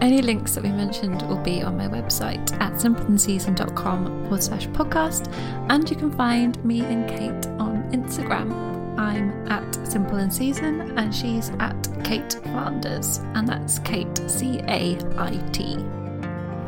Any 0.00 0.22
links 0.22 0.54
that 0.54 0.62
we 0.62 0.70
mentioned 0.70 1.22
will 1.22 1.42
be 1.42 1.60
on 1.62 1.76
my 1.76 1.88
website 1.88 2.52
at 2.60 2.72
simpleandseason.com 2.74 4.22
forward 4.22 4.42
slash 4.42 4.68
podcast, 4.68 5.32
and 5.70 5.90
you 5.90 5.96
can 5.96 6.12
find 6.12 6.64
me 6.64 6.82
and 6.82 7.08
Cait 7.08 7.46
on 7.58 7.82
Instagram. 7.92 8.52
I'm 8.96 9.30
at 9.50 9.74
Simple 9.86 10.18
and 10.18 10.32
Season, 10.32 10.96
and 10.96 11.14
she's 11.14 11.50
at 11.58 11.88
Cait 12.04 12.34
Flanders, 12.44 13.18
and 13.34 13.48
that's 13.48 13.80
Cait 13.80 14.18
C 14.28 14.60
A 14.68 14.96
I 15.18 15.36
T. 15.52 15.84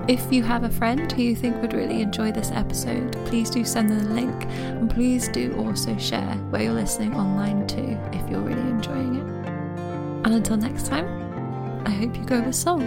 If 0.08 0.32
you 0.32 0.42
have 0.42 0.64
a 0.64 0.70
friend 0.70 1.10
who 1.12 1.22
you 1.22 1.36
think 1.36 1.62
would 1.62 1.72
really 1.72 2.02
enjoy 2.02 2.32
this 2.32 2.50
episode, 2.50 3.12
please 3.26 3.48
do 3.48 3.64
send 3.64 3.90
them 3.90 4.00
the 4.00 4.14
link, 4.14 4.44
and 4.46 4.90
please 4.90 5.28
do 5.28 5.56
also 5.56 5.96
share 5.98 6.34
where 6.50 6.62
you're 6.62 6.72
listening 6.72 7.14
online 7.14 7.66
too 7.68 7.96
if 8.12 8.28
you're 8.28 8.40
really 8.40 8.60
enjoying 8.70 9.14
it. 9.16 9.48
And 10.26 10.34
until 10.34 10.56
next 10.56 10.86
time, 10.86 11.06
I 11.86 11.90
hope 11.90 12.16
you 12.16 12.24
go 12.24 12.40
with 12.42 12.56
soul. 12.56 12.82